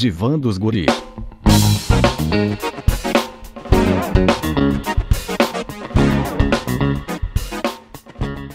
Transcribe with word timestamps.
Divã 0.00 0.38
dos 0.38 0.56
Guris. 0.56 0.86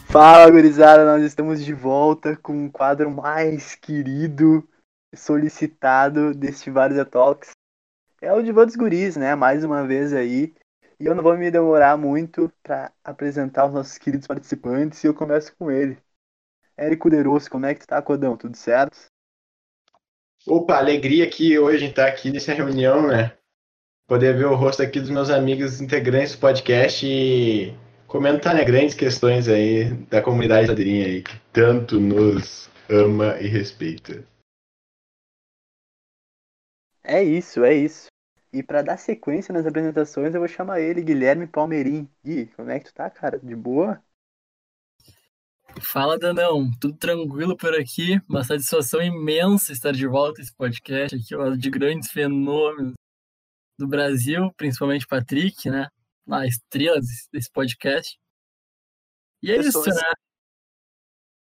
Fala, 0.08 0.50
gurizada, 0.50 1.06
nós 1.06 1.22
estamos 1.22 1.64
de 1.64 1.72
volta 1.72 2.36
com 2.36 2.66
o 2.66 2.72
quadro 2.72 3.12
mais 3.12 3.76
querido, 3.76 4.68
solicitado 5.16 6.34
deste 6.34 6.72
Vários 6.72 7.08
Talks. 7.10 7.52
É 8.20 8.34
o 8.34 8.42
Divã 8.42 8.66
dos 8.66 8.76
Guris, 8.76 9.16
né? 9.16 9.36
Mais 9.36 9.64
uma 9.64 9.86
vez 9.86 10.14
aí. 10.14 10.56
E 11.00 11.06
eu 11.06 11.14
não 11.14 11.22
vou 11.22 11.38
me 11.38 11.52
demorar 11.52 11.96
muito 11.96 12.52
para 12.64 12.92
apresentar 13.04 13.68
os 13.68 13.74
nossos 13.76 14.00
queridos 14.00 14.26
participantes 14.26 15.04
e 15.04 15.08
eu 15.08 15.14
começo 15.14 15.56
com 15.56 15.70
ele. 15.70 15.96
Érico 16.76 17.08
Derosso, 17.08 17.52
como 17.52 17.68
é 17.68 17.76
que 17.76 17.82
tu 17.82 17.88
tá, 17.88 18.02
Codão? 18.02 18.36
Tudo 18.36 18.58
certo? 18.58 19.14
Opa, 20.48 20.78
alegria 20.78 21.28
que 21.28 21.58
hoje 21.58 21.80
gente 21.80 21.96
tá 21.96 22.06
aqui 22.06 22.30
nessa 22.30 22.54
reunião, 22.54 23.08
né? 23.08 23.36
Poder 24.08 24.38
ver 24.38 24.46
o 24.46 24.54
rosto 24.54 24.84
aqui 24.84 25.00
dos 25.00 25.10
meus 25.10 25.32
amigos 25.32 25.82
integrantes 25.82 26.36
do 26.36 26.40
podcast 26.40 27.04
e 27.04 27.76
comentar 28.08 28.54
né, 28.54 28.64
grandes 28.64 28.94
questões 28.94 29.48
aí 29.48 29.86
da 30.06 30.22
comunidade 30.22 30.68
ladrinha 30.68 31.08
aí, 31.08 31.24
que 31.24 31.36
tanto 31.52 32.00
nos 32.00 32.70
ama 32.88 33.40
e 33.42 33.48
respeita. 33.48 34.24
É 37.04 37.24
isso, 37.24 37.64
é 37.64 37.74
isso. 37.74 38.06
E 38.54 38.62
para 38.62 38.84
dar 38.84 38.98
sequência 38.98 39.52
nas 39.52 39.66
apresentações, 39.66 40.36
eu 40.36 40.42
vou 40.42 40.48
chamar 40.48 40.80
ele, 40.80 41.02
Guilherme 41.02 41.48
Palmeirim. 41.48 42.08
Gui, 42.24 42.46
como 42.56 42.70
é 42.70 42.80
que 42.80 42.86
tu 42.86 42.94
tá, 42.94 43.10
cara? 43.10 43.40
De 43.40 43.56
boa? 43.56 44.00
Fala, 45.82 46.18
Danão. 46.18 46.72
Tudo 46.80 46.96
tranquilo 46.98 47.56
por 47.58 47.74
aqui. 47.76 48.20
Uma 48.30 48.44
satisfação 48.44 49.02
imensa 49.02 49.72
estar 49.72 49.92
de 49.92 50.08
volta 50.08 50.42
esse 50.42 50.54
podcast 50.54 51.16
aqui, 51.16 51.36
ó, 51.36 51.56
de 51.56 51.70
grandes 51.70 52.10
fenômenos 52.12 52.94
do 53.78 53.88
Brasil, 53.88 54.54
principalmente 54.56 55.06
Patrick, 55.08 55.70
né? 55.70 55.88
A 56.30 56.46
estrela 56.46 57.00
desse 57.32 57.52
podcast. 57.52 58.18
E 59.44 59.52
é 59.52 59.58
isso, 59.60 59.84
né? 59.86 60.02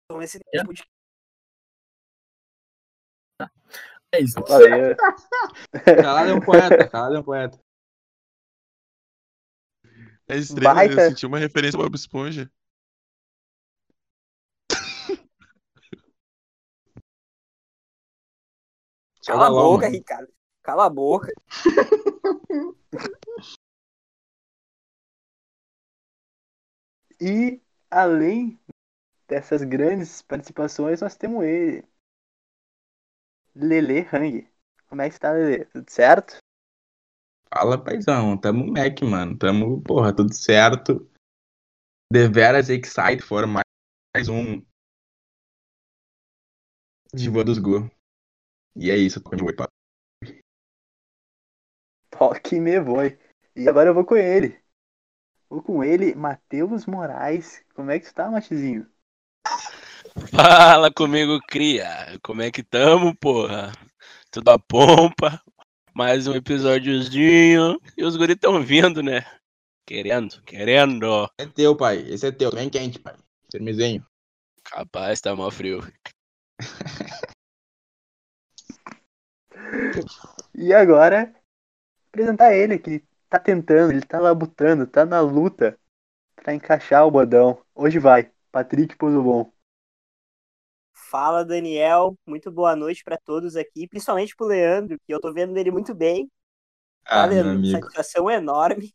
Então, 0.05 0.23
esse 0.23 0.39
É. 0.53 0.59
tipo 0.61 0.73
de 0.75 0.83
É 4.15 4.21
isso. 4.21 4.35
Valeu. 4.47 4.97
Calado 6.03 6.31
é 6.31 6.35
um 6.35 6.41
poeta, 6.41 6.89
calado 6.89 7.15
é 7.17 7.21
um 7.21 7.23
poeta. 7.23 7.59
É 10.29 10.37
estrela, 10.37 10.75
Baita. 10.75 10.95
eu 11.01 11.09
senti 11.11 11.27
uma 11.27 11.39
referência 11.39 11.77
ao 11.79 11.83
Bob 11.85 11.95
Esponja. 11.95 12.51
Cala 19.27 19.47
a 19.47 19.51
boca, 19.51 19.87
mano. 19.87 19.97
Ricardo. 19.97 20.33
Cala 20.63 20.87
a 20.87 20.91
boca. 20.91 21.33
E 27.25 27.63
além 27.89 28.59
dessas 29.29 29.63
grandes 29.63 30.23
participações, 30.23 31.01
nós 31.01 31.15
temos 31.15 31.45
ele. 31.45 31.85
Lele 33.55 34.01
Hang. 34.13 34.51
Como 34.89 35.03
é 35.03 35.09
que 35.09 35.15
está, 35.15 35.31
Lele? 35.31 35.65
Tudo 35.67 35.89
certo? 35.89 36.39
Fala, 37.55 37.79
paizão. 37.83 38.37
Tamo 38.37 38.67
Mac, 38.67 39.01
mano. 39.03 39.39
Tamo, 39.39 39.81
porra, 39.83 40.13
tudo 40.13 40.35
certo. 40.35 41.09
Deveras 42.13 42.69
excited 42.69 43.23
for 43.23 43.47
mais, 43.47 43.63
mais 44.17 44.29
um 44.29 44.61
Diva 47.15 47.45
dos 47.45 47.59
Go. 47.59 47.89
E 48.75 48.91
é 48.91 48.97
isso, 48.97 49.21
de 49.21 49.45
oi, 49.45 49.53
papo. 49.55 49.73
Toque 52.11 52.59
me 52.61 52.81
voe. 52.81 53.19
E 53.55 53.69
agora 53.69 53.91
eu 53.91 53.95
vou 53.95 54.05
com 54.05 54.17
ele. 54.17 54.59
Vou 55.49 55.63
com 55.63 55.85
ele, 55.85 56.15
Matheus 56.15 56.87
Moraes. 56.87 57.63
Como 57.75 57.91
é 57.91 57.99
que 57.99 58.07
tu 58.07 58.15
tá, 58.15 58.31
Matizinho? 58.31 58.87
Fala 60.31 60.91
comigo, 60.91 61.39
cria. 61.47 62.19
Como 62.23 62.43
é 62.43 62.51
que 62.51 62.63
tamo, 62.63 63.15
porra? 63.17 63.73
Tudo 64.31 64.51
a 64.51 64.59
pompa. 64.59 65.43
Mais 65.95 66.27
um 66.27 66.35
episódiozinho. 66.35 67.79
E 67.97 68.05
os 68.05 68.17
guris 68.17 68.37
tão 68.41 68.63
vindo, 68.63 69.03
né? 69.03 69.25
Querendo, 69.87 70.41
querendo. 70.43 71.29
É 71.39 71.47
teu, 71.47 71.77
pai. 71.77 71.99
Esse 71.99 72.29
é 72.29 72.33
teu. 72.33 72.51
Bem 72.51 72.71
quente, 72.71 72.99
pai. 72.99 73.17
Firmezinho. 73.51 74.07
Capaz, 74.65 75.21
tá 75.21 75.37
mal 75.37 75.51
frio. 75.51 75.83
E 80.55 80.73
agora, 80.73 81.35
apresentar 82.11 82.55
ele, 82.55 82.79
que 82.79 83.05
tá 83.29 83.39
tentando, 83.39 83.93
ele 83.93 84.03
tá 84.07 84.21
labutando, 84.21 84.87
tá 84.87 85.05
na 85.07 85.21
luta 85.21 85.79
pra 86.37 86.55
encaixar 86.55 87.07
o 87.07 87.11
bodão. 87.13 87.59
Hoje 87.75 87.99
vai, 87.99 88.31
Patrick 88.53 88.97
Pozobon. 88.97 89.53
Fala, 91.11 91.45
Daniel. 91.45 92.17
Muito 92.27 92.51
boa 92.51 92.75
noite 92.77 93.05
pra 93.05 93.19
todos 93.19 93.57
aqui, 93.57 93.87
principalmente 93.89 94.35
pro 94.37 94.47
Leandro, 94.47 94.99
que 95.07 95.13
eu 95.13 95.21
tô 95.21 95.33
vendo 95.33 95.57
ele 95.59 95.71
muito 95.71 95.95
bem. 95.95 96.31
Tá, 97.05 97.25
Ah, 97.25 97.27
meu 97.29 97.45
Leandro? 97.45 97.51
amigo. 97.51 97.81
Satisfação 97.81 98.31
enorme. 98.31 98.95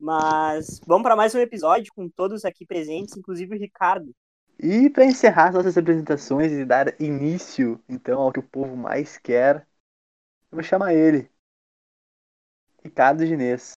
Mas 0.00 0.80
vamos 0.86 1.04
pra 1.04 1.16
mais 1.16 1.34
um 1.34 1.40
episódio 1.40 1.92
com 1.94 2.08
todos 2.08 2.44
aqui 2.44 2.66
presentes, 2.66 3.16
inclusive 3.16 3.56
o 3.56 3.60
Ricardo. 3.60 4.14
E 4.60 4.90
para 4.90 5.04
encerrar 5.04 5.48
as 5.48 5.54
nossas 5.54 5.76
apresentações 5.78 6.52
e 6.52 6.64
dar 6.64 7.00
início, 7.00 7.82
então, 7.88 8.20
ao 8.22 8.32
que 8.32 8.40
o 8.40 8.42
povo 8.42 8.76
mais 8.76 9.18
quer, 9.18 9.67
eu 10.50 10.56
vou 10.56 10.62
chamar 10.62 10.94
ele. 10.94 11.30
Ricardo 12.82 13.26
Ginês. 13.26 13.72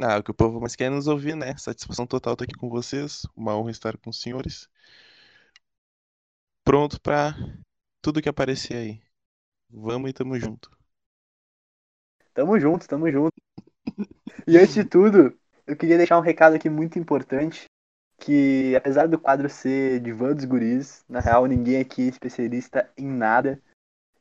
Ah, 0.00 0.18
o 0.18 0.22
que 0.22 0.30
o 0.30 0.34
povo 0.34 0.60
mais 0.60 0.74
quer 0.74 0.84
é 0.84 0.90
nos 0.90 1.06
ouvir, 1.06 1.36
né? 1.36 1.56
Satisfação 1.56 2.06
total 2.06 2.32
estar 2.32 2.44
aqui 2.44 2.54
com 2.54 2.68
vocês. 2.68 3.26
Uma 3.36 3.56
honra 3.56 3.70
estar 3.70 3.96
com 3.98 4.10
os 4.10 4.20
senhores. 4.20 4.68
Pronto 6.64 7.00
pra 7.00 7.34
tudo 8.00 8.22
que 8.22 8.28
aparecer 8.28 8.76
aí. 8.76 9.02
Vamos 9.68 10.10
e 10.10 10.12
tamo 10.12 10.38
junto. 10.38 10.70
Tamo 12.32 12.58
junto, 12.58 12.88
tamo 12.88 13.10
junto. 13.10 13.34
E 14.46 14.56
antes 14.56 14.74
de 14.74 14.84
tudo, 14.84 15.38
eu 15.66 15.76
queria 15.76 15.96
deixar 15.96 16.18
um 16.18 16.22
recado 16.22 16.56
aqui 16.56 16.70
muito 16.70 16.98
importante, 16.98 17.64
que 18.18 18.74
apesar 18.76 19.06
do 19.06 19.18
quadro 19.18 19.48
ser 19.48 20.00
divã 20.00 20.34
dos 20.34 20.44
guris, 20.44 21.04
na 21.08 21.20
real 21.20 21.46
ninguém 21.46 21.80
aqui 21.80 22.02
é 22.02 22.08
especialista 22.08 22.90
em 22.96 23.06
nada, 23.06 23.62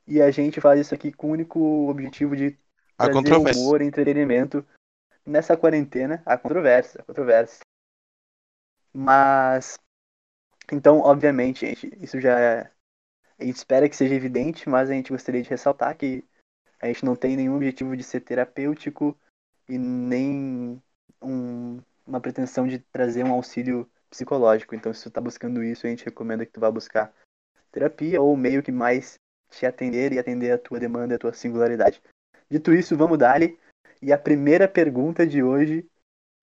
e 0.08 0.22
a 0.22 0.32
gente 0.32 0.60
faz 0.60 0.80
isso 0.80 0.94
aqui 0.94 1.12
com 1.12 1.28
o 1.28 1.32
único 1.32 1.90
objetivo 1.90 2.36
de 2.36 2.58
A 2.98 3.08
trazer 3.08 3.34
humor 3.36 3.82
e 3.82 3.86
entretenimento 3.86 4.66
nessa 5.26 5.56
quarentena, 5.56 6.22
a 6.26 6.38
controvérsia, 6.38 7.02
a 7.02 7.04
controvérsia. 7.04 7.60
Mas, 8.94 9.80
então, 10.72 11.00
obviamente, 11.00 11.66
gente, 11.66 11.92
isso 12.02 12.20
já 12.20 12.40
é, 12.40 12.72
a 13.40 13.44
gente 13.44 13.56
espera 13.56 13.88
que 13.88 13.96
seja 13.96 14.16
evidente, 14.16 14.68
mas 14.68 14.90
a 14.90 14.94
gente 14.94 15.12
gostaria 15.12 15.42
de 15.42 15.50
ressaltar 15.50 15.96
que 15.98 16.24
a 16.80 16.88
gente 16.88 17.06
não 17.06 17.16
tem 17.16 17.38
nenhum 17.38 17.56
objetivo 17.56 17.96
de 17.96 18.04
ser 18.04 18.22
terapêutico 18.22 19.18
e 19.70 19.78
nem 19.78 20.82
um- 21.22 21.80
uma 22.06 22.20
pretensão 22.20 22.68
de 22.68 22.80
trazer 22.80 23.24
um 23.24 23.32
auxílio 23.32 23.90
psicológico. 24.10 24.76
Então, 24.76 24.94
se 24.94 25.04
tu 25.04 25.12
tá 25.12 25.22
buscando 25.22 25.64
isso, 25.64 25.86
a 25.86 25.90
gente 25.90 26.04
recomenda 26.04 26.46
que 26.46 26.52
tu 26.52 26.60
vá 26.60 26.70
buscar 26.70 27.14
terapia 27.72 28.22
ou 28.22 28.36
meio 28.36 28.62
que 28.62 28.72
mais 28.72 29.18
te 29.52 29.66
atender 29.66 30.14
e 30.14 30.20
atender 30.20 30.52
a 30.52 30.58
tua 30.58 30.80
demanda 30.80 31.14
e 31.14 31.16
a 31.16 31.20
tua 31.20 31.34
singularidade. 31.34 32.02
Dito 32.50 32.74
isso, 32.74 32.98
vamos 32.98 33.18
dar-lhe. 33.18 33.58
E 34.02 34.12
a 34.12 34.18
primeira 34.18 34.68
pergunta 34.68 35.28
de 35.28 35.44
hoje, 35.44 35.86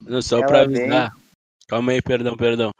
Não, 0.00 0.22
Só 0.22 0.40
pra 0.46 0.64
vem- 0.64 0.82
avisar. 0.84 1.12
Calma 1.66 1.92
aí, 1.92 2.00
perdão, 2.00 2.36
perdão. 2.36 2.70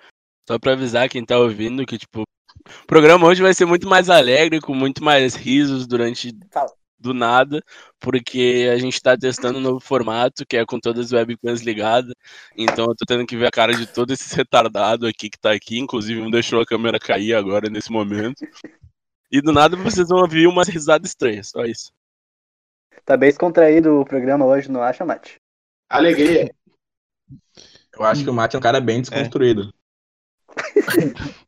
Só 0.49 0.59
pra 0.59 0.73
avisar 0.73 1.09
quem 1.09 1.25
tá 1.25 1.37
ouvindo 1.39 1.85
que, 1.85 1.99
tipo, 1.99 2.23
o 2.23 2.87
programa 2.87 3.27
hoje 3.27 3.43
vai 3.43 3.53
ser 3.53 3.65
muito 3.67 3.89
mais 3.89 4.09
alegre, 4.09 4.61
com 4.61 4.73
muito 4.75 5.03
mais 5.03 5.35
risos 5.35 5.87
durante 5.87 6.33
Fala. 6.51 6.73
do 6.99 7.13
nada, 7.13 7.61
porque 8.01 8.69
a 8.73 8.79
gente 8.79 9.01
tá 9.03 9.17
testando 9.17 9.59
um 9.59 9.63
novo 9.63 9.81
formato, 9.81 10.47
que 10.47 10.57
é 10.57 10.65
com 10.65 10.79
todas 10.81 11.07
as 11.07 11.13
webcams 11.13 11.61
ligadas. 11.63 12.15
Então 12.57 12.87
eu 12.87 12.95
tô 12.95 13.05
tendo 13.07 13.27
que 13.27 13.37
ver 13.37 13.47
a 13.49 13.51
cara 13.51 13.75
de 13.75 13.87
todo 13.87 14.13
esse 14.13 14.35
retardado 14.35 15.07
aqui 15.07 15.29
que 15.29 15.39
tá 15.39 15.53
aqui, 15.53 15.79
inclusive 15.79 16.21
um 16.21 16.31
deixou 16.31 16.61
a 16.61 16.67
câmera 16.67 16.99
cair 16.99 17.35
agora 17.35 17.69
nesse 17.69 17.91
momento. 17.93 18.47
E 19.31 19.41
do 19.43 19.53
nada 19.53 19.77
vocês 19.77 20.09
vão 20.09 20.21
ouvir 20.21 20.47
umas 20.47 20.69
risadas 20.69 21.11
estranhas, 21.11 21.49
só 21.51 21.65
isso. 21.65 21.93
tá 23.05 23.17
bem 23.17 23.29
descontraído 23.29 24.01
o 24.01 24.05
programa 24.05 24.45
hoje, 24.47 24.71
não 24.71 24.83
acha, 24.83 25.05
Mate? 25.05 25.41
Alegria. 25.89 26.55
Eu 27.93 28.05
acho 28.05 28.25
que 28.25 28.31
o 28.31 28.35
Mate 28.35 28.57
é 28.57 28.59
um 28.59 28.63
cara 28.63 28.81
bem 28.81 29.01
desconstruído. 29.01 29.73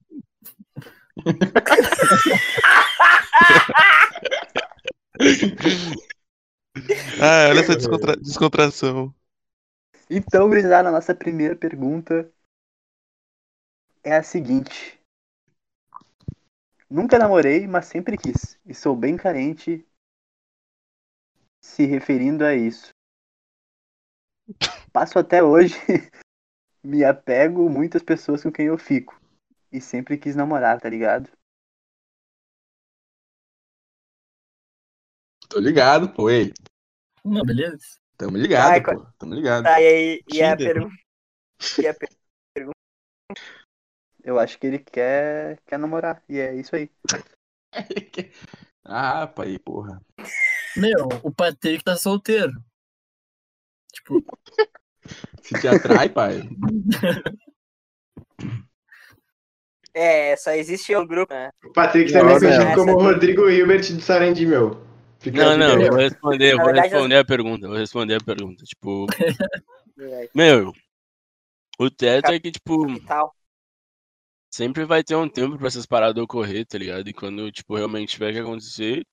Ah, 7.21 7.49
olha 7.51 7.61
essa 7.61 7.77
descontra- 7.77 8.17
descontração. 8.17 9.15
Então, 10.09 10.49
gurizada, 10.49 10.89
a 10.89 10.93
nossa 10.93 11.15
primeira 11.15 11.55
pergunta 11.57 12.31
é 14.03 14.17
a 14.17 14.23
seguinte. 14.23 15.00
Nunca 16.91 17.19
namorei, 17.19 17.69
mas 17.69 17.87
sempre 17.87 18.17
quis. 18.19 18.59
E 18.67 18.75
sou 18.75 18.97
bem 18.97 19.17
carente 19.17 19.87
se 21.61 21.85
referindo 21.87 22.45
a 22.45 22.55
isso. 22.55 22.91
Passo 24.93 25.19
até 25.19 25.41
hoje, 25.41 25.75
me 26.83 27.05
apego 27.05 27.71
muitas 27.71 28.03
pessoas 28.03 28.43
com 28.43 28.51
quem 28.51 28.67
eu 28.67 28.77
fico. 28.77 29.21
E 29.71 29.81
sempre 29.81 30.19
quis 30.19 30.35
namorar, 30.35 30.81
tá 30.81 30.89
ligado? 30.89 31.31
Tô 35.49 35.61
ligado, 35.61 36.13
pô, 36.13 36.29
ei. 36.29 36.53
Não, 37.25 37.43
beleza? 37.43 37.79
Tamo 38.17 38.37
ligado, 38.37 38.73
Ai, 38.73 38.83
pô. 38.83 39.07
Tamo 39.19 39.35
ligado. 39.35 39.65
Tá, 39.65 39.81
e 39.81 39.87
aí, 39.87 40.25
e 40.27 40.43
a 40.43 40.57
pergunta. 40.57 40.95
E 41.79 41.87
a 41.87 41.95
per- 41.95 42.11
Eu 44.25 44.39
acho 44.39 44.59
que 44.59 44.67
ele 44.67 44.79
quer, 44.79 45.61
quer 45.67 45.79
namorar. 45.79 46.23
E 46.29 46.39
é 46.39 46.55
isso 46.55 46.75
aí. 46.77 46.91
ah, 48.85 49.27
pai, 49.27 49.59
porra. 49.59 50.01
Meu, 50.77 51.09
o 51.23 51.33
Patrick 51.33 51.83
tá 51.83 51.97
solteiro. 51.97 52.53
Tipo, 53.93 54.23
Se 55.43 55.61
te 55.61 55.69
atrai, 55.69 56.09
pai. 56.09 56.49
É, 59.93 60.37
só 60.37 60.53
existe 60.53 60.95
um 60.95 61.07
grupo, 61.07 61.35
né? 61.35 61.51
O 61.65 61.73
Patrick 61.73 62.13
também 62.13 62.35
Não, 62.35 62.39
conhecido 62.41 62.65
não. 62.67 62.75
como 62.75 62.93
o 62.93 63.03
Rodrigo 63.03 63.49
Hilbert 63.51 63.93
do 63.93 64.01
Sarandi, 64.01 64.47
meu. 64.47 64.83
Fica- 65.19 65.45
Não, 65.45 65.57
não, 65.59 65.83
eu 65.83 65.91
vou 65.91 65.99
responder, 65.99 66.53
eu 66.53 66.57
vou 66.57 66.67
verdade, 66.67 66.89
responder 66.89 67.17
a 67.17 67.25
pergunta, 67.25 67.69
vou 67.69 67.77
responder 67.77 68.15
a 68.15 68.25
pergunta. 68.25 68.65
Tipo, 68.65 69.07
meu, 70.35 70.73
o 71.79 71.91
teto 71.91 72.31
é 72.31 72.39
que, 72.41 72.51
tipo, 72.53 72.91
E 72.91 73.01
tal. 73.01 73.35
Sempre 74.51 74.85
vai 74.85 75.03
ter 75.05 75.17
um 75.17 75.29
tempo 75.29 75.57
pra 75.59 75.69
essas 75.69 75.87
paradas 75.87 76.23
ocorrer, 76.23 76.67
tá 76.67 76.79
ligado? 76.79 77.09
E 77.09 77.13
quando, 77.15 77.51
tipo, 77.53 77.77
realmente 77.77 78.11
tiver 78.11 78.33
que 78.33 78.39
acontecer, 78.41 79.07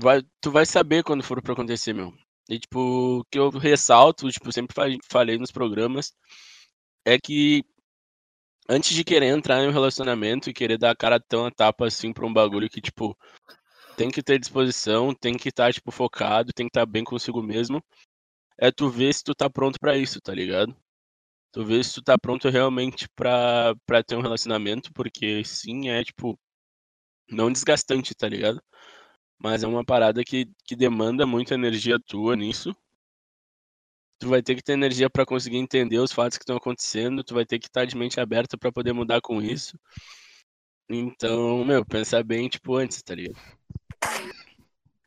vai, 0.00 0.22
tu 0.40 0.50
vai 0.50 0.66
saber 0.66 1.02
quando 1.02 1.22
for 1.22 1.42
pra 1.42 1.52
acontecer, 1.52 1.92
meu. 1.92 2.12
E, 2.48 2.58
tipo, 2.58 3.20
o 3.20 3.24
que 3.30 3.38
eu 3.38 3.50
ressalto, 3.50 4.30
tipo, 4.30 4.52
sempre 4.52 4.74
fa- 4.74 4.86
falei 5.10 5.36
nos 5.38 5.50
programas, 5.50 6.12
é 7.04 7.18
que 7.18 7.64
antes 8.68 8.94
de 8.94 9.02
querer 9.04 9.26
entrar 9.26 9.62
em 9.62 9.68
um 9.68 9.72
relacionamento 9.72 10.48
e 10.48 10.54
querer 10.54 10.78
dar 10.78 10.90
a 10.90 10.96
cara 10.96 11.18
tão 11.20 11.46
a 11.46 11.50
tapa 11.50 11.86
assim 11.86 12.12
pra 12.12 12.26
um 12.26 12.32
bagulho 12.32 12.68
que, 12.70 12.80
tipo, 12.80 13.16
tem 13.96 14.10
que 14.10 14.22
ter 14.22 14.38
disposição, 14.38 15.14
tem 15.14 15.36
que 15.36 15.50
estar, 15.50 15.72
tipo, 15.72 15.90
focado, 15.92 16.52
tem 16.52 16.66
que 16.66 16.70
estar 16.70 16.86
bem 16.86 17.04
consigo 17.04 17.42
mesmo, 17.42 17.82
é 18.58 18.70
tu 18.72 18.90
ver 18.90 19.14
se 19.14 19.24
tu 19.24 19.34
tá 19.34 19.50
pronto 19.50 19.78
pra 19.80 19.96
isso, 19.98 20.20
tá 20.20 20.34
ligado? 20.34 20.76
Tu 21.56 21.64
vê 21.64 21.82
se 21.82 21.94
tu 21.94 22.02
tá 22.02 22.18
pronto 22.18 22.50
realmente 22.50 23.08
pra, 23.16 23.74
pra 23.86 24.02
ter 24.02 24.14
um 24.14 24.20
relacionamento, 24.20 24.92
porque 24.92 25.42
sim, 25.42 25.88
é 25.88 26.04
tipo, 26.04 26.38
não 27.30 27.50
desgastante, 27.50 28.14
tá 28.14 28.28
ligado? 28.28 28.62
Mas 29.38 29.62
é 29.62 29.66
uma 29.66 29.82
parada 29.82 30.22
que, 30.22 30.50
que 30.66 30.76
demanda 30.76 31.24
muita 31.24 31.54
energia 31.54 31.98
tua 31.98 32.36
nisso. 32.36 32.76
Tu 34.18 34.28
vai 34.28 34.42
ter 34.42 34.54
que 34.54 34.62
ter 34.62 34.74
energia 34.74 35.08
pra 35.08 35.24
conseguir 35.24 35.56
entender 35.56 35.98
os 35.98 36.12
fatos 36.12 36.36
que 36.36 36.42
estão 36.42 36.58
acontecendo, 36.58 37.24
tu 37.24 37.32
vai 37.32 37.46
ter 37.46 37.58
que 37.58 37.68
estar 37.68 37.86
de 37.86 37.96
mente 37.96 38.20
aberta 38.20 38.58
pra 38.58 38.70
poder 38.70 38.92
mudar 38.92 39.22
com 39.22 39.40
isso. 39.40 39.80
Então, 40.90 41.64
meu, 41.64 41.86
pensar 41.86 42.22
bem, 42.22 42.50
tipo, 42.50 42.76
antes, 42.76 43.02
tá 43.02 43.14
ligado? 43.14 43.40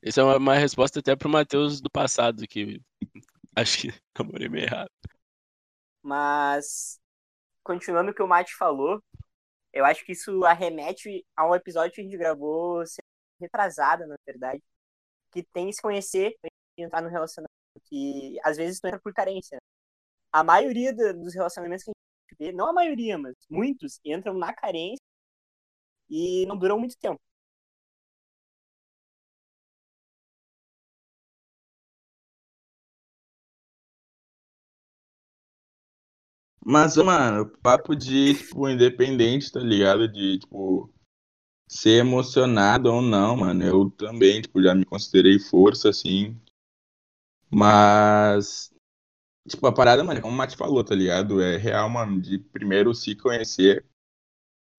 Isso 0.01 0.19
é 0.19 0.23
uma, 0.23 0.37
uma 0.37 0.55
resposta 0.55 0.99
até 0.99 1.15
pro 1.15 1.29
Matheus 1.29 1.79
do 1.79 1.91
passado, 1.91 2.47
que 2.47 2.81
acho 3.55 3.81
que 3.81 3.93
namorei 4.17 4.49
meio 4.49 4.65
errado. 4.65 4.89
Mas, 6.09 6.99
continuando 7.63 8.11
o 8.11 8.15
que 8.15 8.23
o 8.23 8.27
Mate 8.27 8.55
falou, 8.55 9.03
eu 9.73 9.85
acho 9.85 10.05
que 10.05 10.13
isso 10.13 10.43
arremete 10.45 11.25
a 11.37 11.47
um 11.49 11.55
episódio 11.55 11.93
que 11.93 12.01
a 12.01 12.03
gente 12.03 12.17
gravou 12.17 12.83
retrasada, 13.41 14.07
na 14.07 14.15
verdade, 14.25 14.63
que 15.31 15.43
tem 15.43 15.67
que 15.67 15.73
se 15.73 15.81
conhecer 15.81 16.35
e 16.77 16.83
entrar 16.83 17.01
no 17.03 17.09
relacionamento. 17.09 17.51
Que 17.85 18.37
às 18.43 18.57
vezes 18.57 18.79
tu 18.79 18.87
entra 18.87 18.99
por 19.01 19.13
carência. 19.13 19.57
né? 19.57 19.61
A 20.33 20.43
maioria 20.43 20.93
dos 20.93 21.35
relacionamentos 21.35 21.85
que 21.85 21.91
a 21.91 21.93
gente 22.33 22.39
vê, 22.39 22.53
não 22.57 22.67
a 22.69 22.73
maioria, 22.73 23.17
mas 23.17 23.35
muitos, 23.49 23.99
entram 24.05 24.33
na 24.35 24.53
carência 24.53 25.03
e 26.09 26.45
não 26.47 26.57
duram 26.57 26.79
muito 26.79 26.97
tempo. 26.97 27.19
Mas, 36.71 36.95
mano, 36.97 37.49
papo 37.63 37.95
de, 37.95 38.35
tipo, 38.35 38.69
independente, 38.69 39.51
tá 39.51 39.59
ligado? 39.59 40.07
De, 40.07 40.37
tipo, 40.37 40.87
ser 41.67 42.01
emocionado 42.01 42.93
ou 42.93 43.01
não, 43.01 43.37
mano. 43.37 43.63
Eu 43.63 43.89
também, 43.89 44.39
tipo, 44.39 44.61
já 44.61 44.75
me 44.75 44.85
considerei 44.85 45.39
força, 45.39 45.89
assim. 45.89 46.39
Mas, 47.49 48.71
tipo, 49.47 49.65
a 49.65 49.73
parada, 49.73 50.03
mano, 50.03 50.21
como 50.21 50.31
o 50.31 50.37
Mate 50.37 50.55
falou, 50.55 50.83
tá 50.83 50.93
ligado? 50.93 51.41
É 51.41 51.57
real, 51.57 51.89
mano, 51.89 52.21
de 52.21 52.37
primeiro 52.37 52.93
se 52.93 53.15
conhecer, 53.15 53.83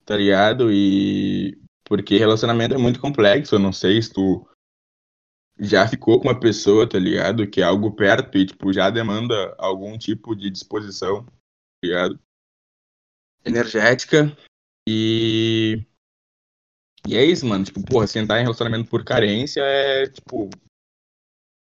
tá 0.05 0.17
ligado? 0.17 0.73
E. 0.73 1.61
Porque 1.85 2.17
relacionamento 2.17 2.73
é 2.73 2.79
muito 2.79 3.01
complexo, 3.01 3.57
eu 3.57 3.59
não 3.59 3.73
sei 3.73 4.01
se 4.01 4.13
tu 4.13 4.49
já 5.59 5.89
ficou 5.89 6.21
com 6.21 6.29
uma 6.29 6.39
pessoa, 6.39 6.89
tá 6.89 7.01
ligado? 7.01 7.51
Que 7.51 7.61
é 7.63 7.65
algo 7.65 7.91
perto 7.97 8.39
e, 8.39 8.47
tipo, 8.47 8.73
já 8.73 8.91
demanda 8.91 9.57
algum 9.59 9.99
tipo 9.99 10.37
de 10.37 10.51
disposição 10.51 11.27
ligado? 11.85 12.21
Energética. 13.45 14.37
E. 14.89 15.83
E 17.07 17.17
é 17.17 17.25
isso, 17.25 17.47
mano. 17.47 17.65
Tipo, 17.65 17.85
porra, 17.85 18.07
sentar 18.07 18.39
em 18.39 18.43
relacionamento 18.43 18.89
por 18.89 19.05
carência 19.05 19.63
é, 19.63 20.07
tipo. 20.07 20.51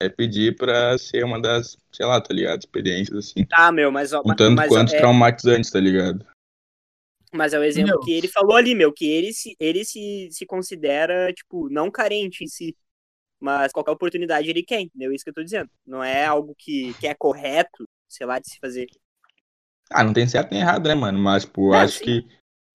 É 0.02 0.10
pedir 0.10 0.56
pra 0.56 0.98
ser 0.98 1.24
uma 1.24 1.40
das, 1.40 1.78
sei 1.92 2.06
lá, 2.08 2.20
tá 2.20 2.34
ligado? 2.34 2.60
Experiências, 2.60 3.18
assim. 3.18 3.46
Tá, 3.46 3.72
meu, 3.72 3.92
mas, 3.92 4.14
ó, 4.14 4.22
Um 4.26 4.36
tanto 4.36 4.56
mas, 4.56 4.68
quanto 4.68 4.96
é, 4.96 4.98
traumatizantes, 4.98 5.70
tá 5.70 5.80
ligado? 5.80 6.26
mas 7.34 7.54
é 7.54 7.60
o 7.60 7.64
exemplo 7.64 7.92
Meu. 7.92 8.00
que 8.02 8.12
ele 8.12 8.28
falou 8.28 8.58
ali, 8.58 8.76
meu, 8.76 8.92
que 8.92 9.06
ele 9.06 9.34
se, 9.34 9.56
ele 9.58 9.86
se, 9.86 10.28
se 10.32 10.46
considera, 10.46 11.32
tipo, 11.32 11.70
não 11.70 11.90
carente 11.90 12.44
em 12.44 12.48
si. 12.48 12.76
Mas 13.40 13.72
qualquer 13.72 13.92
oportunidade 13.92 14.50
ele 14.50 14.64
quer, 14.64 14.82
entendeu? 14.82 15.12
Isso 15.12 15.24
que 15.24 15.30
eu 15.30 15.34
tô 15.34 15.44
dizendo. 15.44 15.70
Não 15.86 16.04
é 16.04 16.26
algo 16.26 16.54
que, 16.58 16.94
que 17.00 17.08
é 17.08 17.16
correto, 17.16 17.88
sei 18.08 18.28
lá, 18.28 18.38
de 18.38 18.50
se 18.50 18.60
fazer. 18.60 18.88
Ah, 19.94 20.04
não 20.04 20.14
tem 20.14 20.28
certo 20.28 20.52
nem 20.52 20.62
errado, 20.62 20.88
né, 20.88 20.96
mano? 20.96 21.20
Mas, 21.20 21.44
tipo, 21.46 21.74
É, 21.74 21.82
acho 21.82 22.00
sim. 22.00 22.06
que 22.06 22.28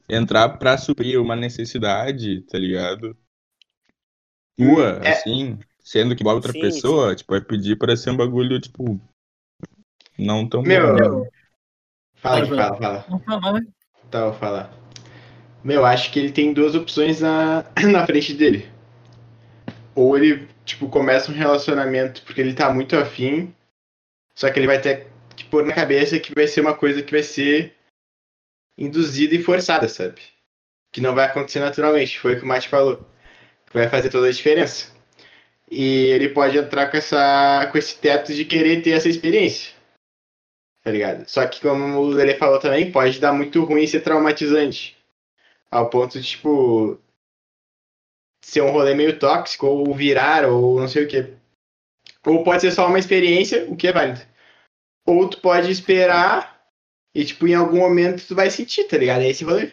entrar 0.09 0.49
pra 0.59 0.79
suprir 0.79 1.21
uma 1.21 1.35
necessidade, 1.37 2.43
tá 2.43 2.59
ligado? 2.59 3.17
Tua, 4.57 5.01
É. 5.05 5.13
assim, 5.13 5.59
sendo 5.81 6.17
que 6.17 6.23
uma 6.23 6.33
outra 6.33 6.53
Sim, 6.53 6.61
pessoa, 6.61 7.15
tipo, 7.15 7.35
é 7.35 7.41
pedir 7.41 7.77
pra 7.77 7.97
ser 7.97 8.11
um 8.11 8.17
bagulho, 8.17 8.61
tipo. 8.61 9.01
Não 10.19 10.49
tão 10.49 10.63
Meu, 10.63 10.87
bom. 10.87 10.95
né? 10.95 11.01
Meu. 11.01 11.29
Fala 12.17 12.39
aqui, 12.39 12.49
fala, 12.49 12.77
fala. 12.77 13.05
vamos 13.09 13.25
falar, 13.25 13.53
né? 13.53 13.67
Tá, 14.11 14.25
vou 14.25 14.35
falar. 14.35 14.73
Meu, 15.63 15.85
acho 15.85 16.11
que 16.13 16.19
ele 16.19 16.33
tem 16.33 16.53
duas 16.55 16.75
opções 16.75 17.21
na, 17.21 17.65
na 17.93 18.07
frente 18.07 18.33
dele. 18.33 18.69
Ou 19.95 20.17
ele, 20.17 20.49
tipo, 20.65 20.89
começa 20.89 21.31
um 21.31 21.35
relacionamento 21.35 22.23
porque 22.23 22.41
ele 22.41 22.55
tá 22.55 22.73
muito 22.73 22.97
afim, 22.97 23.53
só 24.35 24.51
que 24.51 24.59
ele 24.59 24.67
vai 24.67 24.81
ter 24.81 25.09
pôr 25.47 25.65
na 25.65 25.73
cabeça 25.75 26.19
que 26.19 26.35
vai 26.35 26.47
ser 26.47 26.61
uma 26.61 26.75
coisa 26.75 27.03
que 27.03 27.13
vai 27.13 27.23
ser 27.23 27.75
induzida 28.79 29.35
e 29.35 29.43
forçada, 29.43 29.89
sabe? 29.89 30.21
Que 30.93 31.01
não 31.01 31.15
vai 31.15 31.27
acontecer 31.27 31.61
naturalmente, 31.61 32.19
foi 32.19 32.35
o 32.35 32.39
que 32.39 32.45
o 32.45 32.49
Mate 32.49 32.69
falou. 32.69 32.99
Que 33.67 33.75
vai 33.75 33.89
fazer 33.89 34.11
toda 34.11 34.29
a 34.29 34.33
diferença. 34.33 34.95
E 35.71 36.07
ele 36.07 36.29
pode 36.29 36.57
entrar 36.57 36.91
com, 36.91 36.97
essa, 36.97 37.69
com 37.73 37.79
esse 37.79 37.99
teto 37.99 38.33
de 38.33 38.45
querer 38.45 38.83
ter 38.83 38.91
essa 38.91 39.09
experiência. 39.09 39.75
Tá 40.83 40.93
ligado? 40.93 41.29
Só 41.29 41.45
que, 41.47 41.61
como 41.61 41.99
o 41.99 42.09
Lele 42.09 42.35
falou 42.35 42.61
também, 42.61 42.93
pode 42.93 43.19
dar 43.19 43.33
muito 43.33 43.65
ruim 43.65 43.83
e 43.83 43.89
ser 43.89 44.01
traumatizante. 44.01 44.97
Ao 45.69 45.91
ponto 45.91 46.21
de, 46.21 46.27
tipo, 46.27 47.01
ser 48.41 48.61
um 48.61 48.71
rolê 48.71 48.95
meio 48.95 49.19
tóxico, 49.19 49.67
ou 49.67 49.93
virar, 49.93 50.45
ou 50.45 50.79
não 50.79 50.87
sei 50.87 51.05
o 51.05 51.09
que. 51.09 51.35
Ou 52.25 52.45
pode 52.45 52.61
ser 52.61 52.71
só 52.71 52.87
uma 52.87 53.01
experiência, 53.01 53.65
o 53.69 53.77
que 53.77 53.89
é 53.89 53.93
válido. 53.93 54.21
Ou 55.07 55.29
tu 55.29 55.41
pode 55.41 55.71
esperar 55.71 56.61
e, 57.15 57.25
tipo, 57.25 57.47
em 57.47 57.55
algum 57.55 57.79
momento 57.79 58.27
tu 58.27 58.35
vai 58.35 58.51
sentir, 58.51 58.85
tá 58.85 58.99
ligado? 58.99 59.23
É 59.23 59.29
esse 59.29 59.45
rolê. 59.45 59.73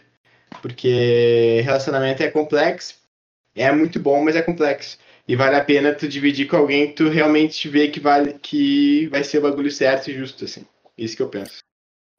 Porque 0.62 1.62
relacionamento 1.64 2.22
é 2.22 2.30
complexo, 2.30 2.96
é 3.56 3.72
muito 3.72 4.00
bom, 4.00 4.24
mas 4.24 4.36
é 4.36 4.42
complexo. 4.42 4.98
E 5.28 5.36
vale 5.36 5.56
a 5.56 5.64
pena 5.64 5.96
tu 5.96 6.08
dividir 6.08 6.48
com 6.48 6.58
alguém 6.58 6.88
que 6.88 6.94
tu 6.94 7.10
realmente 7.10 7.68
vê 7.68 7.88
que, 7.88 8.00
vale, 8.00 8.34
que 8.40 9.08
vai 9.08 9.24
ser 9.24 9.40
o 9.40 9.42
bagulho 9.42 9.72
certo 9.72 10.10
e 10.10 10.14
justo, 10.14 10.46
assim. 10.46 10.66
Isso 10.98 11.16
que 11.16 11.24
eu 11.24 11.30
penso. 11.30 11.60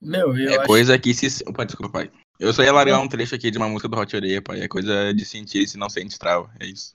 Meu, 0.00 0.36
eu 0.36 0.52
É 0.52 0.56
acho 0.56 0.66
coisa 0.66 0.98
que 0.98 1.14
se. 1.14 1.44
Opa, 1.46 1.64
desculpa, 1.64 1.92
pai. 1.92 2.12
Eu 2.38 2.52
só 2.52 2.62
ia 2.62 2.72
largar 2.72 3.00
um 3.00 3.08
trecho 3.08 3.34
aqui 3.34 3.50
de 3.50 3.58
uma 3.58 3.68
música 3.68 3.88
do 3.88 3.96
Hot 3.96 4.16
Oreia, 4.16 4.42
pai. 4.42 4.60
É 4.60 4.68
coisa 4.68 5.14
de 5.14 5.24
sentir 5.24 5.66
se 5.68 5.78
não 5.78 5.88
sente 5.88 6.18
trava. 6.18 6.52
É 6.58 6.66
isso. 6.66 6.94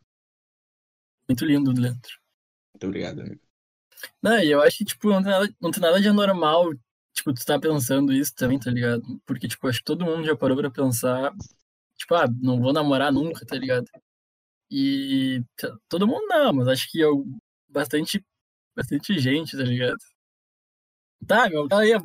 muito 1.27 1.45
lindo, 1.45 1.71
Leandro. 1.71 2.11
Muito 2.73 2.85
obrigado, 2.85 3.21
amigo. 3.21 3.41
Não, 4.22 4.39
e 4.39 4.50
eu 4.51 4.62
acho 4.62 4.77
que, 4.79 4.86
tipo, 4.86 5.10
não 5.10 5.22
tem 5.24 5.32
nada, 5.32 5.56
não 5.62 5.72
tem 5.72 5.82
nada 5.82 6.01
de 6.01 6.08
anormal, 6.08 6.74
tipo, 7.13 7.34
tu 7.34 7.46
tá 7.46 7.60
pensando 7.60 8.13
isso 8.13 8.34
também, 8.36 8.60
tá 8.60 8.72
ligado? 8.72 9.03
Porque, 9.25 9.48
tipo, 9.48 9.68
acho 9.68 9.79
que 9.79 9.86
todo 9.86 10.06
mundo 10.06 10.25
já 10.25 10.36
parou 10.36 10.58
pra 10.58 10.72
pensar, 10.72 11.34
tipo, 11.98 12.15
ah, 12.15 12.25
não 12.41 12.60
vou 12.62 12.74
namorar 12.74 13.12
nunca, 13.12 13.46
tá 13.46 13.56
ligado? 13.56 13.88
E 14.72 15.44
todo 15.89 16.08
mundo 16.08 16.25
não, 16.27 16.53
mas 16.53 16.68
acho 16.68 16.91
que 16.91 17.00
eu, 17.00 17.25
bastante, 17.68 18.24
bastante 18.75 19.18
gente, 19.20 19.58
tá 19.58 19.63
ligado? 19.63 19.98
Tá, 21.27 21.50
meu, 21.50 21.68
aí 21.72 21.91
é 21.94 21.98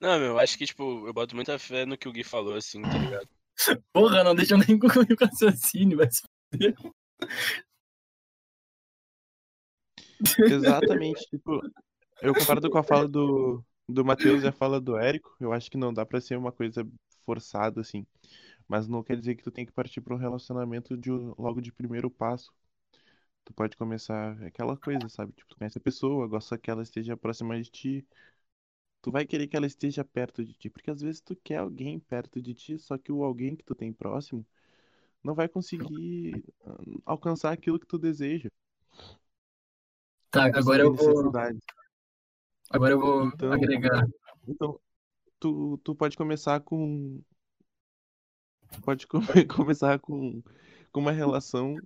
Não, 0.00 0.18
meu, 0.18 0.38
acho 0.38 0.58
que, 0.58 0.66
tipo, 0.66 1.06
eu 1.06 1.12
boto 1.14 1.34
muita 1.34 1.58
fé 1.58 1.86
no 1.86 1.96
que 1.96 2.08
o 2.08 2.12
Gui 2.12 2.22
falou, 2.22 2.54
assim, 2.54 2.82
tá 2.82 2.98
ligado? 2.98 3.28
Porra, 3.92 4.22
não 4.22 4.34
deixa 4.34 4.54
eu 4.54 4.58
nem 4.58 4.76
concluir 4.78 5.12
o 5.12 5.24
raciocínio, 5.24 5.96
vai 5.96 6.10
se 6.10 6.22
fuder. 6.52 6.74
Exatamente, 10.52 11.26
tipo, 11.28 11.60
eu 12.22 12.34
concordo 12.34 12.70
com 12.70 12.78
a 12.78 12.82
fala 12.82 13.08
do, 13.08 13.64
do 13.88 14.04
Matheus 14.04 14.42
e 14.42 14.46
a 14.46 14.52
fala 14.52 14.80
do 14.80 14.96
Érico. 14.96 15.36
Eu 15.40 15.52
acho 15.52 15.70
que 15.70 15.76
não 15.76 15.92
dá 15.92 16.06
pra 16.06 16.20
ser 16.20 16.36
uma 16.36 16.52
coisa 16.52 16.86
forçada, 17.24 17.80
assim. 17.80 18.06
Mas 18.66 18.88
não 18.88 19.02
quer 19.02 19.18
dizer 19.18 19.34
que 19.34 19.42
tu 19.42 19.50
tem 19.50 19.66
que 19.66 19.72
partir 19.72 20.00
para 20.00 20.14
um 20.14 20.18
relacionamento 20.18 20.96
de, 20.96 21.10
logo 21.10 21.60
de 21.60 21.72
primeiro 21.72 22.10
passo. 22.10 22.52
Tu 23.44 23.52
pode 23.52 23.76
começar 23.76 24.42
aquela 24.42 24.76
coisa, 24.76 25.08
sabe? 25.08 25.32
Tipo, 25.32 25.50
tu 25.50 25.56
conhece 25.58 25.76
a 25.76 25.80
pessoa, 25.80 26.26
gosta 26.26 26.56
que 26.56 26.70
ela 26.70 26.82
esteja 26.82 27.16
próxima 27.16 27.60
de 27.60 27.70
ti. 27.70 28.06
Tu 29.02 29.10
vai 29.10 29.26
querer 29.26 29.46
que 29.46 29.56
ela 29.56 29.66
esteja 29.66 30.02
perto 30.02 30.42
de 30.42 30.54
ti, 30.54 30.70
porque 30.70 30.90
às 30.90 31.02
vezes 31.02 31.20
tu 31.20 31.36
quer 31.36 31.58
alguém 31.58 32.00
perto 32.00 32.40
de 32.40 32.54
ti, 32.54 32.78
só 32.78 32.96
que 32.96 33.12
o 33.12 33.22
alguém 33.22 33.54
que 33.54 33.62
tu 33.62 33.74
tem 33.74 33.92
próximo 33.92 34.46
não 35.22 35.34
vai 35.34 35.46
conseguir 35.46 36.42
ah, 36.64 36.78
alcançar 37.04 37.52
aquilo 37.52 37.78
que 37.78 37.86
tu 37.86 37.98
deseja. 37.98 38.50
Tá, 40.34 40.46
agora 40.46 40.82
eu 40.82 40.92
vou, 40.94 41.32
agora 42.70 42.92
eu 42.92 43.00
vou 43.00 43.26
Então- 43.28 43.52
agregar. 43.52 44.06
Então, 44.48 44.78
tu, 45.38 45.78
tu 45.84 45.94
pode 45.94 46.16
começar 46.16 46.60
com. 46.60 47.22
tu 48.72 48.80
Pode 48.82 49.06
come- 49.06 49.24
começar 49.48 49.98
com, 50.00 50.42
com 50.92 51.00
uma 51.00 51.12
relação 51.12 51.76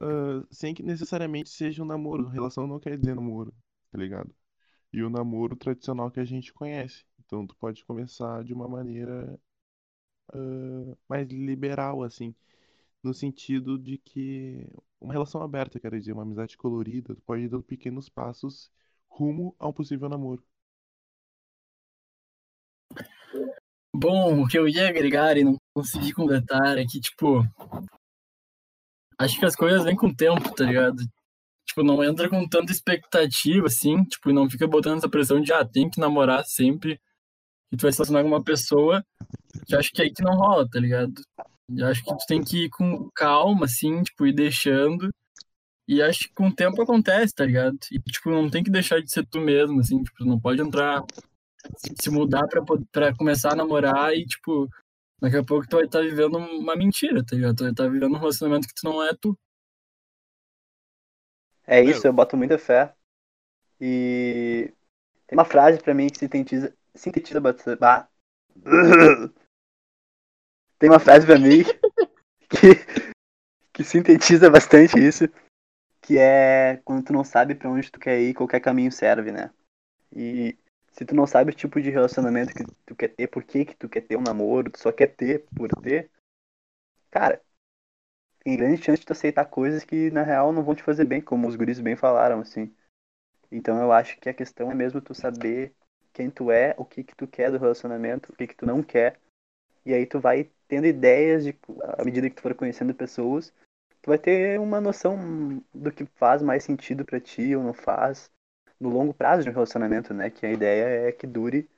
ah, 0.00 0.42
sem 0.50 0.74
que 0.74 0.82
necessariamente 0.82 1.50
seja 1.50 1.82
um 1.82 1.86
namoro. 1.86 2.26
Relação 2.28 2.66
não 2.66 2.80
quer 2.80 2.96
dizer 2.98 3.14
namoro, 3.14 3.52
tá 3.92 3.98
ligado? 3.98 4.34
E 4.92 5.02
o 5.02 5.10
namoro 5.10 5.54
tradicional 5.56 6.10
que 6.10 6.20
a 6.20 6.24
gente 6.24 6.52
conhece. 6.52 7.04
Então, 7.24 7.46
tu 7.46 7.54
pode 7.56 7.84
começar 7.84 8.42
de 8.42 8.52
uma 8.52 8.66
maneira 8.66 9.38
ah, 10.32 10.96
mais 11.08 11.28
liberal, 11.28 12.02
assim. 12.02 12.34
No 13.02 13.14
sentido 13.14 13.78
de 13.78 13.96
que 13.96 14.66
uma 15.00 15.12
relação 15.12 15.42
aberta, 15.42 15.80
quero 15.80 15.98
dizer, 15.98 16.12
uma 16.12 16.22
amizade 16.22 16.56
colorida, 16.56 17.16
pode 17.24 17.42
ir 17.42 17.48
dando 17.48 17.62
pequenos 17.62 18.08
passos 18.08 18.70
rumo 19.08 19.54
a 19.58 19.66
um 19.68 19.72
possível 19.72 20.08
namoro. 20.08 20.44
Bom, 23.94 24.42
o 24.42 24.48
que 24.48 24.58
eu 24.58 24.68
ia 24.68 24.88
agregar 24.88 25.36
e 25.36 25.44
não 25.44 25.56
consegui 25.74 26.12
completar 26.12 26.78
é 26.78 26.84
que, 26.84 27.00
tipo, 27.00 27.42
acho 29.18 29.38
que 29.38 29.44
as 29.44 29.56
coisas 29.56 29.84
vêm 29.84 29.96
com 29.96 30.08
o 30.08 30.14
tempo, 30.14 30.54
tá 30.54 30.64
ligado? 30.64 31.02
Tipo, 31.66 31.82
não 31.82 32.02
entra 32.02 32.28
com 32.28 32.48
tanta 32.48 32.72
expectativa, 32.72 33.66
assim, 33.66 34.02
tipo, 34.04 34.32
não 34.32 34.48
fica 34.48 34.66
botando 34.66 34.98
essa 34.98 35.08
pressão 35.08 35.40
de, 35.40 35.52
ah, 35.52 35.64
tem 35.64 35.88
que 35.88 36.00
namorar 36.00 36.44
sempre, 36.44 37.00
e 37.72 37.76
tu 37.76 37.82
vai 37.82 37.92
se 37.92 37.98
relacionar 37.98 38.22
com 38.22 38.28
uma 38.28 38.42
pessoa, 38.42 39.04
que 39.66 39.76
acho 39.76 39.90
que 39.92 40.02
é 40.02 40.04
aí 40.06 40.12
que 40.12 40.22
não 40.22 40.34
rola, 40.34 40.68
tá 40.68 40.80
ligado? 40.80 41.12
Eu 41.76 41.86
acho 41.86 42.02
que 42.04 42.10
tu 42.10 42.26
tem 42.26 42.42
que 42.42 42.64
ir 42.66 42.70
com 42.70 43.10
calma, 43.14 43.66
assim, 43.66 44.02
tipo, 44.02 44.26
ir 44.26 44.32
deixando, 44.34 45.10
e 45.88 46.02
acho 46.02 46.20
que 46.28 46.34
com 46.34 46.48
o 46.48 46.54
tempo 46.54 46.82
acontece, 46.82 47.34
tá 47.34 47.44
ligado? 47.46 47.78
E, 47.92 48.00
tipo, 48.00 48.30
não 48.30 48.50
tem 48.50 48.64
que 48.64 48.70
deixar 48.70 49.00
de 49.02 49.10
ser 49.12 49.26
tu 49.26 49.40
mesmo, 49.40 49.80
assim, 49.80 50.02
tipo, 50.02 50.24
não 50.24 50.40
pode 50.40 50.62
entrar 50.62 51.04
se- 52.00 52.10
mudar 52.10 52.46
pra, 52.48 52.62
pra 52.92 53.14
começar 53.16 53.52
a 53.52 53.56
namorar 53.56 54.14
e, 54.14 54.24
tipo, 54.26 54.68
daqui 55.20 55.36
a 55.38 55.44
pouco 55.44 55.68
tu 55.68 55.76
vai 55.76 55.86
estar 55.86 56.02
vivendo 56.02 56.38
uma 56.38 56.76
mentira, 56.76 57.24
tá 57.24 57.36
ligado? 57.36 57.56
Tu 57.56 57.64
vai 57.64 57.72
estar 57.72 57.88
vivendo 57.90 58.14
um 58.16 58.20
relacionamento 58.20 58.68
que 58.68 58.74
tu 58.74 58.84
não 58.84 59.02
é 59.04 59.12
tu. 59.20 59.38
É 61.66 61.82
isso, 61.82 62.06
eu 62.06 62.12
boto 62.12 62.36
muita 62.36 62.58
fé. 62.58 62.94
E 63.80 64.72
tem 65.26 65.38
uma 65.38 65.44
frase 65.46 65.80
pra 65.80 65.94
mim 65.94 66.08
que 66.08 66.18
sintetiza, 66.18 66.74
sintetiza 66.94 67.40
bah. 67.78 68.08
Tem 70.80 70.88
uma 70.88 70.98
frase 70.98 71.26
pra 71.26 71.38
mim 71.38 71.62
que, 72.48 72.74
que 73.70 73.84
sintetiza 73.84 74.48
bastante 74.48 74.98
isso, 74.98 75.28
que 76.00 76.16
é 76.18 76.80
quando 76.86 77.04
tu 77.04 77.12
não 77.12 77.22
sabe 77.22 77.54
pra 77.54 77.70
onde 77.70 77.92
tu 77.92 78.00
quer 78.00 78.18
ir, 78.18 78.32
qualquer 78.32 78.60
caminho 78.60 78.90
serve, 78.90 79.30
né? 79.30 79.50
E 80.10 80.56
se 80.90 81.04
tu 81.04 81.14
não 81.14 81.26
sabe 81.26 81.50
o 81.50 81.54
tipo 81.54 81.80
de 81.82 81.90
relacionamento 81.90 82.54
que 82.54 82.64
tu 82.86 82.96
quer 82.96 83.08
ter, 83.08 83.28
por 83.28 83.44
que 83.44 83.66
que 83.66 83.76
tu 83.76 83.90
quer 83.90 84.00
ter 84.00 84.16
um 84.16 84.22
namoro, 84.22 84.70
tu 84.70 84.80
só 84.80 84.90
quer 84.90 85.08
ter 85.08 85.44
por 85.54 85.68
ter, 85.82 86.10
cara, 87.10 87.42
tem 88.42 88.56
grande 88.56 88.82
chance 88.82 89.00
de 89.00 89.06
tu 89.06 89.12
aceitar 89.12 89.44
coisas 89.44 89.84
que 89.84 90.10
na 90.10 90.22
real 90.22 90.50
não 90.50 90.64
vão 90.64 90.74
te 90.74 90.82
fazer 90.82 91.04
bem, 91.04 91.20
como 91.20 91.46
os 91.46 91.56
guris 91.56 91.78
bem 91.78 91.94
falaram, 91.94 92.40
assim. 92.40 92.74
Então 93.52 93.78
eu 93.78 93.92
acho 93.92 94.18
que 94.18 94.30
a 94.30 94.34
questão 94.34 94.70
é 94.70 94.74
mesmo 94.74 95.02
tu 95.02 95.14
saber 95.14 95.74
quem 96.10 96.30
tu 96.30 96.50
é, 96.50 96.74
o 96.78 96.86
que 96.86 97.04
que 97.04 97.14
tu 97.14 97.26
quer 97.26 97.50
do 97.50 97.58
relacionamento, 97.58 98.32
o 98.32 98.34
que 98.34 98.46
que 98.46 98.56
tu 98.56 98.64
não 98.64 98.82
quer. 98.82 99.20
E 99.84 99.92
aí 99.92 100.06
tu 100.06 100.18
vai 100.18 100.50
tendo 100.70 100.86
ideias 100.86 101.42
de 101.42 101.58
à 101.98 102.04
medida 102.04 102.30
que 102.30 102.36
tu 102.36 102.42
for 102.42 102.54
conhecendo 102.54 102.94
pessoas, 102.94 103.52
tu 104.00 104.08
vai 104.08 104.16
ter 104.16 104.58
uma 104.60 104.80
noção 104.80 105.60
do 105.74 105.90
que 105.90 106.06
faz 106.14 106.40
mais 106.40 106.62
sentido 106.62 107.04
pra 107.04 107.20
ti 107.20 107.56
ou 107.56 107.64
não 107.64 107.74
faz 107.74 108.30
no 108.78 108.88
longo 108.88 109.12
prazo 109.12 109.42
de 109.42 109.50
um 109.50 109.52
relacionamento, 109.52 110.14
né? 110.14 110.30
Que 110.30 110.46
a 110.46 110.52
ideia 110.52 111.08
é 111.08 111.12
que 111.12 111.26
dure 111.26 111.68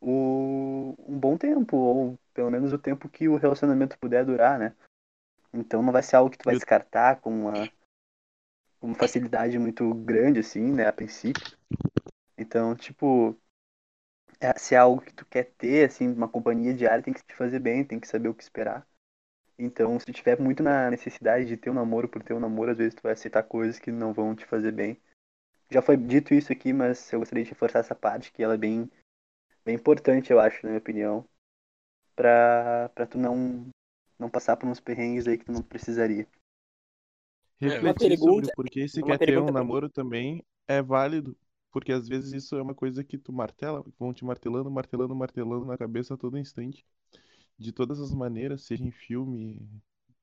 o, 0.00 0.94
um 1.08 1.18
bom 1.18 1.36
tempo, 1.36 1.76
ou 1.76 2.18
pelo 2.32 2.52
menos 2.52 2.72
o 2.72 2.78
tempo 2.78 3.08
que 3.08 3.28
o 3.28 3.36
relacionamento 3.36 3.98
puder 3.98 4.24
durar, 4.24 4.60
né? 4.60 4.74
Então 5.52 5.82
não 5.82 5.92
vai 5.92 6.02
ser 6.02 6.14
algo 6.14 6.30
que 6.30 6.38
tu 6.38 6.44
vai 6.44 6.54
descartar 6.54 7.20
com 7.20 7.30
uma, 7.30 7.68
com 8.78 8.86
uma 8.86 8.94
facilidade 8.94 9.58
muito 9.58 9.92
grande, 9.92 10.38
assim, 10.38 10.72
né, 10.72 10.86
a 10.86 10.92
princípio. 10.92 11.58
Então, 12.38 12.76
tipo, 12.76 13.36
é- 14.40 14.58
se 14.58 14.74
é 14.74 14.78
algo 14.78 15.02
que 15.02 15.12
tu 15.14 15.24
quer 15.26 15.44
ter, 15.58 15.88
assim, 15.88 16.08
uma 16.08 16.28
companhia 16.28 16.74
diária, 16.74 17.02
tem 17.02 17.14
que 17.14 17.22
te 17.24 17.34
fazer 17.34 17.58
bem, 17.60 17.84
tem 17.84 18.00
que 18.00 18.08
saber 18.08 18.28
o 18.28 18.34
que 18.34 18.42
esperar. 18.42 18.86
Então, 19.58 19.98
se 20.00 20.06
tu 20.06 20.12
tiver 20.12 20.40
muito 20.40 20.62
na 20.62 20.90
necessidade 20.90 21.46
de 21.46 21.56
ter 21.56 21.70
um 21.70 21.74
namoro 21.74 22.08
por 22.08 22.22
ter 22.22 22.34
um 22.34 22.40
namoro, 22.40 22.72
às 22.72 22.78
vezes 22.78 22.94
tu 22.94 23.02
vai 23.02 23.12
aceitar 23.12 23.42
coisas 23.42 23.78
que 23.78 23.92
não 23.92 24.12
vão 24.12 24.34
te 24.34 24.46
fazer 24.46 24.72
bem. 24.72 24.98
Já 25.70 25.82
foi 25.82 25.96
dito 25.96 26.34
isso 26.34 26.52
aqui, 26.52 26.72
mas 26.72 27.12
eu 27.12 27.20
gostaria 27.20 27.44
de 27.44 27.50
reforçar 27.50 27.80
essa 27.80 27.94
parte, 27.94 28.32
que 28.32 28.42
ela 28.42 28.54
é 28.54 28.58
bem, 28.58 28.90
bem 29.64 29.76
importante, 29.76 30.32
eu 30.32 30.40
acho, 30.40 30.60
na 30.64 30.70
minha 30.70 30.80
opinião, 30.80 31.24
pra, 32.16 32.90
pra 32.94 33.06
tu 33.06 33.18
não, 33.18 33.66
não 34.18 34.30
passar 34.30 34.56
por 34.56 34.68
uns 34.68 34.80
perrengues 34.80 35.28
aí 35.28 35.38
que 35.38 35.44
tu 35.44 35.52
não 35.52 35.62
precisaria. 35.62 36.26
Refletir 37.60 38.08
pergunta- 38.08 38.46
sobre 38.46 38.52
por 38.56 38.70
que 38.70 38.88
se 38.88 39.02
quer 39.02 39.18
ter 39.18 39.38
um 39.38 39.52
namoro 39.52 39.88
também 39.90 40.42
é 40.66 40.82
válido, 40.82 41.36
porque 41.70 41.92
às 41.92 42.08
vezes 42.08 42.32
isso 42.32 42.56
é 42.56 42.62
uma 42.62 42.74
coisa 42.74 43.04
que 43.04 43.18
tu 43.18 43.32
martela, 43.32 43.84
vão 43.98 44.12
te 44.14 44.24
martelando, 44.24 44.70
martelando, 44.70 45.14
martelando 45.16 45.64
na 45.66 45.78
cabeça 45.78 46.14
a 46.14 46.16
todo 46.16 46.38
instante, 46.38 46.86
de 47.58 47.72
todas 47.72 48.00
as 48.00 48.12
maneiras, 48.14 48.62
seja 48.64 48.84
em 48.84 48.90
filme, 48.92 49.60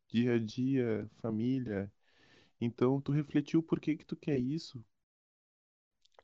dia 0.10 0.36
a 0.36 0.40
dia, 0.40 1.10
família. 1.22 1.92
Então, 2.62 3.02
tu 3.02 3.12
refletiu 3.14 3.64
por 3.64 3.80
que 3.80 3.98
que 3.98 4.06
tu 4.06 4.16
quer 4.18 4.40
isso 4.40 4.84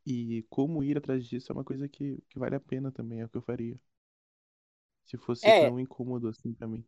e 0.06 0.44
como 0.50 0.82
ir 0.84 0.98
atrás 0.98 1.26
disso 1.26 1.52
é 1.52 1.56
uma 1.56 1.64
coisa 1.64 1.88
que, 1.90 2.18
que 2.30 2.40
vale 2.40 2.56
a 2.56 2.60
pena 2.60 2.92
também, 2.92 3.20
é 3.22 3.26
o 3.26 3.30
que 3.30 3.38
eu 3.38 3.42
faria. 3.42 3.78
Se 5.06 5.18
fosse 5.18 5.54
É. 5.54 5.54
tão 5.54 5.80
incômodo 5.80 6.28
assim 6.28 6.54
pra 6.54 6.68
mim. 6.68 6.84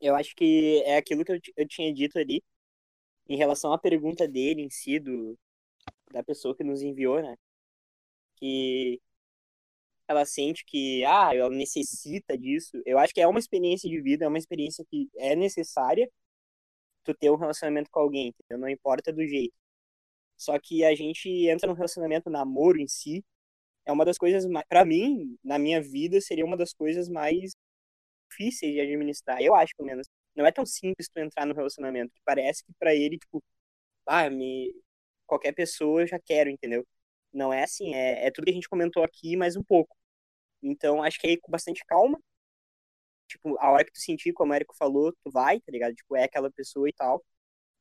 Eu 0.00 0.14
acho 0.16 0.34
que 0.34 0.82
é 0.86 0.96
aquilo 0.96 1.24
que 1.24 1.32
eu, 1.32 1.40
eu 1.56 1.68
tinha 1.68 1.92
dito 1.92 2.18
ali, 2.18 2.42
em 3.28 3.36
relação 3.36 3.72
à 3.72 3.78
pergunta 3.78 4.28
dele 4.28 4.62
em 4.62 4.70
si, 4.70 4.98
do, 5.00 5.38
da 6.12 6.22
pessoa 6.22 6.56
que 6.56 6.64
nos 6.64 6.82
enviou, 6.82 7.22
né? 7.22 7.36
Que 8.36 9.00
ela 10.08 10.24
sente 10.24 10.64
que, 10.64 11.04
ah, 11.04 11.34
ela 11.34 11.50
necessita 11.50 12.36
disso. 12.36 12.80
Eu 12.84 12.98
acho 12.98 13.14
que 13.14 13.20
é 13.20 13.26
uma 13.28 13.38
experiência 13.38 13.88
de 13.88 14.00
vida, 14.00 14.24
é 14.24 14.28
uma 14.28 14.38
experiência 14.38 14.84
que 14.90 15.08
é 15.16 15.36
necessária 15.36 16.10
tu 17.04 17.14
ter 17.14 17.30
um 17.30 17.36
relacionamento 17.36 17.90
com 17.90 18.00
alguém, 18.00 18.28
entendeu? 18.28 18.58
Não 18.58 18.68
importa 18.68 19.12
do 19.12 19.26
jeito. 19.26 19.54
Só 20.36 20.58
que 20.58 20.84
a 20.84 20.94
gente 20.94 21.28
entra 21.48 21.68
num 21.68 21.74
relacionamento, 21.74 22.30
namoro 22.30 22.80
em 22.80 22.88
si, 22.88 23.24
é 23.86 23.92
uma 23.92 24.04
das 24.04 24.18
coisas, 24.18 24.44
pra 24.68 24.84
mim, 24.84 25.38
na 25.44 25.58
minha 25.58 25.82
vida, 25.82 26.20
seria 26.20 26.44
uma 26.44 26.56
das 26.56 26.72
coisas 26.72 27.08
mais 27.08 27.52
difíceis 28.30 28.72
de 28.74 28.80
administrar. 28.80 29.40
Eu 29.42 29.54
acho, 29.54 29.74
pelo 29.76 29.88
menos. 29.88 30.08
Não 30.36 30.46
é 30.46 30.52
tão 30.52 30.66
simples 30.66 31.08
tu 31.08 31.18
entrar 31.20 31.46
no 31.46 31.54
relacionamento, 31.54 32.12
parece 32.24 32.64
que 32.64 32.72
pra 32.78 32.94
ele, 32.94 33.18
tipo, 33.18 33.42
ah, 34.06 34.30
me... 34.30 34.74
qualquer 35.30 35.52
pessoa 35.54 36.02
eu 36.02 36.06
já 36.08 36.18
quero, 36.18 36.50
entendeu? 36.50 36.86
Não 37.32 37.52
é 37.52 37.62
assim, 37.64 37.94
é, 37.94 38.26
é 38.26 38.30
tudo 38.32 38.44
que 38.46 38.50
a 38.50 38.54
gente 38.54 38.68
comentou 38.68 39.04
aqui, 39.04 39.36
mais 39.36 39.56
um 39.56 39.62
pouco. 39.62 39.96
Então, 40.62 41.02
acho 41.02 41.18
que 41.20 41.28
aí 41.28 41.38
com 41.38 41.50
bastante 41.52 41.84
calma, 41.86 42.18
tipo, 43.28 43.56
a 43.60 43.70
hora 43.70 43.84
que 43.84 43.92
tu 43.92 44.00
sentir, 44.00 44.32
como 44.32 44.52
o 44.52 44.54
Érico 44.54 44.74
falou, 44.76 45.12
tu 45.24 45.30
vai, 45.30 45.60
tá 45.60 45.70
ligado? 45.72 45.94
Tipo, 45.94 46.16
é 46.16 46.24
aquela 46.24 46.50
pessoa 46.50 46.88
e 46.88 46.92
tal. 46.92 47.24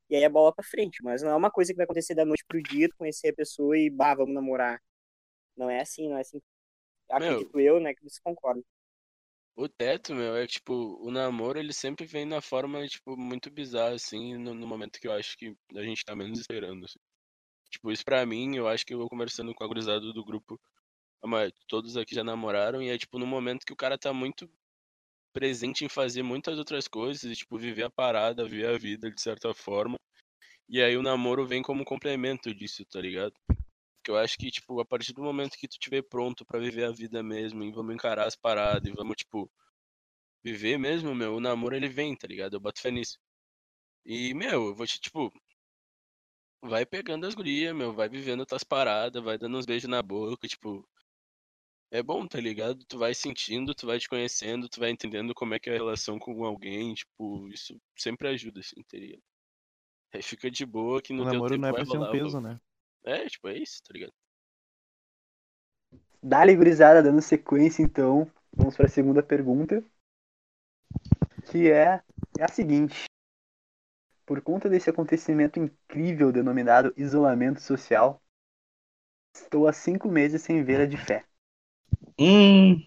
E 0.09 0.15
aí 0.15 0.23
é 0.23 0.29
bola 0.29 0.53
pra 0.53 0.63
frente, 0.63 1.03
mas 1.03 1.21
não 1.23 1.31
é 1.31 1.35
uma 1.35 1.51
coisa 1.51 1.73
que 1.73 1.77
vai 1.77 1.85
acontecer 1.85 2.15
da 2.15 2.25
noite 2.25 2.43
pro 2.47 2.61
dia, 2.61 2.89
tu 2.89 2.95
conhecer 2.97 3.29
a 3.29 3.33
pessoa 3.33 3.77
e, 3.77 3.89
bah, 3.89 4.15
vamos 4.15 4.33
namorar. 4.33 4.81
Não 5.57 5.69
é 5.69 5.81
assim, 5.81 6.09
não 6.09 6.17
é 6.17 6.21
assim. 6.21 6.41
Acredito 7.09 7.59
eu, 7.59 7.79
né, 7.79 7.93
que 7.93 8.03
você 8.03 8.19
concorda. 8.23 8.61
O 9.55 9.67
teto, 9.67 10.15
meu, 10.15 10.35
é 10.37 10.47
tipo, 10.47 10.73
o 10.73 11.11
namoro, 11.11 11.59
ele 11.59 11.73
sempre 11.73 12.05
vem 12.05 12.25
na 12.25 12.41
forma, 12.41 12.87
tipo, 12.87 13.17
muito 13.17 13.51
bizarra, 13.51 13.95
assim, 13.95 14.37
no, 14.37 14.53
no 14.53 14.67
momento 14.67 14.99
que 14.99 15.07
eu 15.07 15.11
acho 15.11 15.37
que 15.37 15.53
a 15.75 15.83
gente 15.83 16.03
tá 16.05 16.15
menos 16.15 16.39
esperando, 16.39 16.85
assim. 16.85 16.99
Tipo, 17.69 17.91
isso 17.91 18.03
pra 18.05 18.25
mim, 18.25 18.55
eu 18.55 18.67
acho 18.67 18.85
que 18.85 18.93
eu 18.93 19.07
conversando 19.09 19.53
com 19.53 19.63
a 19.63 19.67
gurizada 19.67 20.11
do 20.13 20.25
grupo, 20.25 20.59
mas 21.23 21.51
todos 21.67 21.97
aqui 21.97 22.15
já 22.15 22.23
namoraram, 22.23 22.81
e 22.81 22.89
é, 22.89 22.97
tipo, 22.97 23.19
no 23.19 23.27
momento 23.27 23.65
que 23.65 23.73
o 23.73 23.77
cara 23.77 23.97
tá 23.97 24.13
muito 24.13 24.49
presente 25.33 25.85
em 25.85 25.89
fazer 25.89 26.23
muitas 26.23 26.57
outras 26.59 26.87
coisas, 26.87 27.23
e, 27.23 27.35
tipo, 27.35 27.57
viver 27.57 27.83
a 27.83 27.89
parada, 27.89 28.45
viver 28.45 28.67
a 28.69 28.77
vida, 28.77 29.11
de 29.11 29.21
certa 29.21 29.53
forma. 29.53 29.97
E 30.69 30.81
aí 30.81 30.97
o 30.97 31.03
namoro 31.03 31.45
vem 31.47 31.61
como 31.63 31.85
complemento 31.85 32.53
disso, 32.53 32.85
tá 32.85 33.01
ligado? 33.01 33.33
Porque 33.47 34.11
eu 34.11 34.17
acho 34.17 34.37
que, 34.37 34.51
tipo, 34.51 34.79
a 34.81 34.85
partir 34.85 35.13
do 35.13 35.23
momento 35.23 35.57
que 35.57 35.67
tu 35.67 35.73
estiver 35.73 36.03
pronto 36.03 36.45
pra 36.45 36.59
viver 36.59 36.85
a 36.85 36.91
vida 36.91 37.23
mesmo, 37.23 37.63
e 37.63 37.71
vamos 37.71 37.95
encarar 37.95 38.27
as 38.27 38.35
paradas, 38.35 38.89
e 38.91 38.95
vamos, 38.95 39.15
tipo, 39.17 39.51
viver 40.43 40.77
mesmo, 40.77 41.15
meu, 41.15 41.35
o 41.35 41.39
namoro 41.39 41.75
ele 41.75 41.89
vem, 41.89 42.15
tá 42.15 42.27
ligado? 42.27 42.55
Eu 42.55 42.59
boto 42.59 42.81
fé 42.81 42.91
nisso. 42.91 43.17
E, 44.05 44.33
meu, 44.33 44.67
eu 44.69 44.75
vou 44.75 44.87
te, 44.87 44.99
tipo, 44.99 45.31
vai 46.61 46.85
pegando 46.85 47.25
as 47.27 47.35
gurias, 47.35 47.75
meu, 47.75 47.93
vai 47.93 48.07
vivendo 48.09 48.45
tuas 48.45 48.63
paradas, 48.63 49.23
vai 49.23 49.37
dando 49.37 49.57
uns 49.57 49.65
beijos 49.65 49.89
na 49.89 50.01
boca, 50.01 50.47
tipo. 50.47 50.87
É 51.91 52.01
bom, 52.03 52.27
tá 52.27 52.39
ligado? 52.39 52.83
Tu 52.85 52.97
vai 52.97 53.13
sentindo, 53.13 53.73
tu 53.75 53.85
vai 53.87 53.99
te 53.99 54.09
conhecendo, 54.09 54.67
tu 54.69 54.79
vai 54.79 54.89
entendendo 54.89 55.33
como 55.35 55.53
é 55.53 55.59
que 55.59 55.69
é 55.69 55.73
a 55.73 55.75
relação 55.77 56.17
com 56.19 56.43
alguém, 56.45 56.93
tipo, 56.95 57.47
isso 57.49 57.79
sempre 57.95 58.27
ajuda, 58.27 58.59
assim, 58.59 58.81
tá 58.83 58.97
ligado? 58.97 59.21
Aí 60.13 60.21
fica 60.23 60.51
de 60.51 60.65
boa 60.65 61.01
que 61.01 61.13
no 61.13 61.23
O 61.23 61.27
teu 61.27 61.39
namoro 61.39 61.43
tempo 61.43 61.61
não 61.61 61.67
é 61.67 61.73
pra 61.73 61.85
ser 61.85 61.99
um 61.99 62.07
peso, 62.07 62.39
vou- 62.39 62.41
né? 62.41 62.59
É, 63.05 63.27
tipo, 63.29 63.47
é 63.49 63.57
isso, 63.57 63.81
tá 63.83 63.93
ligado? 63.93 64.13
Dali, 66.23 66.55
gurizada, 66.55 67.01
dando 67.03 67.21
sequência, 67.21 67.81
então, 67.83 68.29
vamos 68.55 68.75
para 68.75 68.85
a 68.85 68.89
segunda 68.89 69.23
pergunta, 69.23 69.83
que 71.45 71.69
é, 71.71 72.01
é 72.37 72.43
a 72.43 72.47
seguinte. 72.47 73.08
Por 74.29 74.43
conta 74.43 74.69
desse 74.69 74.91
acontecimento 74.91 75.57
incrível 75.57 76.31
denominado 76.31 76.93
isolamento 76.95 77.59
social, 77.59 78.21
estou 79.33 79.67
há 79.67 79.73
cinco 79.73 80.07
meses 80.07 80.43
sem 80.43 80.63
ver 80.63 80.81
a 80.81 80.85
de 80.85 80.97
fé. 80.97 81.25
Hum, 82.19 82.85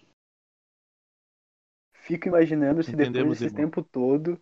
Fico 1.95 2.29
imaginando 2.29 2.81
se 2.81 2.91
depois 2.95 3.11
Entendemos, 3.11 3.41
desse 3.41 3.43
irmão. 3.43 3.65
tempo 3.65 3.83
todo 3.83 4.41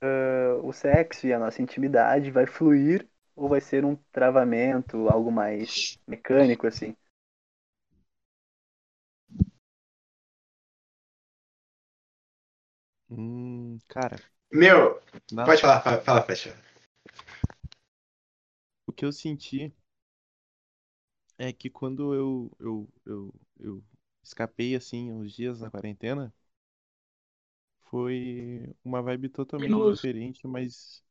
ah, 0.00 0.60
o 0.62 0.72
sexo 0.72 1.26
e 1.26 1.32
a 1.34 1.38
nossa 1.38 1.60
intimidade 1.60 2.30
vai 2.30 2.46
fluir 2.46 3.06
ou 3.36 3.46
vai 3.46 3.60
ser 3.60 3.84
um 3.84 3.96
travamento, 4.12 5.10
algo 5.10 5.30
mais 5.30 5.98
mecânico 6.06 6.66
assim. 6.66 6.96
Hum, 13.08 13.78
cara, 13.88 14.22
Meu, 14.50 15.00
na- 15.30 15.50
pode 15.50 15.60
falar, 15.60 15.80
fala, 15.82 16.00
fala, 16.00 16.22
fecha. 16.22 16.56
o 18.86 18.92
que 18.92 19.04
eu 19.04 19.12
senti 19.12 19.74
é 21.38 21.52
que 21.52 21.70
quando 21.70 22.14
eu, 22.14 22.50
eu, 22.60 22.88
eu, 23.06 23.34
eu 23.60 23.84
escapei 24.22 24.74
assim 24.74 25.12
uns 25.12 25.32
dias 25.34 25.60
na 25.60 25.70
quarentena, 25.70 26.32
foi 27.90 28.74
uma 28.84 29.00
vibe 29.02 29.28
totalmente 29.28 29.84
diferente, 29.84 30.46
mas 30.46 31.02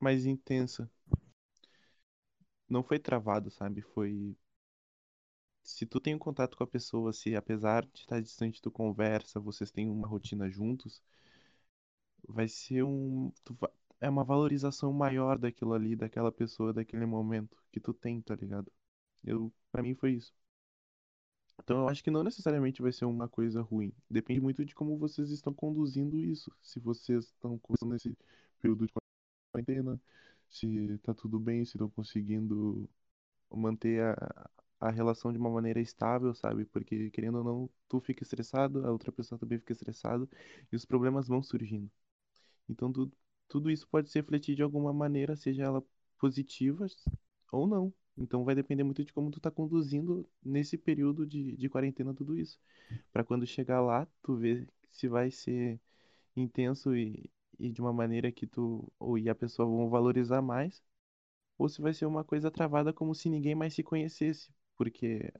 mais 0.00 0.26
intensa. 0.26 0.90
Não 2.66 2.82
foi 2.82 2.98
travado, 2.98 3.50
sabe? 3.50 3.82
Foi. 3.82 4.34
Se 5.68 5.84
tu 5.86 6.00
tem 6.00 6.14
um 6.14 6.18
contato 6.18 6.56
com 6.56 6.64
a 6.64 6.66
pessoa, 6.66 7.12
se 7.12 7.36
apesar 7.36 7.84
de 7.86 8.00
estar 8.00 8.20
distante 8.22 8.60
tu 8.60 8.70
conversa, 8.70 9.38
vocês 9.38 9.70
têm 9.70 9.88
uma 9.90 10.08
rotina 10.08 10.48
juntos, 10.50 11.02
vai 12.26 12.48
ser 12.48 12.82
um. 12.84 13.30
É 14.00 14.08
uma 14.08 14.24
valorização 14.24 14.92
maior 14.92 15.38
daquilo 15.38 15.74
ali, 15.74 15.94
daquela 15.96 16.32
pessoa, 16.32 16.72
daquele 16.72 17.04
momento 17.06 17.56
que 17.70 17.80
tu 17.80 17.92
tem, 17.92 18.20
tá 18.22 18.34
ligado? 18.34 18.72
Eu, 19.24 19.52
pra 19.70 19.82
mim 19.82 19.94
foi 19.94 20.12
isso. 20.12 20.32
Então 21.62 21.80
eu 21.80 21.88
acho 21.88 22.02
que 22.02 22.10
não 22.10 22.22
necessariamente 22.24 22.80
vai 22.80 22.92
ser 22.92 23.04
uma 23.04 23.28
coisa 23.28 23.60
ruim. 23.60 23.92
Depende 24.08 24.40
muito 24.40 24.64
de 24.64 24.74
como 24.74 24.96
vocês 24.96 25.30
estão 25.30 25.52
conduzindo 25.52 26.16
isso. 26.18 26.50
Se 26.62 26.80
vocês 26.80 27.26
estão 27.26 27.58
conduzindo 27.58 27.92
nesse 27.92 28.16
período 28.60 28.86
de 28.86 28.92
quarentena, 29.52 30.00
se 30.48 30.98
tá 31.02 31.12
tudo 31.14 31.38
bem, 31.38 31.64
se 31.64 31.72
estão 31.76 31.90
conseguindo 31.90 32.88
manter 33.50 34.02
a, 34.02 34.50
a 34.80 34.90
relação 34.90 35.32
de 35.32 35.38
uma 35.38 35.50
maneira 35.50 35.80
estável, 35.80 36.34
sabe? 36.34 36.64
Porque 36.66 37.10
querendo 37.10 37.38
ou 37.38 37.44
não, 37.44 37.70
tu 37.88 38.00
fica 38.00 38.22
estressado, 38.22 38.86
a 38.86 38.92
outra 38.92 39.12
pessoa 39.12 39.38
também 39.38 39.58
fica 39.58 39.72
estressada 39.72 40.28
e 40.72 40.76
os 40.76 40.84
problemas 40.84 41.28
vão 41.28 41.42
surgindo. 41.42 41.90
Então 42.68 42.92
tudo, 42.92 43.12
tudo 43.48 43.70
isso 43.70 43.86
pode 43.88 44.10
se 44.10 44.18
refletir 44.18 44.54
de 44.56 44.62
alguma 44.62 44.92
maneira, 44.92 45.36
seja 45.36 45.64
ela 45.64 45.82
positiva 46.18 46.86
ou 47.52 47.66
não. 47.66 47.92
Então 48.16 48.44
vai 48.44 48.54
depender 48.54 48.82
muito 48.84 49.04
de 49.04 49.12
como 49.12 49.30
tu 49.30 49.40
tá 49.40 49.50
conduzindo 49.50 50.28
nesse 50.44 50.76
período 50.76 51.26
de, 51.26 51.56
de 51.56 51.68
quarentena 51.68 52.14
tudo 52.14 52.36
isso. 52.36 52.58
Pra 53.12 53.24
quando 53.24 53.46
chegar 53.46 53.80
lá, 53.80 54.06
tu 54.22 54.36
ver 54.36 54.68
se 54.90 55.08
vai 55.08 55.30
ser 55.30 55.80
intenso 56.36 56.96
e, 56.96 57.30
e 57.58 57.70
de 57.70 57.80
uma 57.80 57.92
maneira 57.92 58.32
que 58.32 58.46
tu 58.46 58.92
ou 58.98 59.18
e 59.18 59.28
a 59.28 59.34
pessoa 59.34 59.68
vão 59.68 59.88
valorizar 59.90 60.42
mais, 60.42 60.82
ou 61.58 61.68
se 61.68 61.80
vai 61.82 61.94
ser 61.94 62.06
uma 62.06 62.24
coisa 62.24 62.50
travada 62.50 62.92
como 62.92 63.14
se 63.14 63.28
ninguém 63.30 63.54
mais 63.54 63.74
se 63.74 63.82
conhecesse, 63.82 64.52
porque 64.78 65.30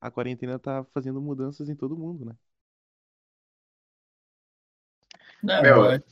a 0.00 0.10
quarentena 0.10 0.58
tá 0.58 0.84
fazendo 0.92 1.20
mudanças 1.20 1.68
em 1.68 1.76
todo 1.76 1.96
mundo, 1.96 2.24
né? 2.24 2.34
Não, 5.42 5.62
Meu, 5.62 5.82
vai. 5.82 6.02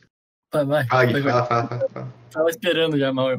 Vai, 0.52 0.64
vai. 0.64 0.86
Fala, 0.86 1.12
Vai, 1.12 1.22
fala, 1.22 1.46
fala, 1.46 1.68
fala, 1.68 1.88
fala. 1.88 2.14
Tava 2.30 2.50
esperando 2.50 2.98
já, 2.98 3.12
mal. 3.12 3.30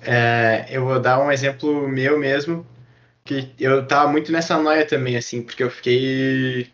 É, 0.00 0.66
eu 0.70 0.84
vou 0.84 0.98
dar 0.98 1.20
um 1.20 1.30
exemplo 1.30 1.86
meu 1.86 2.18
mesmo, 2.18 2.66
que 3.24 3.54
eu 3.58 3.86
tava 3.86 4.10
muito 4.10 4.32
nessa 4.32 4.58
noia 4.58 4.86
também, 4.86 5.16
assim, 5.16 5.42
porque 5.42 5.62
eu 5.62 5.70
fiquei. 5.70 6.72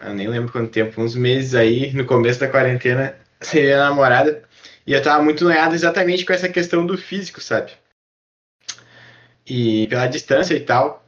Eu 0.00 0.14
nem 0.14 0.28
lembro 0.28 0.52
quanto 0.52 0.70
tempo, 0.70 1.00
uns 1.00 1.16
meses 1.16 1.54
aí, 1.54 1.92
no 1.92 2.04
começo 2.04 2.38
da 2.38 2.48
quarentena, 2.48 3.16
sem 3.40 3.62
ver 3.62 3.74
a 3.74 3.88
namorada. 3.88 4.44
E 4.86 4.92
eu 4.92 5.02
tava 5.02 5.22
muito 5.22 5.44
noiado 5.44 5.74
exatamente 5.74 6.24
com 6.26 6.32
essa 6.32 6.48
questão 6.48 6.86
do 6.86 6.98
físico, 6.98 7.40
sabe? 7.40 7.72
E 9.46 9.86
pela 9.88 10.06
distância 10.06 10.54
e 10.54 10.60
tal. 10.60 11.04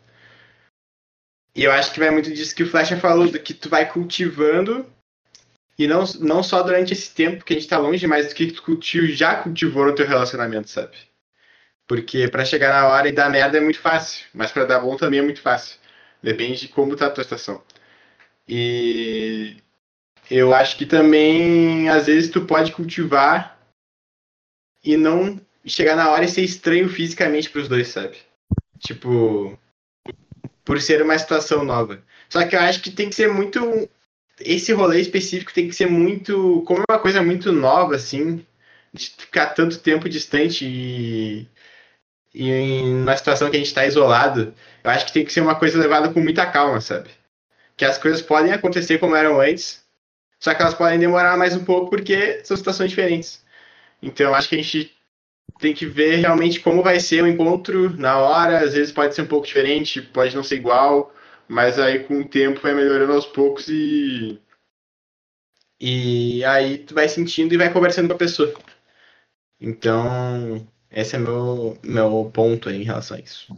E 1.55 1.65
eu 1.65 1.73
acho 1.73 1.93
que 1.93 1.99
vai 1.99 2.11
muito 2.11 2.33
disso 2.33 2.55
que 2.55 2.63
o 2.63 2.71
Flecha 2.71 2.99
falou, 2.99 3.31
do 3.31 3.39
que 3.41 3.55
tu 3.55 3.69
vai 3.69 3.91
cultivando. 3.91 4.87
E 5.79 5.87
não, 5.87 6.05
não 6.21 6.43
só 6.43 6.63
durante 6.63 6.93
esse 6.93 7.15
tempo 7.15 7.45
que 7.45 7.53
a 7.53 7.57
gente 7.57 7.69
tá 7.69 7.79
longe, 7.79 8.07
mas 8.07 8.29
do 8.29 8.35
que 8.35 8.53
tu 8.53 8.63
cultiv, 8.63 9.15
já 9.15 9.43
cultivou 9.43 9.87
no 9.87 9.95
teu 9.95 10.07
relacionamento, 10.07 10.71
sabe? 10.71 10.97
Porque 11.87 12.29
pra 12.29 12.45
chegar 12.45 12.73
na 12.73 12.89
hora 12.89 13.09
e 13.09 13.13
dar 13.13 13.31
merda 13.31 13.59
é 13.59 13.61
muito 13.61 13.79
fácil, 13.79 14.27
mas 14.35 14.51
pra 14.51 14.65
dar 14.65 14.81
bom 14.81 14.97
também 14.97 15.21
é 15.21 15.23
muito 15.23 15.41
fácil. 15.41 15.79
Depende 16.23 16.61
de 16.61 16.69
como 16.69 16.97
tá 16.97 17.07
a 17.07 17.11
tua 17.11 17.25
situação. 17.25 17.63
E 18.49 19.57
eu 20.31 20.55
acho 20.55 20.77
que 20.77 20.87
também, 20.87 21.89
às 21.89 22.07
vezes, 22.07 22.31
tu 22.31 22.45
pode 22.45 22.73
cultivar 22.73 23.59
e 24.83 24.97
não 24.97 25.41
chegar 25.67 25.97
na 25.97 26.11
hora 26.11 26.25
e 26.25 26.29
ser 26.29 26.43
estranho 26.43 26.89
fisicamente 26.89 27.51
pros 27.51 27.69
dois, 27.69 27.89
sabe? 27.89 28.17
Tipo, 28.79 29.59
por 30.65 30.81
ser 30.81 31.03
uma 31.03 31.19
situação 31.19 31.65
nova. 31.65 32.03
Só 32.29 32.47
que 32.47 32.57
eu 32.57 32.61
acho 32.61 32.83
que 32.83 32.91
tem 32.91 33.09
que 33.09 33.15
ser 33.15 33.29
muito. 33.29 33.89
Esse 34.41 34.73
rolê 34.73 35.01
específico 35.01 35.53
tem 35.53 35.69
que 35.69 35.75
ser 35.75 35.87
muito. 35.87 36.63
Como 36.67 36.81
é 36.81 36.93
uma 36.93 36.99
coisa 36.99 37.23
muito 37.23 37.53
nova, 37.53 37.97
assim, 37.97 38.45
de 38.93 39.11
ficar 39.11 39.47
tanto 39.47 39.79
tempo 39.79 40.09
distante 40.09 40.65
e 40.67 41.49
e 42.37 42.83
uma 42.83 43.17
situação 43.17 43.49
que 43.51 43.57
a 43.57 43.59
gente 43.59 43.69
está 43.69 43.87
isolado, 43.87 44.53
eu 44.85 44.91
acho 44.91 45.07
que 45.07 45.13
tem 45.13 45.25
que 45.25 45.33
ser 45.33 45.41
uma 45.41 45.55
coisa 45.55 45.79
levada 45.79 46.11
com 46.11 46.21
muita 46.21 46.45
calma, 46.45 46.83
sabe? 46.83 47.09
Que 47.77 47.85
as 47.85 47.97
coisas 47.97 48.21
podem 48.21 48.53
acontecer 48.53 48.99
como 48.99 49.17
eram 49.17 49.41
antes, 49.41 49.83
só 50.39 50.53
que 50.53 50.61
elas 50.61 50.75
podem 50.75 50.99
demorar 50.99 51.39
mais 51.39 51.57
um 51.57 51.65
pouco 51.65 51.89
porque 51.89 52.43
são 52.45 52.55
situações 52.55 52.91
diferentes. 52.91 53.43
Então 54.03 54.27
eu 54.27 54.35
acho 54.35 54.51
que 54.51 54.55
a 54.55 54.59
gente 54.59 54.96
tem 55.59 55.75
que 55.75 55.87
ver 55.87 56.17
realmente 56.17 56.61
como 56.61 56.83
vai 56.83 57.01
ser 57.01 57.23
o 57.23 57.27
encontro 57.27 57.91
na 57.97 58.19
hora, 58.19 58.59
às 58.59 58.75
vezes 58.75 58.93
pode 58.93 59.15
ser 59.15 59.23
um 59.23 59.27
pouco 59.27 59.47
diferente, 59.47 60.03
pode 60.03 60.35
não 60.35 60.43
ser 60.43 60.57
igual, 60.57 61.13
mas 61.49 61.79
aí 61.79 62.05
com 62.05 62.21
o 62.21 62.29
tempo 62.29 62.61
vai 62.61 62.75
melhorando 62.75 63.13
aos 63.13 63.27
poucos 63.27 63.69
e 63.69 64.41
e 65.79 66.43
aí 66.45 66.79
tu 66.79 66.95
vai 66.95 67.09
sentindo 67.09 67.53
e 67.53 67.59
vai 67.59 67.73
conversando 67.73 68.09
com 68.09 68.15
a 68.15 68.19
pessoa. 68.19 68.53
Então, 69.61 70.67
esse 70.91 71.17
é 71.17 71.19
meu, 71.19 71.79
meu 71.83 72.31
ponto 72.33 72.69
aí 72.69 72.81
em 72.81 72.85
relação 72.85 73.17
a 73.17 73.21
isso. 73.21 73.55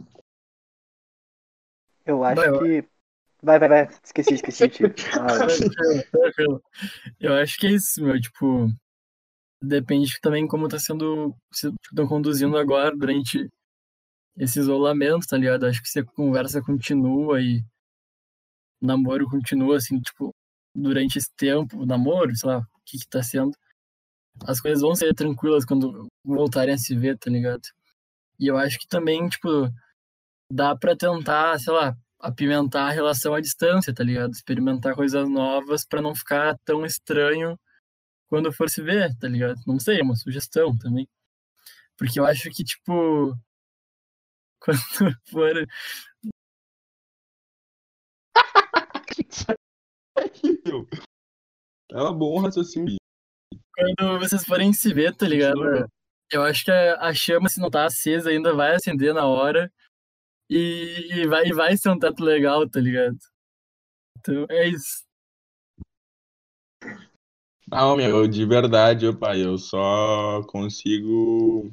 Eu 2.05 2.23
acho 2.23 2.41
Vai, 2.41 2.59
que. 2.59 2.87
Vai, 3.41 3.59
vai, 3.59 3.69
vai. 3.69 3.89
Esqueci, 4.03 4.33
esqueci. 4.33 4.69
Tio. 4.69 4.93
Ah. 5.13 5.47
Eu 7.19 7.33
acho 7.35 7.57
que 7.57 7.67
é 7.67 7.71
isso, 7.71 8.03
meu. 8.03 8.19
Tipo, 8.19 8.69
depende 9.61 10.19
também 10.21 10.47
como 10.47 10.67
tá 10.67 10.79
sendo. 10.79 11.35
Se 11.53 11.71
estão 11.83 12.07
conduzindo 12.07 12.57
agora 12.57 12.95
durante 12.95 13.49
esse 14.37 14.59
isolamento, 14.59 15.27
tá 15.27 15.37
ligado? 15.37 15.65
Acho 15.65 15.81
que 15.81 15.89
se 15.89 15.99
a 15.99 16.05
conversa 16.05 16.61
continua 16.61 17.41
e 17.41 17.63
o 18.81 18.87
namoro 18.87 19.29
continua 19.29 19.77
assim, 19.77 19.99
tipo, 19.99 20.33
durante 20.75 21.17
esse 21.17 21.29
tempo, 21.35 21.77
o 21.81 21.85
namoro, 21.85 22.35
sei 22.35 22.49
lá, 22.49 22.59
o 22.59 22.65
que 22.85 22.97
que 22.97 23.07
tá 23.09 23.21
sendo, 23.21 23.51
as 24.45 24.61
coisas 24.61 24.81
vão 24.81 24.95
ser 24.95 25.13
tranquilas 25.13 25.65
quando 25.65 26.07
voltarem 26.23 26.73
a 26.75 26.77
se 26.77 26.95
ver, 26.95 27.17
tá 27.17 27.29
ligado? 27.29 27.61
E 28.39 28.47
eu 28.47 28.57
acho 28.57 28.79
que 28.79 28.87
também, 28.87 29.27
tipo, 29.27 29.69
dá 30.51 30.75
pra 30.75 30.95
tentar, 30.95 31.59
sei 31.59 31.73
lá, 31.73 31.95
apimentar 32.19 32.87
a 32.87 32.91
relação 32.91 33.33
à 33.33 33.41
distância, 33.41 33.93
tá 33.93 34.03
ligado? 34.03 34.31
Experimentar 34.31 34.95
coisas 34.95 35.29
novas 35.29 35.85
pra 35.85 36.01
não 36.01 36.15
ficar 36.15 36.57
tão 36.65 36.85
estranho 36.85 37.59
quando 38.29 38.53
for 38.53 38.69
se 38.69 38.81
ver, 38.81 39.15
tá 39.17 39.27
ligado? 39.27 39.59
Não 39.65 39.79
sei, 39.79 39.99
é 39.99 40.03
uma 40.03 40.15
sugestão 40.15 40.77
também. 40.77 41.07
Porque 41.97 42.19
eu 42.19 42.25
acho 42.25 42.49
que, 42.51 42.63
tipo, 42.63 43.33
quando 44.61 44.79
for. 45.29 45.53
Ela 51.91 52.13
bom 52.13 52.39
raciocínio. 52.39 52.97
Quando 53.75 54.19
vocês 54.19 54.45
forem 54.45 54.71
se 54.71 54.93
ver, 54.93 55.15
tá 55.15 55.27
ligado? 55.27 55.89
Eu 56.31 56.43
acho 56.43 56.63
que 56.63 56.71
a, 56.71 57.13
chama, 57.13 57.49
se 57.49 57.59
não 57.59 57.71
tá 57.71 57.85
acesa 57.85 58.29
ainda, 58.29 58.53
vai 58.53 58.75
acender 58.75 59.13
na 59.13 59.25
hora. 59.25 59.71
E, 60.49 61.07
e 61.11 61.27
vai, 61.27 61.51
vai 61.51 61.75
ser 61.77 61.89
um 61.89 61.97
teto 61.97 62.23
legal, 62.23 62.69
tá 62.69 62.79
ligado? 62.79 63.17
Então, 64.19 64.45
é 64.49 64.67
isso. 64.67 65.08
Não, 67.71 67.95
meu, 67.95 68.27
de 68.27 68.45
verdade, 68.45 69.05
ô 69.07 69.15
pai, 69.15 69.45
eu 69.45 69.55
só 69.55 70.41
consigo 70.47 71.71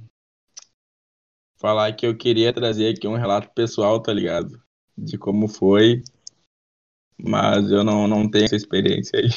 falar 1.57 1.91
que 1.95 2.07
eu 2.07 2.15
queria 2.15 2.53
trazer 2.53 2.95
aqui 2.95 3.09
um 3.09 3.17
relato 3.17 3.49
pessoal, 3.55 4.03
tá 4.03 4.13
ligado? 4.13 4.63
De 4.97 5.17
como 5.17 5.49
foi, 5.49 6.03
mas 7.19 7.71
eu 7.71 7.83
não, 7.83 8.07
não 8.07 8.31
tenho 8.31 8.45
essa 8.45 8.57
experiência 8.57 9.19
aí. 9.19 9.31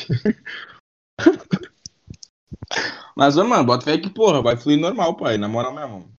mas, 3.16 3.38
mano, 3.38 3.64
bota 3.64 3.86
fé 3.86 3.98
que, 3.98 4.10
porra, 4.10 4.42
vai 4.42 4.58
fluir 4.58 4.78
normal, 4.78 5.16
pai, 5.16 5.38
na 5.38 5.48
moral 5.48 5.74
mesmo. 5.74 6.12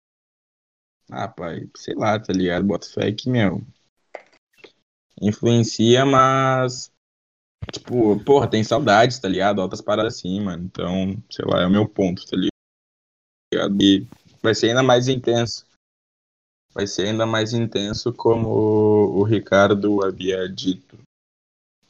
Ah, 1.11 1.29
pai, 1.29 1.69
sei 1.77 1.95
lá, 1.95 2.19
tá 2.19 2.33
ligado? 2.33 2.67
Bota 2.67 2.89
fé 2.89 3.13
que, 3.13 3.29
meu, 3.29 3.61
influencia, 5.21 6.07
mas 6.07 6.90
Tipo, 7.73 8.23
porra, 8.25 8.49
tem 8.49 8.65
saudades, 8.65 9.19
tá 9.19 9.29
ligado? 9.29 9.61
Altas 9.61 9.81
paradas 9.81 10.17
assim, 10.17 10.41
mano. 10.41 10.65
Então, 10.65 11.23
sei 11.31 11.45
lá, 11.47 11.63
é 11.63 11.67
o 11.67 11.71
meu 11.71 11.89
ponto, 11.89 12.25
tá 12.27 12.37
ligado? 12.37 13.83
E 13.83 14.07
vai 14.43 14.55
ser 14.55 14.69
ainda 14.69 14.83
mais 14.83 15.09
intenso. 15.09 15.67
Vai 16.73 16.87
ser 16.87 17.09
ainda 17.09 17.27
mais 17.27 17.53
intenso 17.53 18.13
como 18.13 18.49
o 18.49 19.23
Ricardo 19.25 20.05
havia 20.05 20.49
dito. 20.49 20.99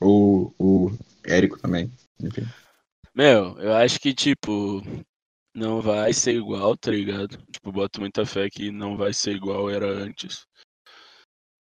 O, 0.01 0.91
Érico 1.25 1.59
também, 1.59 1.93
enfim. 2.19 2.47
Meu, 3.15 3.59
eu 3.59 3.75
acho 3.75 4.01
que, 4.01 4.15
tipo, 4.15 4.83
não 5.55 5.83
vai 5.83 6.13
ser 6.13 6.35
igual, 6.35 6.77
tá 6.77 6.91
ligado? 6.91 7.37
Tipo, 7.53 7.71
boto 7.71 8.01
muita 8.01 8.25
fé 8.25 8.49
que 8.49 8.71
não 8.71 8.97
vai 8.97 9.13
ser 9.13 9.37
igual 9.37 9.69
era 9.69 9.87
antes. 9.87 10.47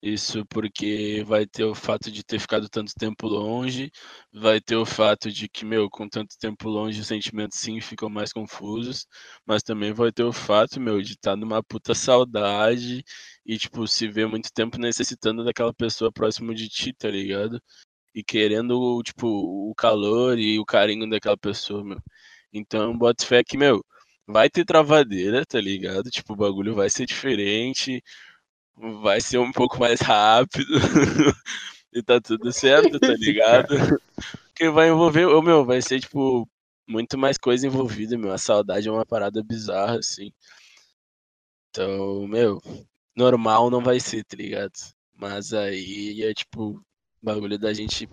Isso 0.02 0.46
porque 0.46 1.22
vai 1.26 1.46
ter 1.46 1.64
o 1.64 1.74
fato 1.74 2.10
de 2.10 2.24
ter 2.24 2.38
ficado 2.38 2.70
tanto 2.70 2.94
tempo 2.94 3.26
longe, 3.28 3.90
vai 4.32 4.58
ter 4.58 4.76
o 4.76 4.86
fato 4.86 5.30
de 5.30 5.46
que, 5.46 5.62
meu, 5.62 5.90
com 5.90 6.08
tanto 6.08 6.38
tempo 6.38 6.70
longe 6.70 6.98
os 7.00 7.06
sentimentos 7.06 7.58
sim 7.58 7.78
ficam 7.82 8.08
mais 8.08 8.32
confusos, 8.32 9.06
mas 9.44 9.62
também 9.62 9.92
vai 9.92 10.10
ter 10.10 10.22
o 10.22 10.32
fato, 10.32 10.80
meu, 10.80 11.02
de 11.02 11.12
estar 11.12 11.32
tá 11.32 11.36
numa 11.36 11.62
puta 11.62 11.94
saudade 11.94 13.04
e, 13.44 13.58
tipo, 13.58 13.86
se 13.86 14.08
ver 14.08 14.26
muito 14.26 14.50
tempo 14.54 14.78
necessitando 14.78 15.44
daquela 15.44 15.74
pessoa 15.74 16.10
próximo 16.10 16.54
de 16.54 16.66
ti, 16.70 16.94
tá 16.94 17.10
ligado? 17.10 17.60
E 18.14 18.22
querendo, 18.24 19.02
tipo, 19.02 19.26
o 19.70 19.74
calor 19.76 20.38
e 20.38 20.58
o 20.58 20.64
carinho 20.66 21.08
daquela 21.10 21.36
pessoa, 21.38 21.84
meu. 21.84 22.00
Então, 22.52 22.96
bota 22.96 23.24
fé 23.26 23.44
que, 23.44 23.56
meu, 23.58 23.84
vai 24.26 24.50
ter 24.50 24.64
travadeira, 24.64 25.44
tá 25.46 25.60
ligado? 25.60 26.10
Tipo, 26.10 26.34
o 26.34 26.36
bagulho 26.36 26.74
vai 26.74 26.90
ser 26.90 27.06
diferente 27.06 28.02
vai 28.76 29.20
ser 29.20 29.38
um 29.38 29.52
pouco 29.52 29.78
mais 29.78 30.00
rápido 30.00 30.66
e 31.92 32.02
tá 32.02 32.20
tudo 32.20 32.52
certo, 32.52 32.98
tá 32.98 33.14
ligado? 33.14 33.74
Porque 34.46 34.70
vai 34.70 34.88
envolver, 34.88 35.26
ô 35.26 35.42
meu, 35.42 35.64
vai 35.64 35.80
ser 35.82 36.00
tipo 36.00 36.48
muito 36.88 37.16
mais 37.16 37.38
coisa 37.38 37.66
envolvida, 37.66 38.18
meu. 38.18 38.32
A 38.32 38.38
saudade 38.38 38.88
é 38.88 38.90
uma 38.92 39.06
parada 39.06 39.42
bizarra, 39.42 39.98
assim. 39.98 40.32
Então, 41.70 42.26
meu, 42.26 42.60
normal 43.16 43.70
não 43.70 43.80
vai 43.80 44.00
ser, 44.00 44.24
tá 44.24 44.36
ligado? 44.36 44.72
Mas 45.14 45.52
aí 45.52 46.22
é 46.22 46.34
tipo 46.34 46.82
bagulho 47.22 47.58
da 47.58 47.72
gente 47.72 48.08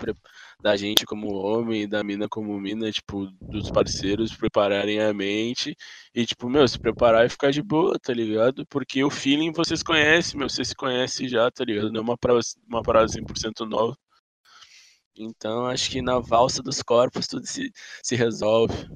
da 0.62 0.76
gente 0.76 1.06
como 1.06 1.34
homem 1.34 1.88
da 1.88 2.04
mina 2.04 2.28
como 2.28 2.60
mina, 2.60 2.92
tipo, 2.92 3.28
dos 3.42 3.70
parceiros 3.72 4.36
prepararem 4.36 5.02
a 5.02 5.14
mente 5.14 5.76
e, 6.14 6.26
tipo, 6.26 6.50
meu, 6.50 6.68
se 6.68 6.80
preparar 6.80 7.26
e 7.26 7.30
ficar 7.30 7.52
de 7.52 7.62
boa, 7.62 7.98
tá 8.00 8.14
ligado? 8.14 8.66
Porque 8.68 9.04
o 9.04 9.10
feeling 9.10 9.52
vocês 9.52 9.84
conhecem, 9.84 10.38
meu, 10.38 10.50
vocês 10.50 10.70
se 10.70 10.76
conhecem 10.76 11.28
já, 11.28 11.50
tá 11.52 11.64
ligado? 11.64 11.92
Não 11.92 12.00
é 12.00 12.04
uma 12.04 12.18
parada, 12.18 12.42
uma 12.68 12.82
parada 12.82 13.08
100% 13.08 13.66
nova. 13.66 13.98
Então, 15.20 15.66
acho 15.66 15.90
que 15.90 16.02
na 16.02 16.20
valsa 16.20 16.62
dos 16.62 16.82
corpos 16.82 17.28
tudo 17.28 17.46
se, 17.46 17.72
se 18.04 18.16
resolve. 18.16 18.88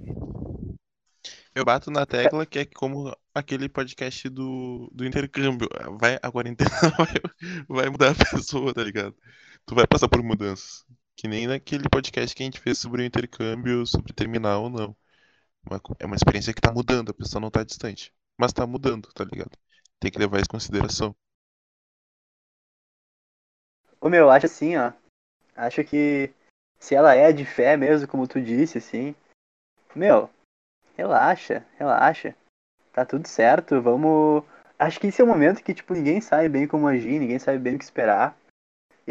Eu 1.54 1.66
bato 1.66 1.92
na 1.92 2.06
tecla 2.06 2.46
que 2.46 2.60
é 2.60 2.66
como 2.66 3.14
aquele 3.34 3.68
podcast 3.68 4.30
do, 4.30 4.90
do 4.94 5.06
intercâmbio. 5.06 5.68
Vai, 6.00 6.18
a 6.22 6.32
quarentena 6.32 6.70
vai, 6.98 7.14
vai 7.68 7.90
mudar 7.90 8.12
a 8.12 8.16
pessoa, 8.16 8.74
tá 8.74 8.84
ligado? 8.84 9.16
Tu 9.66 9.76
vai 9.76 9.88
passar 9.88 10.10
por 10.10 10.22
mudanças. 10.24 10.86
Que 11.16 11.28
nem 11.28 11.48
naquele 11.48 11.88
podcast 11.90 12.36
que 12.36 12.44
a 12.44 12.46
gente 12.46 12.60
fez 12.60 12.78
sobre 12.78 13.02
o 13.02 13.06
intercâmbio, 13.06 13.86
sobre 13.86 14.14
terminar 14.14 14.60
ou 14.60 14.70
não. 14.70 14.96
É 16.00 16.06
uma 16.06 16.16
experiência 16.16 16.54
que 16.54 16.62
tá 16.62 16.72
mudando, 16.72 17.12
a 17.12 17.14
pessoa 17.14 17.40
não 17.40 17.52
tá 17.52 17.64
distante. 17.64 18.14
Mas 18.38 18.54
tá 18.54 18.66
mudando, 18.66 19.12
tá 19.14 19.24
ligado? 19.24 19.52
Tem 20.00 20.10
que 20.10 20.18
levar 20.18 20.38
isso 20.38 20.48
em 20.50 20.58
consideração. 20.58 21.16
Ô 24.00 24.10
meu, 24.10 24.32
acho 24.32 24.48
assim, 24.48 24.76
ó. 24.76 24.92
Acho 25.56 25.84
que 25.84 26.34
se 26.80 26.96
ela 26.96 27.14
é 27.14 27.32
de 27.32 27.46
fé 27.46 27.78
mesmo, 27.78 28.08
como 28.08 28.28
tu 28.28 28.42
disse, 28.42 28.80
assim. 28.80 29.14
Meu, 29.96 30.28
relaxa, 30.98 31.64
relaxa. 31.78 32.36
Tá 32.92 33.06
tudo 33.06 33.28
certo, 33.28 33.80
vamos. 33.80 34.44
Acho 34.80 35.00
que 35.00 35.08
esse 35.08 35.22
é 35.22 35.24
o 35.24 35.28
momento 35.28 35.64
que, 35.64 35.76
tipo, 35.76 35.94
ninguém 35.94 36.20
sabe 36.20 36.50
bem 36.50 36.68
como 36.68 36.88
agir, 36.88 37.20
ninguém 37.20 37.38
sabe 37.38 37.60
bem 37.60 37.76
o 37.76 37.78
que 37.78 37.84
esperar. 37.84 38.36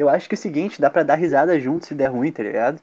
Eu 0.00 0.08
acho 0.08 0.26
que 0.30 0.34
é 0.34 0.38
o 0.38 0.40
seguinte, 0.40 0.80
dá 0.80 0.88
pra 0.88 1.02
dar 1.02 1.16
risada 1.16 1.60
junto 1.60 1.84
se 1.84 1.94
der 1.94 2.06
ruim, 2.06 2.32
tá 2.32 2.42
ligado? 2.42 2.82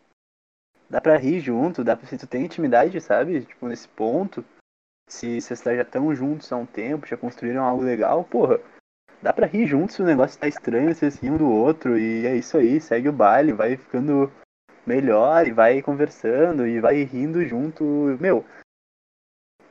Dá 0.87 1.01
pra 1.01 1.17
rir 1.17 1.39
junto, 1.39 1.83
dá 1.83 1.97
pra 1.97 2.05
se 2.05 2.15
tu 2.15 2.27
tem 2.27 2.45
intimidade, 2.45 3.01
sabe? 3.01 3.41
Tipo, 3.41 3.67
nesse 3.67 3.87
ponto. 3.87 4.45
Se 5.09 5.41
vocês 5.41 5.59
já 5.63 5.81
estão 5.81 6.13
juntos 6.13 6.51
há 6.51 6.57
um 6.57 6.65
tempo, 6.67 7.07
já 7.07 7.17
construíram 7.17 7.63
algo 7.63 7.81
legal, 7.81 8.23
porra. 8.23 8.59
Dá 9.19 9.33
pra 9.33 9.47
rir 9.47 9.65
junto 9.65 9.93
se 9.93 10.01
o 10.03 10.05
negócio 10.05 10.39
tá 10.39 10.47
estranho, 10.47 10.93
vocês 10.93 11.17
riam 11.17 11.33
um 11.33 11.37
do 11.39 11.49
outro, 11.49 11.97
e 11.97 12.27
é 12.27 12.35
isso 12.35 12.55
aí, 12.55 12.79
segue 12.79 13.09
o 13.09 13.13
baile, 13.13 13.51
vai 13.51 13.75
ficando 13.75 14.31
melhor, 14.85 15.47
e 15.47 15.51
vai 15.51 15.81
conversando, 15.81 16.67
e 16.67 16.79
vai 16.79 17.01
rindo 17.01 17.43
junto. 17.43 17.83
Meu, 18.21 18.45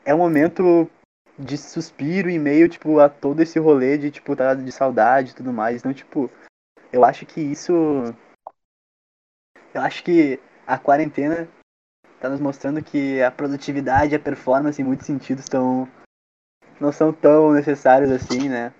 é 0.05 0.13
um 0.13 0.19
momento 0.19 0.91
de 1.39 1.57
suspiro 1.57 2.29
e 2.29 2.41
meio, 2.41 2.69
tipo, 2.69 2.99
a 2.99 3.09
todo 3.09 3.41
esse 3.41 3.57
rolê 3.61 3.97
de, 3.97 4.11
tipo, 4.11 4.35
tá 4.35 4.53
de 4.53 4.73
saudade 4.73 5.31
e 5.31 5.35
tudo 5.37 5.53
mais. 5.53 5.77
Então, 5.77 5.95
tipo, 5.95 6.29
eu 6.97 7.05
acho 7.05 7.27
que 7.27 7.41
isso. 7.41 7.73
Eu 9.75 9.83
acho 9.83 10.03
que 10.03 10.41
a 10.67 10.79
quarentena 10.79 11.47
está 12.15 12.31
nos 12.31 12.41
mostrando 12.41 12.83
que 12.83 13.23
a 13.23 13.31
produtividade 13.31 14.15
e 14.15 14.17
a 14.17 14.21
performance, 14.21 14.81
em 14.81 14.85
muitos 14.85 15.07
sentidos, 15.07 15.45
estão. 15.45 15.87
não 16.81 16.91
são 16.91 17.13
tão 17.13 17.53
necessários 17.53 18.11
assim, 18.11 18.49
né? 18.49 18.73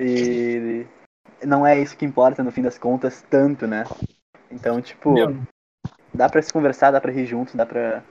E 0.00 0.86
não 1.44 1.66
é 1.66 1.78
isso 1.78 1.96
que 1.96 2.06
importa 2.06 2.42
no 2.42 2.50
fim 2.50 2.62
das 2.62 2.78
contas, 2.78 3.22
tanto, 3.28 3.66
né? 3.66 3.84
Então, 4.50 4.80
tipo, 4.80 5.12
Meu. 5.12 5.36
dá 6.12 6.28
pra 6.28 6.40
se 6.40 6.52
conversar, 6.52 6.90
dá 6.90 7.00
pra 7.00 7.12
rir 7.12 7.26
junto, 7.26 7.56
dá 7.56 7.66
pra. 7.66 8.02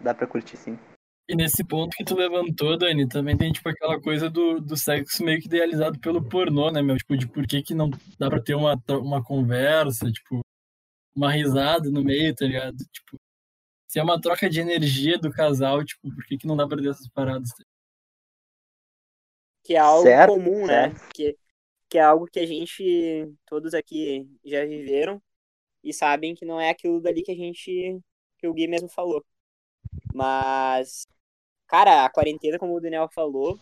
dá 0.00 0.12
pra 0.12 0.26
curtir 0.26 0.56
sim. 0.56 0.76
E 1.28 1.34
nesse 1.34 1.64
ponto 1.64 1.96
que 1.96 2.04
tu 2.04 2.14
levantou, 2.14 2.78
Dani, 2.78 3.08
também 3.08 3.36
tem, 3.36 3.52
tipo, 3.52 3.68
aquela 3.68 4.00
coisa 4.00 4.30
do, 4.30 4.60
do 4.60 4.76
sexo 4.76 5.24
meio 5.24 5.40
que 5.40 5.46
idealizado 5.46 5.98
pelo 5.98 6.22
pornô, 6.22 6.70
né, 6.70 6.80
meu? 6.82 6.96
Tipo, 6.96 7.16
de 7.16 7.26
por 7.26 7.46
que 7.46 7.62
que 7.62 7.74
não 7.74 7.90
dá 8.18 8.30
pra 8.30 8.40
ter 8.40 8.54
uma, 8.54 8.80
uma 9.00 9.22
conversa, 9.24 10.10
tipo, 10.10 10.40
uma 11.16 11.32
risada 11.32 11.90
no 11.90 12.04
meio, 12.04 12.34
tá 12.34 12.46
ligado? 12.46 12.76
Tipo, 12.92 13.18
se 13.88 13.98
é 14.00 14.02
uma 14.04 14.20
troca 14.20 14.50
de 14.50 14.60
energia 14.60 15.18
do 15.18 15.30
casal, 15.32 15.84
tipo, 15.84 16.14
por 16.14 16.24
que 16.26 16.38
que 16.38 16.46
não 16.46 16.56
dá 16.56 16.66
pra 16.68 16.78
ter 16.78 16.90
essas 16.90 17.08
paradas? 17.08 17.50
Que 19.64 19.74
é 19.74 19.78
algo 19.78 20.04
Certo, 20.04 20.32
comum, 20.34 20.66
né? 20.66 20.92
Que, 21.14 21.36
que 21.88 21.98
é 21.98 22.02
algo 22.02 22.26
que 22.26 22.40
a 22.40 22.46
gente, 22.46 23.32
todos 23.46 23.74
aqui 23.74 24.28
já 24.44 24.64
viveram 24.66 25.22
e 25.84 25.92
sabem 25.94 26.34
que 26.34 26.44
não 26.46 26.60
é 26.60 26.70
aquilo 26.70 27.00
dali 27.02 27.22
que 27.22 27.32
a 27.32 27.36
gente, 27.36 28.00
que 28.38 28.48
o 28.48 28.54
Gui 28.54 28.68
mesmo 28.68 28.88
falou. 28.90 29.24
Mas, 30.12 31.06
cara, 31.66 32.04
a 32.04 32.10
quarentena, 32.10 32.58
como 32.58 32.74
o 32.76 32.80
Daniel 32.80 33.08
falou, 33.12 33.58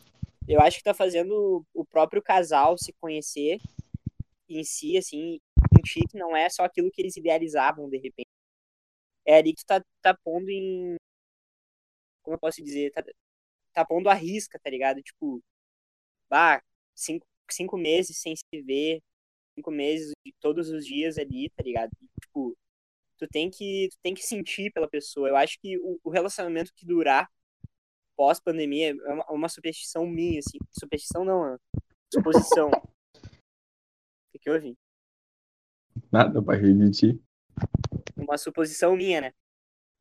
eu 0.49 0.61
acho 0.61 0.79
que 0.79 0.85
tá 0.85 0.95
fazendo 0.95 1.65
o 1.75 1.85
próprio 1.85 2.23
casal 2.23 2.77
se 2.79 2.93
conhecer 2.95 3.59
em 4.49 4.65
si, 4.65 4.97
assim, 4.99 5.41
garantir 5.85 6.07
que 6.09 6.19
não 6.19 6.37
é 6.37 6.49
só 6.49 6.65
aquilo 6.65 6.91
que 6.91 7.03
eles 7.03 7.17
idealizavam 7.17 7.89
de 7.89 7.99
repente. 7.99 8.29
É 9.27 9.37
ali 9.39 9.55
que 9.55 9.65
tá, 9.65 9.83
tá 10.03 10.15
pondo 10.25 10.51
em. 10.51 10.97
Como 12.23 12.35
eu 12.35 12.39
posso 12.41 12.63
dizer? 12.63 12.91
Tá, 12.93 13.03
tá 13.75 13.85
pondo 13.87 14.09
a 14.11 14.15
risca, 14.15 14.59
tá 14.59 14.71
ligado? 14.71 15.03
Tipo, 15.03 15.43
bah, 16.31 16.63
cinco, 16.95 17.27
cinco 17.51 17.79
meses 17.79 18.19
sem 18.19 18.35
se 18.37 18.63
ver, 18.63 19.03
cinco 19.57 19.71
meses 19.73 20.13
todos 20.41 20.71
os 20.71 20.87
dias 20.87 21.19
ali, 21.19 21.51
tá 21.51 21.63
ligado? 21.65 21.91
Tipo, 22.23 22.57
tu 23.19 23.29
tem 23.29 23.51
que 23.51 23.89
tu 23.93 23.99
tem 24.03 24.15
que 24.15 24.23
sentir 24.25 24.73
pela 24.73 24.89
pessoa. 24.89 25.29
Eu 25.29 25.37
acho 25.37 25.59
que 25.61 25.79
o, 25.79 26.01
o 26.05 26.11
relacionamento 26.11 26.73
que 26.77 26.87
durar 26.87 27.31
pós 28.17 28.41
pandemia 28.41 28.91
é 28.91 29.13
uma, 29.13 29.31
uma, 29.31 29.49
superstição 29.49 30.07
minha, 30.07 30.39
assim. 30.39 30.59
Superstição 30.71 31.25
não, 31.25 31.55
é 31.55 31.59
suposição. 32.13 32.69
o 32.69 33.23
que, 34.33 34.39
que 34.39 34.51
houve? 34.51 34.77
Nada 36.11 36.43
pra 36.43 36.59
ti. 36.91 37.21
Uma 38.17 38.39
suposição 38.39 38.97
minha, 38.97 39.21
né? 39.21 39.33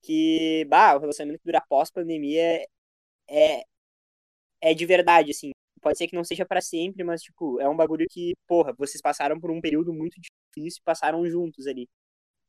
Que, 0.03 0.65
bah, 0.65 0.95
o 0.95 0.99
relacionamento 0.99 1.39
que 1.39 1.45
durar 1.45 1.65
pós 1.67 1.89
pandemia 1.89 2.65
é, 3.29 3.63
é 4.61 4.73
de 4.73 4.85
verdade, 4.85 5.31
assim. 5.31 5.51
Pode 5.81 5.97
ser 5.97 6.07
que 6.07 6.15
não 6.15 6.23
seja 6.23 6.45
para 6.45 6.61
sempre, 6.61 7.03
mas, 7.03 7.21
tipo, 7.21 7.59
é 7.59 7.67
um 7.67 7.75
bagulho 7.75 8.05
que, 8.09 8.33
porra, 8.47 8.73
vocês 8.77 9.01
passaram 9.01 9.39
por 9.39 9.51
um 9.51 9.59
período 9.59 9.93
muito 9.93 10.15
difícil 10.19 10.79
e 10.81 10.85
passaram 10.85 11.25
juntos 11.25 11.67
ali. 11.67 11.87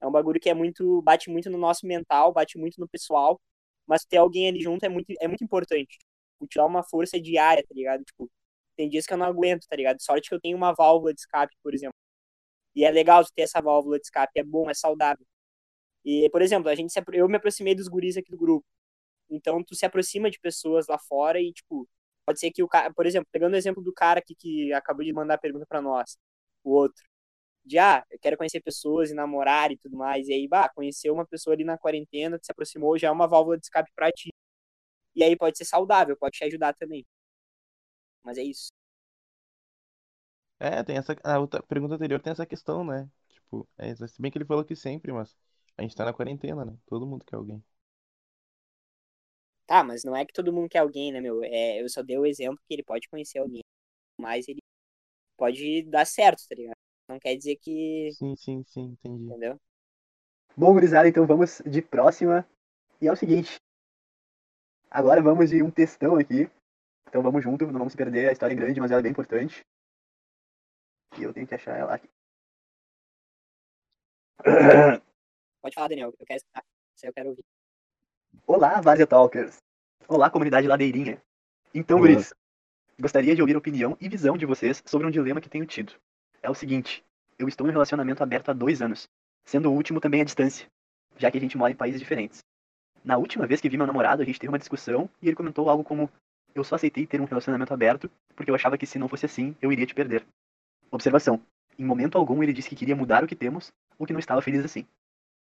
É 0.00 0.06
um 0.06 0.12
bagulho 0.12 0.38
que 0.40 0.50
é 0.50 0.54
muito. 0.54 1.02
bate 1.02 1.30
muito 1.30 1.50
no 1.50 1.58
nosso 1.58 1.86
mental, 1.86 2.32
bate 2.32 2.58
muito 2.58 2.78
no 2.78 2.88
pessoal. 2.88 3.40
Mas 3.86 4.04
ter 4.04 4.16
alguém 4.18 4.48
ali 4.48 4.60
junto 4.62 4.84
é 4.84 4.88
muito, 4.88 5.12
é 5.20 5.28
muito 5.28 5.44
importante. 5.44 5.98
Tipo, 5.98 6.48
dar 6.56 6.66
uma 6.66 6.82
força 6.82 7.20
diária, 7.20 7.64
tá 7.66 7.74
ligado? 7.74 8.04
Tipo, 8.04 8.30
tem 8.76 8.88
dias 8.88 9.06
que 9.06 9.12
eu 9.14 9.18
não 9.18 9.26
aguento, 9.26 9.66
tá 9.68 9.76
ligado? 9.76 10.00
Sorte 10.02 10.28
que 10.28 10.34
eu 10.34 10.40
tenho 10.40 10.56
uma 10.56 10.72
válvula 10.74 11.14
de 11.14 11.20
escape, 11.20 11.54
por 11.62 11.74
exemplo. 11.74 11.94
E 12.74 12.84
é 12.84 12.90
legal 12.90 13.24
ter 13.34 13.42
essa 13.42 13.60
válvula 13.62 13.98
de 13.98 14.06
escape, 14.06 14.38
é 14.40 14.44
bom, 14.44 14.70
é 14.70 14.74
saudável. 14.74 15.26
E, 16.04 16.28
por 16.30 16.42
exemplo, 16.42 16.68
a 16.70 16.74
gente 16.74 16.92
se, 16.92 17.02
eu 17.12 17.28
me 17.28 17.36
aproximei 17.36 17.74
dos 17.74 17.88
guris 17.88 18.16
aqui 18.16 18.30
do 18.30 18.38
grupo. 18.38 18.66
Então, 19.30 19.62
tu 19.64 19.74
se 19.76 19.86
aproxima 19.86 20.30
de 20.30 20.40
pessoas 20.40 20.86
lá 20.88 20.98
fora 20.98 21.40
e, 21.40 21.52
tipo, 21.52 21.88
pode 22.26 22.40
ser 22.40 22.50
que 22.52 22.62
o 22.62 22.68
cara, 22.68 22.92
por 22.94 23.06
exemplo, 23.06 23.28
pegando 23.32 23.54
o 23.54 23.56
exemplo 23.56 23.82
do 23.82 23.92
cara 23.92 24.20
aqui 24.20 24.34
que 24.36 24.72
acabou 24.72 25.04
de 25.04 25.12
mandar 25.12 25.34
a 25.34 25.38
pergunta 25.38 25.66
para 25.68 25.82
nós, 25.82 26.18
o 26.64 26.72
outro 26.72 27.04
de 27.64 27.78
ah, 27.78 28.04
eu 28.10 28.18
quero 28.20 28.36
conhecer 28.36 28.60
pessoas 28.62 29.10
e 29.10 29.14
namorar 29.14 29.72
e 29.72 29.76
tudo 29.78 29.96
mais. 29.96 30.28
E 30.28 30.32
aí, 30.34 30.48
bah, 30.48 30.68
conheceu 30.70 31.14
uma 31.14 31.26
pessoa 31.26 31.54
ali 31.54 31.64
na 31.64 31.78
quarentena, 31.78 32.38
se 32.42 32.52
aproximou, 32.52 32.98
já 32.98 33.08
é 33.08 33.10
uma 33.10 33.26
válvula 33.28 33.56
de 33.58 33.64
escape 33.66 33.90
pra 33.94 34.10
ti. 34.12 34.30
E 35.16 35.24
aí 35.24 35.36
pode 35.36 35.58
ser 35.58 35.64
saudável, 35.66 36.16
pode 36.16 36.38
te 36.38 36.44
ajudar 36.44 36.74
também. 36.74 37.06
Mas 38.22 38.38
é 38.38 38.42
isso. 38.42 38.70
É, 40.58 40.82
tem 40.82 40.96
essa. 40.96 41.16
A 41.24 41.38
outra 41.38 41.62
pergunta 41.62 41.94
anterior 41.94 42.20
tem 42.20 42.32
essa 42.32 42.46
questão, 42.46 42.84
né? 42.84 43.08
Tipo, 43.28 43.68
é, 43.78 43.94
se 43.94 44.20
bem 44.20 44.30
que 44.30 44.38
ele 44.38 44.44
falou 44.44 44.64
que 44.64 44.74
sempre, 44.76 45.12
mas 45.12 45.36
a 45.76 45.82
gente 45.82 45.94
tá 45.96 46.04
na 46.04 46.12
quarentena, 46.12 46.64
né? 46.64 46.76
Todo 46.86 47.06
mundo 47.06 47.24
quer 47.24 47.36
alguém. 47.36 47.62
Tá, 49.66 49.82
mas 49.82 50.04
não 50.04 50.14
é 50.16 50.24
que 50.26 50.32
todo 50.32 50.52
mundo 50.52 50.68
quer 50.68 50.78
alguém, 50.80 51.10
né, 51.12 51.20
meu? 51.20 51.42
É, 51.42 51.80
eu 51.80 51.88
só 51.88 52.02
dei 52.02 52.18
o 52.18 52.26
exemplo 52.26 52.60
que 52.68 52.74
ele 52.74 52.82
pode 52.82 53.08
conhecer 53.08 53.38
alguém, 53.38 53.62
mas 54.20 54.48
ele 54.48 54.62
pode 55.38 55.82
dar 55.84 56.06
certo, 56.06 56.42
tá 56.48 56.54
ligado? 56.56 56.73
Não 57.08 57.18
quer 57.18 57.36
dizer 57.36 57.56
que. 57.56 58.10
Sim, 58.12 58.34
sim, 58.36 58.64
sim, 58.64 58.96
entendi. 59.00 59.24
Entendeu? 59.24 59.60
Bom, 60.56 60.72
gurizada, 60.72 61.08
então 61.08 61.26
vamos 61.26 61.60
de 61.66 61.82
próxima. 61.82 62.48
E 63.00 63.08
é 63.08 63.12
o 63.12 63.16
seguinte. 63.16 63.56
Agora 64.90 65.20
vamos 65.20 65.50
de 65.50 65.62
um 65.62 65.70
textão 65.70 66.16
aqui. 66.16 66.48
Então 67.08 67.22
vamos 67.22 67.42
junto, 67.42 67.66
não 67.66 67.78
vamos 67.78 67.92
se 67.92 67.96
perder. 67.96 68.28
A 68.28 68.32
história 68.32 68.54
é 68.54 68.56
grande, 68.56 68.80
mas 68.80 68.90
ela 68.90 69.00
é 69.00 69.02
bem 69.02 69.12
importante. 69.12 69.64
E 71.18 71.22
eu 71.22 71.32
tenho 71.32 71.46
que 71.46 71.54
achar 71.54 71.76
ela 71.76 71.94
aqui. 71.94 72.08
Pode 75.60 75.74
falar, 75.74 75.88
Daniel. 75.88 76.14
Eu 76.18 76.26
quero 76.26 76.38
escutar. 76.38 76.64
Isso 76.96 77.06
aí 77.06 77.10
eu 77.10 77.14
quero 77.14 77.28
ouvir. 77.30 77.44
Olá, 78.46 78.80
Várzea 78.80 79.06
Talkers. 79.06 79.58
Olá, 80.08 80.30
comunidade 80.30 80.66
ladeirinha. 80.66 81.22
Então, 81.74 81.98
Olá. 81.98 82.08
guris, 82.08 82.32
gostaria 82.98 83.34
de 83.34 83.40
ouvir 83.40 83.54
a 83.54 83.58
opinião 83.58 83.96
e 84.00 84.08
visão 84.08 84.36
de 84.36 84.46
vocês 84.46 84.82
sobre 84.86 85.06
um 85.06 85.10
dilema 85.10 85.40
que 85.40 85.48
tenho 85.48 85.66
tido 85.66 85.94
é 86.44 86.50
o 86.50 86.54
seguinte: 86.54 87.02
eu 87.38 87.48
estou 87.48 87.66
em 87.66 87.70
um 87.70 87.72
relacionamento 87.72 88.22
aberto 88.22 88.50
há 88.50 88.52
dois 88.52 88.82
anos, 88.82 89.08
sendo 89.44 89.70
o 89.70 89.74
último 89.74 89.98
também 89.98 90.20
à 90.20 90.24
distância, 90.24 90.66
já 91.16 91.30
que 91.30 91.38
a 91.38 91.40
gente 91.40 91.56
mora 91.56 91.72
em 91.72 91.76
países 91.76 92.00
diferentes. 92.00 92.44
Na 93.02 93.16
última 93.16 93.46
vez 93.46 93.60
que 93.60 93.68
vi 93.68 93.76
meu 93.76 93.86
namorado, 93.86 94.22
a 94.22 94.24
gente 94.24 94.38
teve 94.38 94.52
uma 94.52 94.58
discussão 94.58 95.08
e 95.20 95.26
ele 95.26 95.36
comentou 95.36 95.68
algo 95.68 95.82
como: 95.82 96.10
Eu 96.54 96.62
só 96.62 96.76
aceitei 96.76 97.06
ter 97.06 97.20
um 97.20 97.24
relacionamento 97.24 97.72
aberto 97.72 98.10
porque 98.36 98.50
eu 98.50 98.54
achava 98.54 98.78
que 98.78 98.86
se 98.86 98.98
não 98.98 99.08
fosse 99.08 99.26
assim, 99.26 99.56
eu 99.60 99.72
iria 99.72 99.86
te 99.86 99.94
perder. 99.94 100.24
Observação: 100.90 101.40
em 101.78 101.84
momento 101.84 102.18
algum 102.18 102.42
ele 102.42 102.52
disse 102.52 102.68
que 102.68 102.76
queria 102.76 102.94
mudar 102.94 103.24
o 103.24 103.26
que 103.26 103.34
temos 103.34 103.72
ou 103.98 104.06
que 104.06 104.12
não 104.12 104.20
estava 104.20 104.42
feliz 104.42 104.64
assim. 104.64 104.86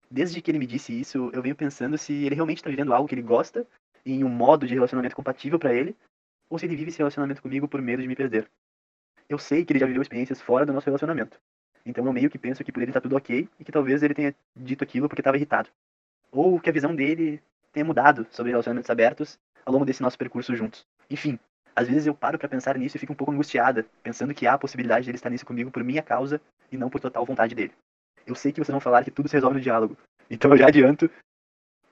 Desde 0.10 0.42
que 0.42 0.52
ele 0.52 0.60
me 0.60 0.68
disse 0.68 1.00
isso, 1.00 1.30
eu 1.34 1.42
venho 1.42 1.56
pensando 1.56 1.98
se 1.98 2.14
ele 2.14 2.36
realmente 2.36 2.58
está 2.58 2.70
vivendo 2.70 2.94
algo 2.94 3.08
que 3.08 3.16
ele 3.16 3.22
gosta 3.22 3.66
em 4.06 4.26
um 4.26 4.30
modo 4.30 4.68
de 4.68 4.74
relacionamento 4.74 5.16
compatível 5.16 5.58
para 5.58 5.74
ele, 5.74 5.96
ou 6.50 6.60
se 6.60 6.66
ele 6.66 6.76
vive 6.76 6.90
esse 6.90 6.98
relacionamento 6.98 7.42
comigo 7.42 7.66
por 7.66 7.82
medo 7.82 8.02
de 8.02 8.08
me 8.10 8.16
perder 8.16 8.50
eu 9.32 9.38
sei 9.38 9.64
que 9.64 9.72
ele 9.72 9.80
já 9.80 9.86
viveu 9.86 10.02
experiências 10.02 10.42
fora 10.42 10.66
do 10.66 10.74
nosso 10.74 10.86
relacionamento. 10.86 11.40
Então 11.86 12.06
eu 12.06 12.14
meio 12.14 12.30
que 12.30 12.38
penso 12.38 12.64
que 12.64 12.72
por 12.72 12.84
ele 12.84 12.92
tá 12.92 13.02
tudo 13.02 13.16
ok 13.16 13.48
e 13.60 13.64
que 13.64 13.72
talvez 13.72 14.04
ele 14.04 14.14
tenha 14.14 14.36
dito 14.56 14.84
aquilo 14.84 15.08
porque 15.08 15.22
estava 15.22 15.38
irritado. 15.38 15.70
Ou 16.32 16.60
que 16.60 16.70
a 16.70 16.74
visão 16.74 16.94
dele 16.94 17.42
tenha 17.72 17.86
mudado 17.86 18.28
sobre 18.30 18.52
relacionamentos 18.52 18.90
abertos 18.90 19.40
ao 19.66 19.74
longo 19.74 19.86
desse 19.86 20.02
nosso 20.02 20.18
percurso 20.18 20.56
juntos. 20.56 20.86
Enfim, 21.10 21.40
às 21.76 21.88
vezes 21.88 22.06
eu 22.06 22.14
paro 22.14 22.38
para 22.38 22.50
pensar 22.50 22.78
nisso 22.78 22.98
e 22.98 23.00
fico 23.00 23.14
um 23.14 23.16
pouco 23.16 23.32
angustiada, 23.32 23.86
pensando 24.04 24.34
que 24.34 24.46
há 24.46 24.54
a 24.54 24.58
possibilidade 24.58 25.06
dele 25.06 25.18
estar 25.18 25.30
nisso 25.30 25.46
comigo 25.46 25.72
por 25.72 25.84
minha 25.84 26.04
causa 26.04 26.42
e 26.72 26.78
não 26.78 26.90
por 26.90 27.00
total 27.00 27.26
vontade 27.26 27.56
dele. 27.56 27.74
Eu 28.28 28.36
sei 28.36 28.52
que 28.52 28.60
vocês 28.60 28.74
vão 28.74 28.82
falar 28.82 29.04
que 29.04 29.12
tudo 29.12 29.30
se 29.30 29.36
resolve 29.36 29.58
no 29.58 29.64
diálogo, 29.64 29.98
então 30.30 30.52
eu 30.52 30.58
já 30.58 30.68
adianto 30.68 31.10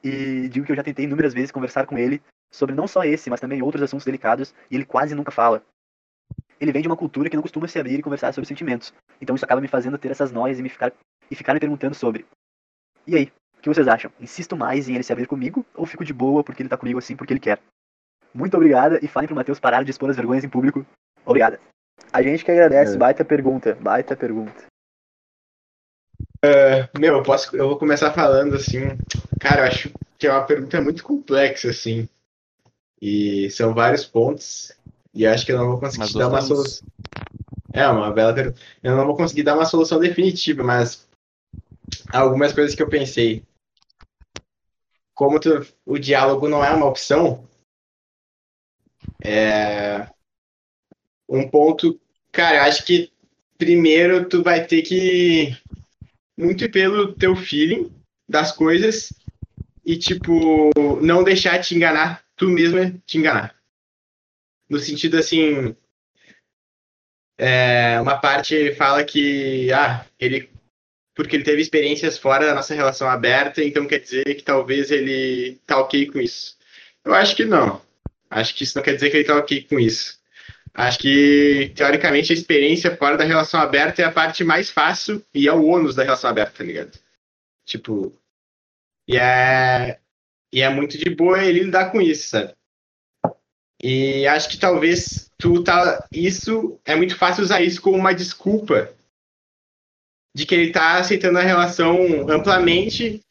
e 0.04 0.47
digo 0.49 0.65
que 0.65 0.71
eu 0.71 0.75
já 0.75 0.84
tentei 0.84 1.06
inúmeras 1.06 1.34
vezes 1.34 1.52
conversar 1.52 1.86
com 1.86 1.97
ele 1.97 2.21
sobre 2.52 2.75
não 2.75 2.88
só 2.88 3.04
esse, 3.04 3.30
mas 3.30 3.39
também 3.39 3.62
outros 3.62 3.84
assuntos 3.84 4.06
delicados 4.06 4.54
e 4.69 4.75
ele 4.75 4.86
quase 4.86 5.15
nunca 5.15 5.32
fala 5.32 5.63
ele 6.60 6.72
vem 6.72 6.82
de 6.82 6.88
uma 6.88 6.98
cultura 6.98 7.30
que 7.30 7.36
não 7.36 7.43
costuma 7.43 7.67
se 7.67 7.80
abrir 7.80 8.00
e 8.00 8.02
conversar 8.02 8.34
sobre 8.34 8.48
sentimentos. 8.48 8.93
Então 9.22 9.36
isso 9.36 9.45
acaba 9.45 9.62
me 9.62 9.67
fazendo 9.67 9.98
ter 9.98 10.12
essas 10.12 10.32
noias 10.32 10.60
e 10.60 10.63
me 10.63 10.69
ficar, 10.69 10.91
e 11.30 11.36
ficar 11.36 11.54
me 11.54 11.60
perguntando 11.60 11.95
sobre. 11.95 12.26
E 13.08 13.15
aí, 13.15 13.32
o 13.58 13.62
que 13.62 13.69
vocês 13.69 13.88
acham? 13.88 14.12
Insisto 14.19 14.56
mais 14.56 14.88
em 14.88 14.95
ele 14.95 15.04
se 15.04 15.12
abrir 15.12 15.28
comigo 15.28 15.65
ou 15.76 15.86
fico 15.86 16.06
de 16.06 16.13
boa 16.13 16.43
porque 16.43 16.62
ele 16.62 16.69
tá 16.69 16.78
comigo 16.78 17.00
assim 17.00 17.15
porque 17.15 17.34
ele 17.34 17.39
quer? 17.39 17.60
Muito 18.34 18.56
obrigada 18.56 19.00
e 19.02 19.08
falem 19.08 19.28
pro 19.28 19.36
Matheus 19.36 19.60
parar 19.60 19.84
de 19.84 19.91
expor 19.91 20.10
as 20.10 20.15
vergonhas 20.15 20.43
em 20.43 20.50
público. 20.50 20.86
Obrigada. 21.26 21.60
A 22.13 22.22
gente 22.22 22.45
que 22.45 22.52
agradece, 22.52 22.95
É. 22.95 22.98
baita 22.98 23.26
pergunta, 23.26 23.76
baita 23.76 24.15
pergunta. 24.15 24.69
Meu, 26.98 27.15
eu, 27.17 27.24
posso, 27.24 27.56
eu 27.56 27.67
vou 27.67 27.78
começar 27.78 28.13
falando 28.13 28.56
assim. 28.56 28.98
Cara, 29.39 29.62
eu 29.62 29.65
acho 29.65 29.91
que 30.17 30.28
é 30.28 30.32
uma 30.32 30.45
pergunta 30.45 30.82
muito 30.82 31.04
complexa, 31.04 31.69
assim. 31.69 32.08
E 33.02 33.50
são 33.52 33.74
vários 33.74 34.06
pontos. 34.06 34.72
E 35.13 35.26
acho 35.26 35.45
que 35.45 35.52
eu 35.52 35.58
não 35.58 35.67
vou 35.67 35.80
conseguir 35.80 36.00
Mas 36.00 36.13
dar 36.13 36.28
uma 36.28 36.41
solução. 36.41 36.88
É, 37.74 37.88
uma 37.88 38.12
bela 38.12 38.34
pergunta. 38.34 38.60
Eu 38.82 38.95
não 38.95 39.06
vou 39.06 39.15
conseguir 39.15 39.43
dar 39.43 39.56
uma 39.56 39.65
solução 39.65 40.00
definitiva, 40.00 40.63
mas 40.63 41.08
algumas 42.12 42.54
coisas 42.54 42.76
que 42.76 42.82
eu 42.82 42.89
pensei. 42.89 43.43
Como 45.13 45.39
tu- 45.39 45.65
o 45.86 45.98
diálogo 45.98 46.48
não 46.48 46.63
é 46.63 46.72
uma 46.72 46.86
opção, 46.86 47.48
é 49.22 50.08
um 51.28 51.48
ponto. 51.50 52.00
Cara, 52.32 52.58
eu 52.58 52.62
acho 52.63 52.86
que 52.86 53.12
primeiro 53.58 54.28
tu 54.28 54.41
vai 54.41 54.65
ter 54.65 54.82
que 54.82 55.58
muito 56.38 56.69
pelo 56.72 57.13
teu 57.13 57.36
feeling 57.36 57.91
das 58.28 58.52
coisas 58.52 59.13
e, 59.86 59.98
tipo, 59.98 60.69
não 61.02 61.24
deixar 61.24 61.60
te 61.60 61.76
enganar, 61.76 62.24
tu 62.36 62.48
mesma 62.48 62.91
te 63.06 63.17
enganar. 63.17 63.59
No 64.69 64.79
sentido 64.79 65.17
assim, 65.17 65.75
é, 67.38 67.99
uma 68.01 68.17
parte 68.19 68.73
fala 68.75 69.03
que, 69.03 69.71
ah, 69.71 70.05
ele, 70.19 70.49
porque 71.15 71.36
ele 71.36 71.43
teve 71.43 71.62
experiências 71.62 72.17
fora 72.17 72.45
da 72.45 72.53
nossa 72.53 72.75
relação 72.75 73.10
aberta, 73.10 73.63
então 73.63 73.88
quer 73.88 73.99
dizer 73.99 74.25
que 74.36 74.43
talvez 74.43 74.91
ele 74.91 75.60
tá 75.65 75.79
ok 75.79 76.05
com 76.08 76.19
isso. 76.19 76.58
Eu 77.03 77.13
acho 77.13 77.36
que 77.36 77.45
não. 77.45 77.82
Acho 78.29 78.53
que 78.53 78.63
isso 78.63 78.77
não 78.77 78.84
quer 78.84 78.95
dizer 78.95 79.10
que 79.10 79.17
ele 79.17 79.23
tá 79.23 79.38
ok 79.38 79.63
com 79.63 79.79
isso. 79.79 80.19
Acho 80.73 80.99
que, 80.99 81.71
teoricamente, 81.75 82.32
a 82.32 82.36
experiência 82.36 82.95
fora 82.95 83.17
da 83.17 83.23
relação 83.23 83.60
aberta 83.60 84.01
é 84.01 84.05
a 84.05 84.12
parte 84.12 84.43
mais 84.43 84.69
fácil 84.69 85.23
e 85.34 85.47
é 85.47 85.53
o 85.53 85.65
ônus 85.65 85.95
da 85.95 86.03
relação 86.03 86.29
aberta, 86.29 86.60
tá 86.60 86.63
ligado? 86.63 86.97
Tipo, 87.65 88.13
e 89.08 89.17
é, 89.17 89.99
e 90.53 90.62
é 90.62 90.69
muito 90.69 90.97
de 90.97 91.10
boa 91.10 91.43
ele 91.43 91.63
lidar 91.63 91.91
com 91.91 92.01
isso, 92.01 92.29
sabe? 92.29 92.53
E 93.82 94.28
acho 94.28 94.50
que 94.50 94.58
talvez 94.58 95.32
tu 95.38 95.63
tá. 95.63 96.06
Isso 96.12 96.80
é 96.86 96.96
muito 96.96 97.15
fácil 97.15 97.44
usar 97.44 97.62
isso 97.62 97.82
como 97.82 97.98
uma 97.98 98.13
desculpa 98.13 98.94
de 100.36 100.46
que 100.46 100.54
ele 100.54 100.72
tá 100.72 100.98
aceitando 100.98 101.39
a 101.39 101.44
relação 101.44 102.30
amplamente, 102.30 103.22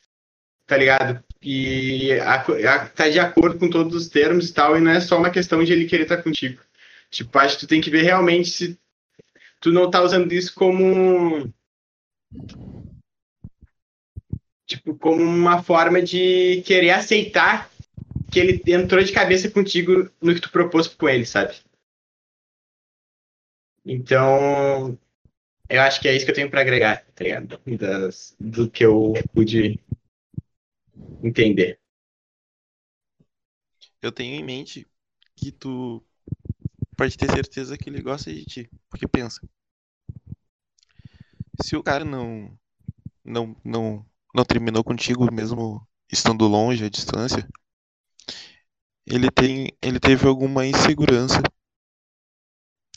tá 0.67 0.77
ligado? 0.77 1.23
E 1.43 2.13
a, 2.21 2.35
a, 2.35 2.89
tá 2.89 3.09
de 3.09 3.21
acordo 3.21 3.59
com 3.59 3.71
todos 3.71 3.95
os 3.95 4.09
termos 4.09 4.49
e 4.49 4.55
tal, 4.55 4.77
e 4.77 4.81
não 4.81 4.91
é 4.91 5.01
só 5.01 5.19
uma 5.19 5.31
questão 5.31 5.63
de 5.63 5.73
ele 5.73 5.87
querer 5.87 6.05
estar 6.05 6.23
contigo. 6.23 6.61
Tipo, 7.11 7.39
acho 7.39 7.55
que 7.55 7.61
tu 7.61 7.69
tem 7.69 7.81
que 7.81 7.91
ver 7.91 8.03
realmente 8.03 8.51
se 8.51 8.79
tu 9.61 9.71
não 9.71 9.91
tá 9.91 10.03
usando 10.03 10.33
isso 10.33 10.55
como 10.55 11.53
Tipo, 14.69 14.95
como 14.97 15.23
uma 15.23 15.63
forma 15.63 16.03
de 16.03 16.63
querer 16.67 16.91
aceitar 16.91 17.71
que 18.31 18.39
ele 18.39 18.63
entrou 18.67 19.03
de 19.03 19.13
cabeça 19.13 19.51
contigo 19.51 20.11
no 20.21 20.35
que 20.35 20.41
tu 20.41 20.51
propôs 20.51 20.87
com 20.87 21.09
ele, 21.09 21.25
sabe? 21.25 21.55
Então, 23.85 24.99
eu 25.69 25.81
acho 25.81 26.01
que 26.01 26.09
é 26.09 26.15
isso 26.15 26.25
que 26.25 26.31
eu 26.31 26.35
tenho 26.35 26.51
pra 26.51 26.61
agregar, 26.61 27.05
tá 27.15 27.25
ligado? 27.25 27.61
Das, 27.79 28.37
do 28.39 28.71
que 28.71 28.85
eu 28.85 29.15
pude 29.33 29.81
entender. 31.23 31.81
Eu 34.01 34.13
tenho 34.13 34.35
em 34.35 34.45
mente 34.45 34.87
que 35.35 35.51
tu 35.51 36.05
pode 36.97 37.17
ter 37.17 37.31
certeza 37.31 37.79
que 37.79 37.89
ele 37.89 38.03
gosta 38.03 38.33
de 38.33 38.45
ti. 38.45 38.71
Porque 38.91 39.07
pensa, 39.07 39.41
se 41.63 41.77
o 41.77 41.83
cara 41.83 42.05
não 42.05 42.59
não 43.25 43.57
não 43.65 44.07
não 44.35 44.45
terminou 44.45 44.85
contigo 44.85 45.33
mesmo 45.33 45.87
estando 46.11 46.47
longe 46.47 46.85
à 46.85 46.89
distância, 46.89 47.49
ele 49.11 49.31
tem 49.31 49.69
ele 49.83 49.99
teve 49.99 50.27
alguma 50.27 50.67
insegurança 50.67 51.41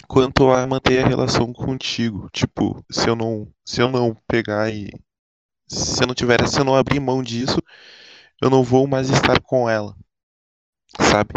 quanto 0.08 0.50
a 0.52 0.68
manter 0.68 1.04
a 1.04 1.08
relação 1.08 1.54
contigo. 1.54 2.30
Tipo, 2.32 2.84
se 2.92 3.08
eu 3.10 3.16
não 3.16 3.52
se 3.66 3.82
eu 3.82 3.90
não 3.90 4.16
pegar 4.28 4.70
e 4.74 4.92
se 5.68 6.04
eu 6.04 6.08
não 6.08 6.14
tiver, 6.14 6.48
se 6.48 6.60
eu 6.60 6.66
não 6.66 6.76
abrir 6.76 7.00
mão 7.00 7.24
disso, 7.24 7.60
eu 8.42 8.50
não 8.50 8.64
vou 8.64 8.88
mais 8.88 9.10
estar 9.10 9.40
com 9.42 9.70
ela. 9.70 9.96
Sabe? 11.00 11.34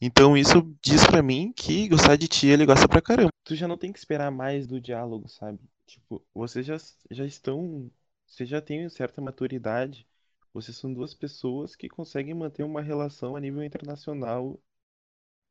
Então 0.00 0.36
isso 0.36 0.76
diz 0.82 1.06
pra 1.06 1.22
mim 1.22 1.52
que 1.56 1.88
gostar 1.88 2.16
de 2.16 2.28
ti 2.28 2.48
ele 2.48 2.66
gosta 2.66 2.86
pra 2.86 3.00
caramba. 3.00 3.30
Tu 3.42 3.56
já 3.56 3.66
não 3.66 3.78
tem 3.78 3.90
que 3.92 3.98
esperar 3.98 4.30
mais 4.30 4.66
do 4.66 4.80
diálogo, 4.80 5.28
sabe? 5.28 5.58
Tipo, 5.86 6.22
vocês 6.34 6.66
já, 6.66 6.76
já 7.10 7.24
estão. 7.24 7.90
Vocês 8.26 8.48
já 8.48 8.60
têm 8.60 8.88
certa 8.90 9.22
maturidade. 9.22 10.06
Vocês 10.54 10.76
são 10.78 10.92
duas 10.94 11.12
pessoas 11.14 11.76
que 11.76 11.88
conseguem 11.88 12.34
manter 12.34 12.62
uma 12.64 12.80
relação 12.80 13.36
a 13.36 13.40
nível 13.40 13.62
internacional 13.62 14.58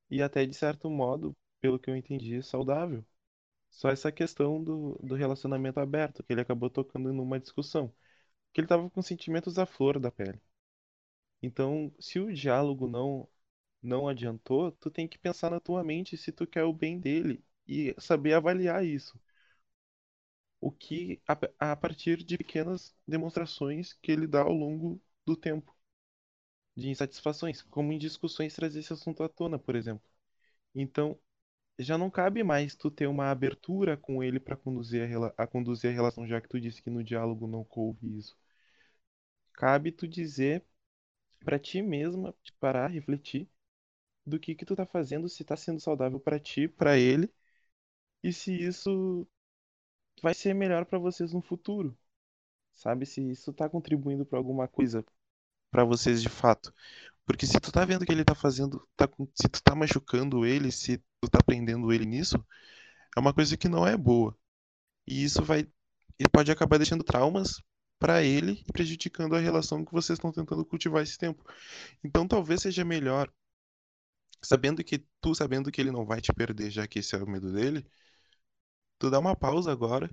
e 0.10 0.22
até 0.22 0.46
de 0.46 0.54
certo 0.56 0.90
modo, 0.90 1.36
pelo 1.60 1.78
que 1.80 1.90
eu 1.90 1.96
entendi, 1.98 2.42
saudável. 2.42 3.04
Só 3.72 3.90
essa 3.90 4.12
questão 4.12 4.64
do, 4.64 5.00
do 5.04 5.16
relacionamento 5.16 5.80
aberto, 5.80 6.24
que 6.24 6.34
ele 6.34 6.42
acabou 6.42 6.70
tocando 6.70 7.14
numa 7.14 7.40
discussão. 7.40 7.94
Que 8.54 8.62
ele 8.62 8.68
tava 8.68 8.90
com 8.90 9.02
sentimentos 9.04 9.60
à 9.60 9.66
flor 9.66 10.00
da 10.00 10.12
pele. 10.12 10.42
Então, 11.42 11.94
se 12.00 12.20
o 12.20 12.34
diálogo 12.34 12.88
não 12.88 13.28
não 13.84 14.08
adiantou, 14.10 14.72
tu 14.74 14.92
tem 14.92 15.08
que 15.08 15.18
pensar 15.20 15.52
na 15.52 15.60
tua 15.60 15.84
mente 15.84 16.18
se 16.18 16.32
tu 16.32 16.48
quer 16.48 16.64
o 16.66 16.74
bem 16.74 17.00
dele 17.00 17.44
e 17.68 17.96
saber 18.00 18.34
avaliar 18.34 18.86
isso. 18.86 19.20
O 20.64 20.72
que 20.72 21.22
a, 21.28 21.72
a 21.74 21.76
partir 21.76 22.24
de 22.24 22.38
pequenas 22.38 22.96
demonstrações 23.08 23.94
que 23.94 24.12
ele 24.12 24.28
dá 24.28 24.42
ao 24.44 24.54
longo 24.54 25.02
do 25.26 25.36
tempo 25.38 25.76
de 26.78 26.88
insatisfações, 26.90 27.64
como 27.64 27.92
em 27.92 27.98
discussões 27.98 28.54
trazer 28.54 28.80
esse 28.80 28.94
assunto 28.94 29.24
à 29.24 29.30
tona, 29.30 29.58
por 29.58 29.76
exemplo. 29.76 30.08
Então, 30.76 31.20
já 31.80 31.98
não 31.98 32.10
cabe 32.12 32.44
mais 32.44 32.76
tu 32.76 32.92
ter 32.92 33.08
uma 33.08 33.32
abertura 33.32 33.98
com 33.98 34.24
ele 34.24 34.40
para 34.40 34.58
conduzir 34.58 35.10
a, 35.38 35.44
a 35.44 35.48
conduzir 35.48 35.92
a 35.92 35.94
relação, 35.94 36.28
já 36.28 36.42
que 36.42 36.50
tu 36.50 36.60
disse 36.62 36.82
que 36.84 36.90
no 36.92 37.04
diálogo 37.04 37.48
não 37.48 37.64
coube 37.66 38.18
isso. 38.18 38.38
Cabe 39.54 39.92
tu 39.92 40.08
dizer 40.08 40.64
pra 41.46 41.60
ti 41.60 41.82
mesma, 41.82 42.34
te 42.44 42.54
parar, 42.54 42.88
refletir 42.90 43.50
do 44.26 44.40
que 44.40 44.56
que 44.56 44.66
tu 44.66 44.76
tá 44.76 44.86
fazendo, 44.86 45.30
se 45.30 45.44
tá 45.46 45.58
sendo 45.58 45.80
saudável 45.82 46.20
pra 46.20 46.40
ti, 46.40 46.68
pra 46.68 46.98
ele, 46.98 47.32
e 48.24 48.34
se 48.34 48.54
isso 48.54 49.28
vai 50.22 50.34
ser 50.34 50.54
melhor 50.54 50.86
pra 50.86 51.00
vocês 51.00 51.34
no 51.34 51.42
futuro. 51.42 51.98
Sabe? 52.74 53.06
Se 53.06 53.22
isso 53.32 53.54
tá 53.54 53.70
contribuindo 53.70 54.26
pra 54.26 54.38
alguma 54.38 54.68
coisa 54.68 55.06
pra 55.72 55.84
vocês 55.84 56.22
de 56.22 56.30
fato. 56.30 56.74
Porque 57.26 57.48
se 57.48 57.60
tu 57.60 57.72
tá 57.72 57.86
vendo 57.86 58.06
que 58.06 58.12
ele 58.12 58.24
tá 58.26 58.36
fazendo, 58.36 58.88
tá, 58.96 59.10
se 59.34 59.50
tu 59.50 59.62
tá 59.64 59.76
machucando 59.76 60.46
ele, 60.46 60.72
se 60.72 60.98
tu 61.22 61.30
tá 61.30 61.40
prendendo 61.44 61.92
ele 61.94 62.06
nisso, 62.06 62.44
é 63.16 63.20
uma 63.20 63.34
coisa 63.34 63.58
que 63.58 63.70
não 63.70 63.88
é 63.88 63.98
boa. 63.98 64.38
E 65.08 65.24
isso 65.24 65.44
vai, 65.44 65.62
ele 66.20 66.30
pode 66.32 66.52
acabar 66.52 66.78
deixando 66.78 67.04
traumas 67.04 67.62
pra 68.00 68.24
ele 68.24 68.64
e 68.68 68.74
prejudicando 68.74 69.36
a 69.36 69.40
relação 69.40 69.86
que 69.86 69.94
vocês 69.94 70.18
estão 70.18 70.32
tentando 70.32 70.66
cultivar 70.66 71.04
esse 71.04 71.18
tempo. 71.18 71.44
Então 72.04 72.28
talvez 72.28 72.62
seja 72.62 72.84
melhor, 72.86 73.32
sabendo 74.42 74.84
que 74.84 75.06
tu 75.22 75.34
sabendo 75.36 75.72
que 75.72 75.82
ele 75.82 75.92
não 75.92 76.06
vai 76.06 76.22
te 76.22 76.34
perder, 76.34 76.70
já 76.72 76.88
que 76.88 77.00
esse 77.00 77.16
é 77.16 77.18
o 77.20 77.28
medo 77.28 77.52
dele, 77.54 77.86
tu 79.04 79.10
dá 79.12 79.20
uma 79.20 79.36
pausa 79.36 79.72
agora, 79.72 80.10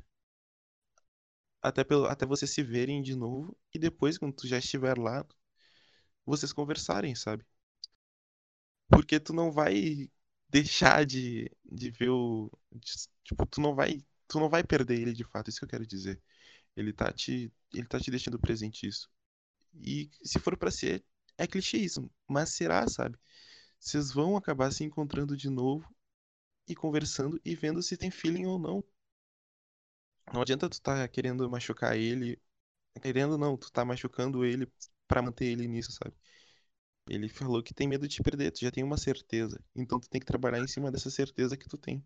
até 1.63 1.83
pelo, 1.85 2.05
até 2.07 2.27
vocês 2.27 2.51
se 2.51 2.63
verem 2.63 3.01
de 3.03 3.15
novo 3.17 3.57
e 3.75 3.79
depois 3.79 4.19
quando 4.19 4.35
tu 4.35 4.47
já 4.47 4.59
estiver 4.59 4.99
lá, 4.99 5.25
vocês 6.25 6.53
conversarem, 6.53 7.15
sabe? 7.15 7.45
Porque 8.89 9.21
tu 9.21 9.33
não 9.33 9.51
vai 9.53 10.11
deixar 10.49 11.05
de, 11.07 11.51
de 11.65 11.91
ver 11.91 12.11
o. 12.11 12.51
de- 12.73 13.09
tipo, 13.25 13.47
tu 13.47 13.61
não 13.61 13.75
vai. 13.75 14.01
Tu 14.29 14.39
não 14.39 14.49
vai 14.49 14.63
perder 14.65 15.01
ele 15.01 15.13
de 15.13 15.25
fato, 15.25 15.49
isso 15.51 15.59
que 15.61 15.65
eu 15.65 15.69
quero 15.69 15.87
dizer. 15.87 16.21
Ele 16.77 16.93
tá 16.93 17.13
te. 17.13 17.53
Ele 17.75 17.87
tá 17.87 18.01
te 18.01 18.11
deixando 18.11 18.39
presente 18.41 18.87
isso. 18.89 19.11
E 19.75 20.11
se 20.25 20.39
for 20.41 20.57
pra 20.59 20.71
ser, 20.71 21.05
é 21.39 21.47
clichê 21.47 21.79
isso, 21.79 22.11
mas 22.29 22.51
será, 22.51 22.89
sabe? 22.89 23.19
Vocês 23.81 24.13
vão 24.13 24.37
acabar 24.37 24.73
se 24.73 24.85
encontrando 24.85 25.37
de 25.37 25.51
novo 25.51 25.87
e 26.71 26.77
conversando 26.77 27.41
e 27.45 27.55
vendo 27.57 27.83
se 27.83 27.97
tem 27.99 28.11
feeling 28.11 28.47
ou 28.47 28.59
não. 28.59 28.85
Não 30.33 30.41
adianta 30.43 30.69
tu 30.69 30.81
tá 30.81 31.07
querendo 31.09 31.49
machucar 31.51 31.97
ele. 31.97 32.41
Querendo 33.03 33.39
não, 33.39 33.57
tu 33.59 33.71
tá 33.73 33.85
machucando 33.85 34.45
ele 34.45 34.71
pra 35.09 35.23
manter 35.23 35.47
ele 35.47 35.69
nisso, 35.69 35.93
sabe? 35.93 36.15
Ele 37.09 37.29
falou 37.29 37.63
que 37.63 37.75
tem 37.75 37.89
medo 37.89 38.09
de 38.09 38.17
te 38.17 38.23
perder, 38.25 38.53
tu 38.53 38.61
já 38.61 38.71
tem 38.73 38.85
uma 38.85 38.99
certeza. 38.99 39.63
Então 39.77 40.01
tu 40.01 40.09
tem 40.11 40.21
que 40.21 40.27
trabalhar 40.27 40.61
em 40.61 40.69
cima 40.69 40.91
dessa 40.93 41.11
certeza 41.11 41.57
que 41.59 41.69
tu 41.69 41.79
tem. 41.79 42.05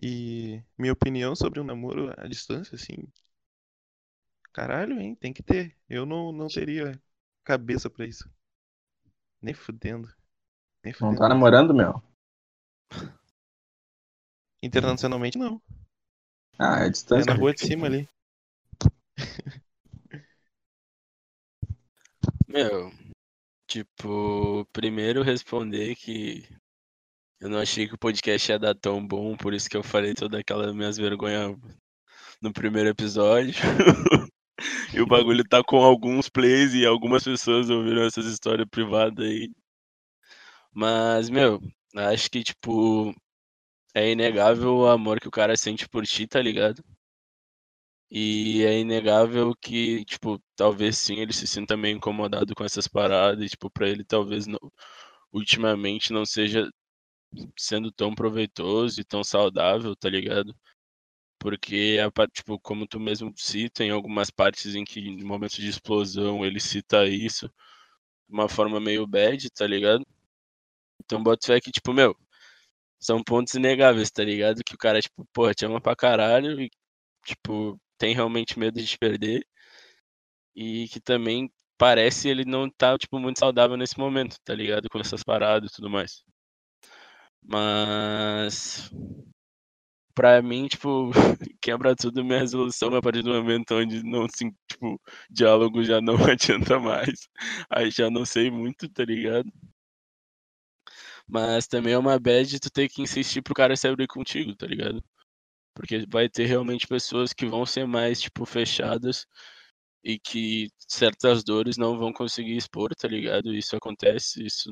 E 0.00 0.62
minha 0.78 0.92
opinião 0.92 1.34
sobre 1.34 1.58
um 1.60 1.64
namoro 1.64 2.12
à 2.16 2.26
distância, 2.28 2.74
assim, 2.76 3.08
caralho, 4.52 4.98
hein? 5.00 5.14
Tem 5.16 5.32
que 5.32 5.42
ter. 5.42 5.76
Eu 5.88 6.06
não, 6.06 6.32
não 6.32 6.48
teria 6.48 7.00
cabeça 7.44 7.88
pra 7.90 8.06
isso. 8.06 8.28
Nem 9.40 9.54
fudendo. 9.54 10.08
Nem 10.82 10.92
Não 10.92 10.98
fudendo. 10.98 11.20
tá 11.20 11.28
namorando, 11.28 11.74
meu? 11.74 12.02
Internacionalmente, 14.62 15.38
não. 15.38 15.60
Ah, 16.58 16.80
é 16.80 16.86
É 16.86 16.90
distância. 16.90 17.32
na 17.32 17.38
rua 17.38 17.52
de 17.52 17.60
cima 17.60 17.86
ali. 17.86 18.08
Meu, 22.48 22.90
tipo, 23.68 24.66
primeiro 24.72 25.22
responder 25.22 25.96
que 25.96 26.44
eu 27.40 27.50
não 27.50 27.60
achei 27.60 27.88
que 27.88 27.94
o 27.94 27.98
podcast 27.98 28.50
ia 28.52 28.58
dar 28.58 28.74
tão 28.74 29.06
bom, 29.06 29.36
por 29.36 29.54
isso 29.54 29.70
que 29.70 29.76
eu 29.76 29.82
falei 29.84 30.14
toda 30.14 30.40
aquela 30.40 30.72
minhas 30.74 30.96
vergonhas 30.98 31.56
no 32.42 32.52
primeiro 32.52 32.90
episódio. 32.90 33.54
E 34.92 35.00
o 35.00 35.06
bagulho 35.06 35.44
tá 35.48 35.62
com 35.64 35.76
alguns 35.82 36.28
plays 36.28 36.74
e 36.74 36.86
algumas 36.86 37.24
pessoas 37.24 37.70
ouviram 37.70 38.04
essas 38.04 38.26
histórias 38.26 38.68
privadas 38.70 39.24
aí. 39.26 39.50
Mas, 40.72 41.30
meu, 41.30 41.60
acho 41.96 42.30
que, 42.30 42.42
tipo, 42.42 43.14
é 43.94 44.10
inegável 44.10 44.76
o 44.76 44.88
amor 44.88 45.20
que 45.20 45.28
o 45.28 45.30
cara 45.32 45.56
sente 45.56 45.88
por 45.88 46.06
ti, 46.06 46.26
tá 46.26 46.40
ligado? 46.42 46.84
E 48.10 48.62
é 48.62 48.78
inegável 48.78 49.54
que, 49.60 50.04
tipo, 50.04 50.40
talvez 50.56 50.96
sim 50.98 51.16
ele 51.16 51.32
se 51.32 51.46
sinta 51.46 51.76
meio 51.76 51.96
incomodado 51.96 52.54
com 52.54 52.64
essas 52.64 52.86
paradas, 52.86 53.44
e, 53.44 53.48
tipo, 53.48 53.70
pra 53.70 53.88
ele 53.88 54.04
talvez 54.04 54.46
não, 54.46 54.58
ultimamente 55.32 56.12
não 56.12 56.24
seja 56.24 56.70
sendo 57.58 57.92
tão 57.92 58.14
proveitoso 58.14 59.00
e 59.00 59.04
tão 59.04 59.24
saudável, 59.24 59.96
tá 59.96 60.08
ligado? 60.10 60.54
Porque, 61.44 61.98
tipo, 62.32 62.58
como 62.58 62.86
tu 62.86 62.98
mesmo 62.98 63.30
cita, 63.36 63.84
em 63.84 63.90
algumas 63.90 64.30
partes 64.30 64.74
em 64.74 64.82
que, 64.82 64.98
em 64.98 65.22
momentos 65.22 65.58
de 65.58 65.68
explosão, 65.68 66.42
ele 66.42 66.58
cita 66.58 67.06
isso 67.06 67.48
de 67.48 68.34
uma 68.34 68.48
forma 68.48 68.80
meio 68.80 69.06
bad, 69.06 69.50
tá 69.50 69.66
ligado? 69.66 70.06
Então, 71.04 71.22
bota 71.22 71.46
fé 71.46 71.60
que, 71.60 71.70
tipo, 71.70 71.92
meu, 71.92 72.16
são 73.00 73.22
pontos 73.24 73.54
inegáveis, 73.54 74.10
tá 74.10 74.24
ligado? 74.24 74.62
Que 74.64 74.74
o 74.74 74.78
cara, 74.78 75.00
tipo, 75.00 75.26
porra, 75.32 75.54
te 75.54 75.66
ama 75.66 75.80
pra 75.80 75.96
caralho 75.96 76.60
e, 76.60 76.70
tipo, 77.26 77.80
tem 77.98 78.14
realmente 78.14 78.58
medo 78.58 78.80
de 78.80 78.86
te 78.86 78.98
perder. 78.98 79.46
E 80.56 80.88
que 80.88 81.00
também 81.00 81.50
parece 81.78 82.28
ele 82.28 82.44
não 82.44 82.68
tá, 82.70 82.96
tipo, 82.98 83.18
muito 83.20 83.38
saudável 83.38 83.76
nesse 83.76 83.98
momento, 83.98 84.36
tá 84.44 84.54
ligado? 84.54 84.88
Com 84.90 84.98
essas 85.00 85.22
paradas 85.22 85.70
e 85.70 85.74
tudo 85.76 85.90
mais. 85.90 86.24
Mas. 87.42 88.90
Pra 90.14 90.40
mim, 90.42 90.68
tipo, 90.68 91.10
quebra 91.60 91.96
tudo 91.96 92.24
minha 92.24 92.38
resolução 92.38 92.94
a 92.94 93.02
partir 93.02 93.22
do 93.22 93.30
momento 93.32 93.74
onde 93.74 94.02
não 94.04 94.26
se, 94.28 94.48
tipo, 94.68 95.00
diálogo 95.30 95.82
já 95.84 96.00
não 96.00 96.14
adianta 96.30 96.78
mais. 96.78 97.28
Aí 97.70 97.90
já 97.90 98.08
não 98.10 98.24
sei 98.24 98.50
muito, 98.50 98.88
tá 98.88 99.04
ligado? 99.04 99.50
Mas 101.28 101.66
também 101.66 101.92
é 101.94 101.98
uma 101.98 102.18
bad 102.18 102.58
tu 102.60 102.70
ter 102.70 102.88
que 102.88 103.02
insistir 103.02 103.42
pro 103.42 103.54
cara 103.54 103.76
se 103.76 103.86
abrir 103.88 104.06
contigo, 104.06 104.54
tá 104.56 104.66
ligado? 104.66 105.02
Porque 105.74 106.06
vai 106.10 106.28
ter 106.28 106.46
realmente 106.46 106.86
pessoas 106.88 107.32
que 107.32 107.46
vão 107.46 107.66
ser 107.66 107.86
mais, 107.86 108.20
tipo, 108.20 108.46
fechadas 108.46 109.26
e 110.04 110.18
que 110.20 110.68
certas 110.88 111.44
dores 111.44 111.76
não 111.78 111.98
vão 111.98 112.12
conseguir 112.12 112.56
expor, 112.56 112.94
tá 112.96 113.08
ligado? 113.08 113.54
Isso 113.54 113.76
acontece, 113.76 114.44
isso 114.46 114.70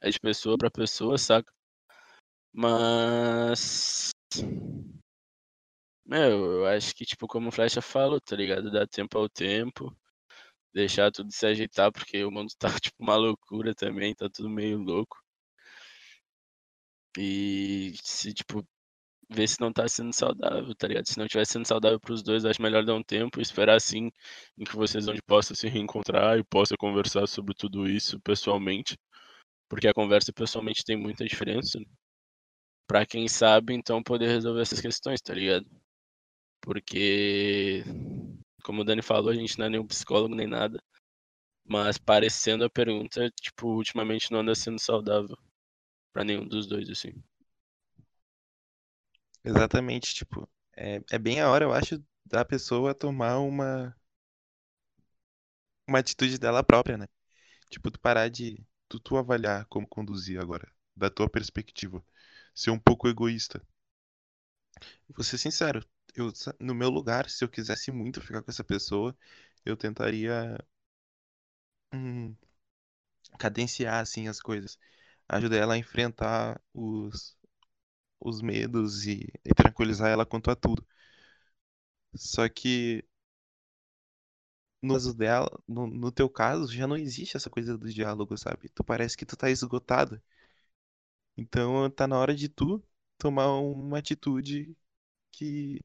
é 0.00 0.10
de 0.10 0.18
pessoa 0.18 0.58
pra 0.58 0.70
pessoa, 0.72 1.16
saca? 1.16 1.52
Mas. 2.52 4.10
Meu, 6.04 6.44
eu 6.62 6.66
acho 6.66 6.92
que, 6.94 7.04
tipo, 7.04 7.26
como 7.28 7.48
o 7.48 7.52
Flecha 7.52 7.80
falou, 7.82 8.20
tá 8.20 8.34
ligado? 8.34 8.70
Dá 8.70 8.84
tempo 8.86 9.16
ao 9.18 9.28
tempo, 9.28 9.94
deixar 10.74 11.10
tudo 11.12 11.32
se 11.32 11.46
ajeitar, 11.46 11.92
porque 11.92 12.24
o 12.24 12.30
mundo 12.30 12.52
tá, 12.58 12.68
tipo, 12.82 12.96
uma 13.02 13.16
loucura 13.16 13.74
também, 13.74 14.14
tá 14.14 14.28
tudo 14.30 14.48
meio 14.50 14.78
louco. 14.78 15.16
E 17.18 17.94
se, 18.02 18.32
tipo, 18.32 18.64
ver 19.30 19.48
se 19.48 19.60
não 19.60 19.72
tá 19.72 19.88
sendo 19.88 20.12
saudável, 20.14 20.74
tá 20.76 20.88
ligado? 20.88 21.06
Se 21.08 21.18
não 21.18 21.26
estiver 21.26 21.46
sendo 21.46 21.66
saudável 21.66 22.00
pros 22.00 22.22
dois, 22.22 22.44
acho 22.44 22.62
melhor 22.62 22.84
dar 22.84 22.94
um 22.94 23.02
tempo 23.02 23.40
e 23.40 23.42
esperar 23.42 23.76
assim 23.76 24.10
em 24.58 24.64
que 24.64 24.76
vocês 24.76 25.08
onde 25.08 25.22
possam 25.22 25.56
se 25.56 25.68
reencontrar 25.68 26.38
e 26.38 26.44
possa 26.44 26.76
conversar 26.78 27.26
sobre 27.28 27.54
tudo 27.54 27.88
isso 27.88 28.20
pessoalmente. 28.20 28.98
Porque 29.68 29.88
a 29.88 29.94
conversa 29.94 30.32
pessoalmente 30.32 30.84
tem 30.84 30.96
muita 30.96 31.24
diferença. 31.26 31.78
Né? 31.80 31.86
Pra 32.88 33.06
quem 33.06 33.28
sabe, 33.28 33.72
então, 33.74 34.02
poder 34.02 34.26
resolver 34.28 34.62
essas 34.62 34.80
questões, 34.80 35.20
tá 35.20 35.32
ligado? 35.34 35.64
Porque, 36.62 37.84
como 38.64 38.82
o 38.82 38.84
Dani 38.84 39.02
falou, 39.02 39.30
a 39.30 39.34
gente 39.34 39.58
não 39.58 39.66
é 39.66 39.70
nenhum 39.70 39.86
psicólogo 39.86 40.34
nem 40.34 40.46
nada. 40.46 40.82
Mas 41.66 41.98
parecendo 41.98 42.64
a 42.64 42.70
pergunta, 42.70 43.30
tipo, 43.40 43.68
ultimamente 43.68 44.32
não 44.32 44.40
anda 44.40 44.54
sendo 44.54 44.80
saudável 44.80 45.36
para 46.12 46.24
nenhum 46.24 46.46
dos 46.48 46.66
dois, 46.66 46.90
assim. 46.90 47.12
Exatamente, 49.44 50.14
tipo, 50.14 50.48
é, 50.76 51.00
é 51.10 51.18
bem 51.18 51.40
a 51.40 51.50
hora, 51.50 51.64
eu 51.64 51.72
acho, 51.72 52.02
da 52.24 52.44
pessoa 52.44 52.94
tomar 52.94 53.38
uma 53.38 53.94
uma 55.86 55.98
atitude 55.98 56.38
dela 56.38 56.62
própria, 56.62 56.96
né? 56.96 57.06
Tipo, 57.70 57.90
tu 57.90 58.00
parar 58.00 58.28
de 58.28 58.64
tu, 58.88 59.00
tu 59.00 59.16
avaliar 59.18 59.66
como 59.66 59.86
conduzir 59.88 60.40
agora, 60.40 60.70
da 60.96 61.10
tua 61.10 61.28
perspectiva, 61.30 62.04
ser 62.58 62.70
um 62.72 62.78
pouco 62.78 63.08
egoísta. 63.08 63.62
Vou 65.08 65.24
ser 65.24 65.38
sincero, 65.38 65.84
eu 66.14 66.32
no 66.60 66.74
meu 66.74 66.88
lugar, 66.90 67.28
se 67.30 67.44
eu 67.44 67.48
quisesse 67.48 67.90
muito 67.92 68.20
ficar 68.20 68.42
com 68.42 68.50
essa 68.50 68.64
pessoa, 68.64 69.16
eu 69.64 69.76
tentaria 69.76 70.58
hum, 71.92 72.36
cadenciar 73.38 74.00
assim 74.02 74.28
as 74.28 74.40
coisas, 74.40 74.78
ajudar 75.28 75.56
ela 75.56 75.74
a 75.74 75.78
enfrentar 75.78 76.60
os 76.74 77.36
os 78.20 78.42
medos 78.42 79.06
e, 79.06 79.28
e 79.44 79.54
tranquilizar 79.54 80.10
ela 80.10 80.26
quanto 80.26 80.50
a 80.50 80.56
tudo. 80.56 80.86
Só 82.14 82.46
que 82.50 83.02
no 84.82 84.94
caso 84.94 85.14
dela, 85.14 85.50
no, 85.66 85.86
no 85.86 86.12
teu 86.12 86.28
caso, 86.28 86.72
já 86.72 86.86
não 86.86 86.96
existe 86.96 87.36
essa 87.36 87.50
coisa 87.50 87.76
do 87.76 87.92
diálogo, 87.92 88.36
sabe? 88.36 88.68
Tu 88.68 88.84
parece 88.84 89.16
que 89.16 89.26
tu 89.26 89.36
tá 89.36 89.50
esgotado. 89.50 90.20
Então 91.38 91.88
tá 91.90 92.06
na 92.06 92.18
hora 92.18 92.34
de 92.36 92.48
tu 92.50 92.82
tomar 93.18 93.48
uma 93.60 93.98
atitude 93.98 94.76
que 95.32 95.80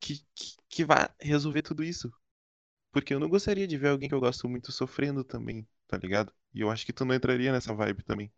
que, 0.00 0.24
que, 0.68 0.84
vá 0.84 1.14
resolver 1.20 1.62
tudo 1.62 1.82
isso. 1.84 2.10
Porque 2.92 3.14
eu 3.14 3.20
não 3.20 3.28
gostaria 3.30 3.66
de 3.68 3.78
ver 3.78 3.88
alguém 3.90 4.08
que 4.08 4.14
eu 4.16 4.20
gosto 4.20 4.48
muito 4.48 4.72
sofrendo 4.72 5.24
também, 5.24 5.66
tá 5.88 5.96
ligado? 5.98 6.32
E 6.54 6.60
eu 6.62 6.70
acho 6.70 6.86
que 6.86 6.92
tu 6.94 7.04
não 7.06 7.14
entraria 7.14 7.52
nessa 7.52 7.74
vibe 7.74 8.04
também. 8.04 8.32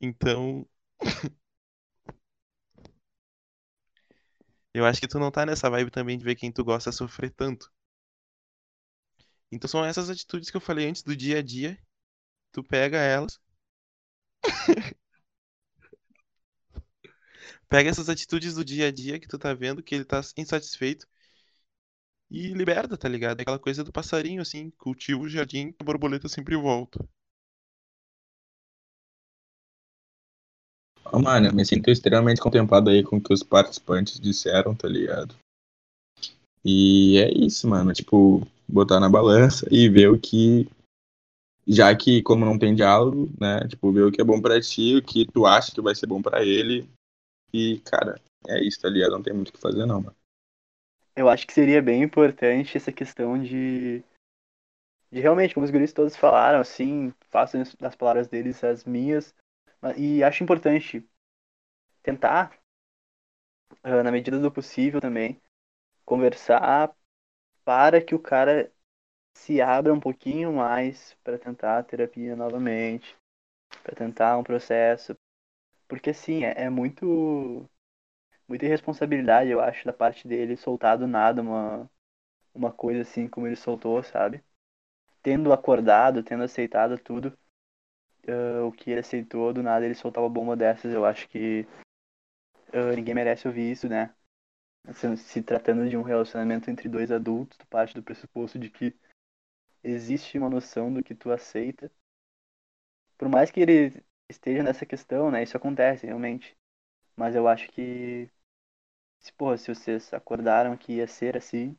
Então, 0.00 0.66
eu 4.74 4.84
acho 4.84 5.00
que 5.00 5.06
tu 5.08 5.18
não 5.20 5.30
tá 5.30 5.46
nessa 5.46 5.70
vibe 5.70 5.90
também 5.92 6.18
de 6.18 6.24
ver 6.24 6.34
quem 6.34 6.50
tu 6.52 6.64
gosta 6.64 6.90
sofrer 6.92 7.30
tanto. 7.30 7.70
Então 9.52 9.68
são 9.68 9.84
essas 9.84 10.10
atitudes 10.10 10.50
que 10.50 10.56
eu 10.56 10.60
falei 10.60 10.88
antes 10.88 11.02
do 11.04 11.16
dia 11.16 11.38
a 11.38 11.42
dia. 11.42 11.78
Tu 12.52 12.62
pega 12.62 12.98
elas. 12.98 13.40
Pega 17.68 17.88
essas 17.88 18.08
atitudes 18.08 18.54
do 18.54 18.64
dia 18.64 18.88
a 18.88 18.90
dia 18.90 19.18
que 19.20 19.28
tu 19.28 19.38
tá 19.38 19.54
vendo 19.54 19.82
que 19.82 19.94
ele 19.94 20.04
tá 20.04 20.20
insatisfeito 20.36 21.06
e 22.30 22.48
liberta, 22.52 22.96
tá 22.96 23.08
ligado? 23.08 23.40
Aquela 23.40 23.58
coisa 23.58 23.84
do 23.84 23.92
passarinho, 23.92 24.40
assim, 24.42 24.70
cultiva 24.70 25.20
o 25.20 25.28
jardim, 25.28 25.74
a 25.78 25.84
borboleta 25.84 26.28
sempre 26.28 26.56
volta. 26.56 26.98
Oh, 31.12 31.18
mano, 31.18 31.48
eu 31.48 31.52
me 31.52 31.64
sinto 31.64 31.90
extremamente 31.90 32.40
contemplado 32.40 32.88
aí 32.88 33.02
com 33.02 33.16
o 33.16 33.20
que 33.20 33.32
os 33.32 33.42
participantes 33.42 34.20
disseram, 34.20 34.74
tá 34.74 34.88
ligado? 34.88 35.34
E 36.64 37.18
é 37.18 37.32
isso, 37.32 37.66
mano. 37.66 37.92
Tipo, 37.92 38.46
botar 38.68 39.00
na 39.00 39.08
balança 39.08 39.66
e 39.70 39.88
ver 39.88 40.08
o 40.08 40.18
que. 40.18 40.68
Já 41.72 41.94
que, 41.94 42.20
como 42.22 42.44
não 42.44 42.58
tem 42.58 42.74
diálogo, 42.74 43.30
né? 43.40 43.60
Tipo, 43.68 43.92
ver 43.92 44.02
o 44.02 44.10
que 44.10 44.20
é 44.20 44.24
bom 44.24 44.40
pra 44.40 44.60
ti, 44.60 44.96
o 44.96 45.02
que 45.02 45.24
tu 45.24 45.46
acha 45.46 45.70
que 45.72 45.80
vai 45.80 45.94
ser 45.94 46.08
bom 46.08 46.20
pra 46.20 46.42
ele. 46.42 46.90
E, 47.52 47.78
cara, 47.84 48.20
é 48.48 48.60
isso, 48.60 48.80
tá 48.80 48.88
ligado? 48.88 49.12
Não 49.12 49.22
tem 49.22 49.32
muito 49.32 49.50
o 49.50 49.52
que 49.52 49.60
fazer, 49.60 49.86
não, 49.86 50.00
mano. 50.02 50.16
Eu 51.14 51.28
acho 51.28 51.46
que 51.46 51.52
seria 51.52 51.80
bem 51.80 52.02
importante 52.02 52.76
essa 52.76 52.90
questão 52.90 53.40
de. 53.40 54.02
De 55.12 55.20
realmente, 55.20 55.54
como 55.54 55.64
os 55.64 55.70
guris 55.70 55.92
todos 55.92 56.16
falaram, 56.16 56.60
assim, 56.60 57.12
faço 57.28 57.56
das 57.78 57.94
palavras 57.94 58.26
deles 58.26 58.62
as 58.64 58.84
minhas, 58.84 59.34
e 59.96 60.22
acho 60.24 60.42
importante 60.42 61.04
tentar, 62.02 62.56
ah, 63.82 64.02
na 64.02 64.10
medida 64.10 64.38
do 64.38 64.50
possível 64.52 65.00
também, 65.00 65.40
conversar 66.04 66.94
para 67.64 68.00
que 68.00 68.14
o 68.14 68.18
cara 68.20 68.72
se 69.34 69.60
abra 69.60 69.92
um 69.92 70.00
pouquinho 70.00 70.52
mais 70.52 71.16
para 71.24 71.38
tentar 71.38 71.78
a 71.78 71.82
terapia 71.82 72.36
novamente, 72.36 73.16
para 73.82 73.94
tentar 73.94 74.38
um 74.38 74.44
processo. 74.44 75.16
Porque 75.88 76.10
assim, 76.10 76.44
é, 76.44 76.64
é 76.64 76.70
muito 76.70 77.68
muita 78.48 78.66
irresponsabilidade, 78.66 79.50
eu 79.50 79.60
acho, 79.60 79.86
da 79.86 79.92
parte 79.92 80.26
dele 80.26 80.56
soltar 80.56 80.98
do 80.98 81.06
nada 81.06 81.40
uma, 81.40 81.88
uma 82.54 82.72
coisa 82.72 83.02
assim 83.02 83.28
como 83.28 83.46
ele 83.46 83.56
soltou, 83.56 84.02
sabe? 84.02 84.42
Tendo 85.22 85.52
acordado, 85.52 86.22
tendo 86.22 86.44
aceitado 86.44 86.98
tudo, 86.98 87.36
uh, 88.28 88.66
o 88.66 88.72
que 88.72 88.90
ele 88.90 89.00
aceitou, 89.00 89.52
do 89.52 89.62
nada 89.62 89.84
ele 89.84 89.94
soltava 89.94 90.28
bomba 90.28 90.56
dessas. 90.56 90.92
Eu 90.92 91.04
acho 91.04 91.28
que 91.28 91.66
uh, 92.74 92.94
ninguém 92.96 93.14
merece 93.14 93.46
ouvir 93.46 93.70
isso, 93.70 93.88
né? 93.88 94.14
Se, 94.94 95.16
se, 95.16 95.42
tratando 95.42 95.88
de 95.88 95.96
um 95.96 96.02
relacionamento 96.02 96.70
entre 96.70 96.88
dois 96.88 97.10
adultos, 97.12 97.58
tu 97.58 97.66
parte 97.66 97.94
do 97.94 98.02
pressuposto 98.02 98.58
de 98.58 98.70
que 98.70 98.96
existe 99.84 100.38
uma 100.38 100.50
noção 100.50 100.92
do 100.92 101.02
que 101.02 101.14
tu 101.14 101.30
aceita. 101.30 101.90
Por 103.18 103.28
mais 103.28 103.50
que 103.50 103.60
ele 103.60 104.02
esteja 104.28 104.62
nessa 104.62 104.86
questão, 104.86 105.30
né? 105.30 105.42
Isso 105.42 105.56
acontece 105.56 106.06
realmente. 106.06 106.56
Mas 107.16 107.34
eu 107.36 107.48
acho 107.48 107.70
que 107.72 108.30
se, 109.20 109.32
porra, 109.34 109.58
se 109.58 109.74
vocês 109.74 110.12
acordaram 110.14 110.76
que 110.76 110.94
ia 110.94 111.06
ser 111.06 111.36
assim, 111.36 111.76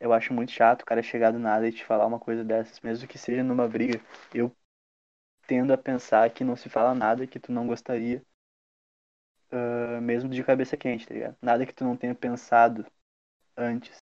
eu 0.00 0.12
acho 0.12 0.34
muito 0.34 0.52
chato 0.52 0.82
o 0.82 0.86
cara 0.86 1.02
chegar 1.02 1.32
do 1.32 1.38
nada 1.38 1.68
e 1.68 1.72
te 1.72 1.84
falar 1.84 2.06
uma 2.06 2.20
coisa 2.20 2.44
dessas, 2.44 2.80
mesmo 2.80 3.08
que 3.08 3.18
seja 3.18 3.42
numa 3.44 3.68
briga. 3.68 4.00
Eu 4.34 4.54
tendo 5.46 5.72
a 5.72 5.78
pensar 5.78 6.30
que 6.30 6.44
não 6.44 6.56
se 6.56 6.68
fala 6.68 6.94
nada 6.94 7.26
que 7.26 7.40
tu 7.40 7.52
não 7.52 7.66
gostaria, 7.66 8.24
uh, 9.52 10.00
mesmo 10.00 10.28
de 10.30 10.42
cabeça 10.44 10.76
quente, 10.76 11.06
tá 11.06 11.14
ligado? 11.14 11.36
Nada 11.42 11.66
que 11.66 11.74
tu 11.74 11.84
não 11.84 11.96
tenha 11.96 12.14
pensado 12.14 12.86
antes. 13.56 14.03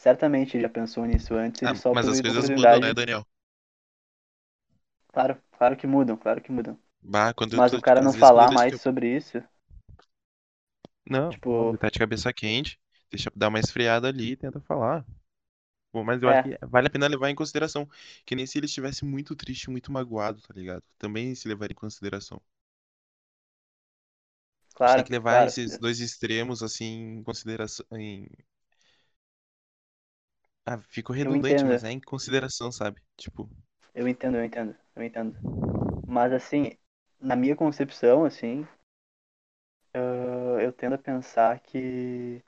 Certamente 0.00 0.56
ele 0.56 0.62
já 0.62 0.68
pensou 0.70 1.04
nisso 1.04 1.34
antes. 1.34 1.62
Ah, 1.62 1.74
só 1.74 1.92
mas 1.92 2.08
as 2.08 2.22
coisas 2.22 2.48
mudam, 2.48 2.80
né, 2.80 2.94
Daniel? 2.94 3.22
Claro, 5.08 5.38
claro 5.58 5.76
que 5.76 5.86
mudam, 5.86 6.16
claro 6.16 6.40
que 6.40 6.50
mudam. 6.50 6.78
Bah, 7.02 7.34
quando 7.34 7.54
mas 7.54 7.70
tu, 7.70 7.76
o 7.76 7.82
cara 7.82 8.00
não 8.00 8.10
falar 8.14 8.50
mais 8.50 8.72
eu... 8.72 8.78
sobre 8.78 9.14
isso. 9.14 9.42
Não, 11.04 11.28
tipo, 11.28 11.76
tá 11.76 11.90
de 11.90 11.98
cabeça 11.98 12.32
quente, 12.32 12.80
deixa 13.10 13.30
dar 13.36 13.48
uma 13.48 13.60
esfriada 13.60 14.08
ali 14.08 14.32
e 14.32 14.36
tenta 14.36 14.58
falar. 14.62 15.04
Bom, 15.92 16.02
mas 16.02 16.22
eu 16.22 16.30
é. 16.30 16.38
acho 16.38 16.48
que 16.48 16.66
vale 16.66 16.86
a 16.86 16.90
pena 16.90 17.06
levar 17.06 17.28
em 17.28 17.34
consideração. 17.34 17.86
Que 18.24 18.34
nem 18.34 18.46
se 18.46 18.56
ele 18.58 18.64
estivesse 18.64 19.04
muito 19.04 19.36
triste, 19.36 19.68
muito 19.68 19.92
magoado, 19.92 20.40
tá 20.40 20.54
ligado? 20.54 20.82
Também 20.96 21.34
se 21.34 21.46
levar 21.46 21.70
em 21.70 21.74
consideração. 21.74 22.40
Claro, 24.74 24.94
tem 24.94 25.04
que 25.04 25.12
levar 25.12 25.32
claro. 25.32 25.48
esses 25.48 25.78
dois 25.78 26.00
extremos, 26.00 26.62
assim, 26.62 27.18
em 27.18 27.22
consideração. 27.22 27.84
Em... 27.92 28.26
Ah, 30.72 30.78
ficou 30.78 31.16
redundante, 31.16 31.64
mas 31.64 31.82
é 31.82 31.90
em 31.90 31.98
consideração, 31.98 32.70
sabe? 32.70 33.02
Tipo. 33.16 33.50
Eu 33.92 34.06
entendo, 34.06 34.36
eu 34.36 34.44
entendo, 34.44 34.76
eu 34.94 35.02
entendo. 35.02 35.36
Mas 36.06 36.32
assim, 36.32 36.76
na 37.20 37.34
minha 37.34 37.56
concepção, 37.56 38.24
assim, 38.24 38.64
uh, 39.96 40.60
eu 40.60 40.72
tendo 40.72 40.94
a 40.94 40.98
pensar 40.98 41.58
que 41.58 42.40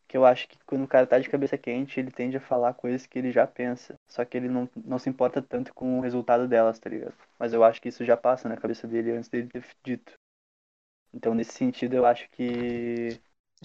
Porque 0.00 0.16
eu 0.16 0.24
acho 0.24 0.48
que 0.48 0.56
quando 0.64 0.84
o 0.84 0.88
cara 0.88 1.06
tá 1.06 1.18
de 1.18 1.28
cabeça 1.28 1.58
quente, 1.58 2.00
ele 2.00 2.10
tende 2.10 2.36
a 2.36 2.40
falar 2.40 2.72
coisas 2.72 3.04
que 3.06 3.18
ele 3.18 3.30
já 3.30 3.46
pensa. 3.46 3.98
Só 4.08 4.24
que 4.24 4.36
ele 4.36 4.48
não, 4.48 4.70
não 4.74 4.98
se 4.98 5.10
importa 5.10 5.42
tanto 5.42 5.74
com 5.74 5.98
o 5.98 6.00
resultado 6.00 6.48
delas, 6.48 6.78
tá 6.78 6.88
ligado? 6.88 7.12
Mas 7.38 7.52
eu 7.52 7.62
acho 7.62 7.82
que 7.82 7.88
isso 7.88 8.04
já 8.04 8.16
passa 8.16 8.48
na 8.48 8.56
cabeça 8.56 8.86
dele 8.86 9.10
antes 9.10 9.28
dele 9.28 9.48
ter 9.48 9.64
dito. 9.84 10.14
Então, 11.12 11.34
nesse 11.34 11.52
sentido, 11.52 11.94
eu 11.94 12.06
acho 12.06 12.30
que 12.30 13.18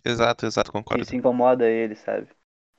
Exato, 0.04 0.46
exato, 0.46 0.72
concordo. 0.72 1.04
isso 1.04 1.16
incomoda 1.16 1.70
ele, 1.70 1.96
sabe? 1.96 2.28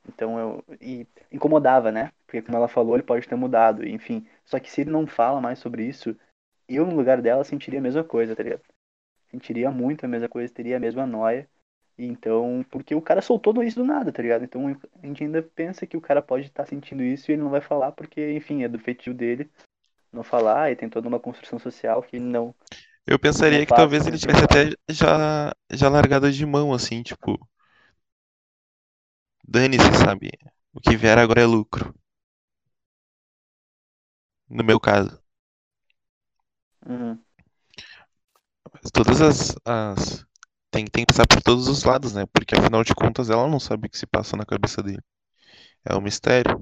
Então 0.09 0.39
eu. 0.39 0.65
E 0.81 1.07
incomodava, 1.31 1.93
né? 1.93 2.13
Porque 2.27 2.43
como 2.43 2.57
ela 2.57 2.69
falou, 2.69 2.95
ele 2.95 3.03
pode 3.03 3.29
ter 3.29 3.37
mudado, 3.37 3.87
enfim. 3.87 4.27
Só 4.45 4.59
que 4.59 4.71
se 4.71 4.81
ele 4.81 4.91
não 4.91 5.07
fala 5.07 5.41
mais 5.41 5.59
sobre 5.59 5.85
isso, 5.85 6.17
eu 6.69 6.87
no 6.87 6.97
lugar 6.97 7.21
dela 7.23 7.45
sentiria 7.45 7.79
a 7.79 7.83
mesma 7.83 8.03
coisa, 8.03 8.35
tá 8.35 8.43
ligado? 8.43 8.63
Sentiria 9.31 9.71
muito 9.71 10.05
a 10.05 10.09
mesma 10.09 10.29
coisa, 10.29 10.53
teria 10.53 10.77
a 10.77 10.81
mesma 10.81 11.07
noia. 11.07 11.49
E 11.97 12.07
Então, 12.07 12.65
porque 12.71 12.95
o 12.95 13.03
cara 13.03 13.23
soltou 13.23 13.63
isso 13.63 13.77
do 13.77 13.85
nada, 13.85 14.11
tá 14.11 14.23
ligado? 14.23 14.45
Então 14.45 14.67
a 14.69 15.07
gente 15.07 15.23
ainda 15.23 15.43
pensa 15.43 15.87
que 15.87 15.97
o 15.97 16.01
cara 16.01 16.23
pode 16.23 16.47
estar 16.47 16.67
sentindo 16.67 17.03
isso 17.03 17.31
e 17.31 17.35
ele 17.35 17.43
não 17.43 17.51
vai 17.51 17.61
falar 17.61 17.93
porque, 17.93 18.33
enfim, 18.33 18.65
é 18.65 18.69
do 18.69 18.79
feitio 18.79 19.15
dele 19.15 19.51
não 20.13 20.23
falar 20.23 20.71
e 20.71 20.77
tem 20.77 20.89
toda 20.89 21.09
uma 21.09 21.19
construção 21.19 21.59
social 21.59 22.03
que 22.03 22.17
ele 22.17 22.27
não. 22.27 22.55
Eu 23.07 23.19
pensaria 23.19 23.67
que 23.67 23.75
talvez 23.75 24.07
ele 24.07 24.19
tivesse 24.19 24.45
até 24.45 24.71
já, 24.89 25.53
já 25.73 25.89
largado 25.89 26.31
de 26.31 26.47
mão, 26.47 26.73
assim, 26.73 27.03
tipo. 27.03 27.39
Dane-se, 29.47 29.93
sabe? 30.05 30.31
O 30.73 30.81
que 30.81 30.97
vier 30.97 31.19
agora 31.19 31.41
é 31.43 31.47
lucro. 31.47 31.95
No 34.49 34.63
meu 34.63 34.79
caso. 34.79 35.21
Uhum. 36.87 37.19
Todas 38.93 39.21
as, 39.21 39.57
as... 39.65 40.25
Tem, 40.71 40.87
tem 40.87 41.05
que 41.05 41.13
passar 41.13 41.27
por 41.27 41.43
todos 41.43 41.69
os 41.69 41.85
lados, 41.85 42.15
né? 42.15 42.25
Porque 42.33 42.55
afinal 42.55 42.83
de 42.83 42.95
contas 42.95 43.31
ela 43.31 43.49
não 43.49 43.61
sabe 43.61 43.87
o 43.87 43.91
que 43.91 43.99
se 43.99 44.07
passa 44.07 44.37
na 44.37 44.47
cabeça 44.47 44.83
dele. 44.83 45.03
É 45.85 45.95
um 45.95 46.01
mistério. 46.01 46.59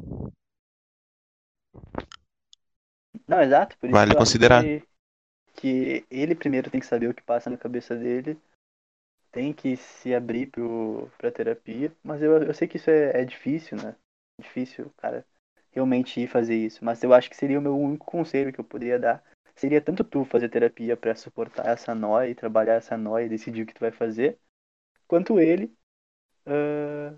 Não, 3.29 3.41
exato, 3.41 3.77
por 3.79 3.87
isso 3.87 3.95
Vale 3.95 4.15
considerar. 4.15 4.65
que, 4.65 4.83
que 5.61 6.05
ele 6.11 6.35
primeiro 6.35 6.71
tem 6.71 6.81
que 6.81 6.87
saber 6.87 7.09
o 7.09 7.15
que 7.15 7.23
passa 7.23 7.51
na 7.51 7.57
cabeça 7.59 7.97
dele, 7.97 8.39
tem 9.33 9.53
que 9.53 9.77
se 9.77 10.15
abrir 10.15 10.47
pro, 10.49 11.11
pra 11.19 11.31
terapia, 11.33 11.93
mas 12.03 12.23
eu, 12.23 12.43
eu 12.43 12.55
sei 12.55 12.69
que 12.69 12.77
isso 12.77 12.91
é, 12.91 13.23
é 13.23 13.25
difícil, 13.25 13.77
né? 13.79 13.97
Difícil, 14.41 14.87
o 14.87 14.91
cara, 15.01 15.27
realmente 15.73 16.21
ir 16.21 16.29
fazer 16.29 16.57
isso, 16.57 16.85
mas 16.85 17.03
eu 17.03 17.13
acho 17.15 17.31
que 17.31 17.37
seria 17.37 17.59
o 17.59 17.63
meu 17.63 17.79
único 17.79 18.07
conselho 18.07 18.53
que 18.53 18.61
eu 18.61 18.65
poderia 18.65 18.99
dar. 18.99 19.23
Seria 19.57 19.81
tanto 19.81 20.05
tu 20.05 20.25
fazer 20.25 20.49
terapia 20.49 20.97
pra 20.97 21.15
suportar 21.15 21.67
essa 21.69 21.95
nóia 21.95 22.31
e 22.31 22.35
trabalhar 22.35 22.75
essa 22.75 22.97
nóia 22.97 23.27
e 23.27 23.29
decidir 23.29 23.63
o 23.63 23.67
que 23.67 23.75
tu 23.75 23.81
vai 23.81 23.93
fazer, 23.93 24.39
quanto 25.09 25.41
ele 25.41 25.75
ah, 26.47 27.15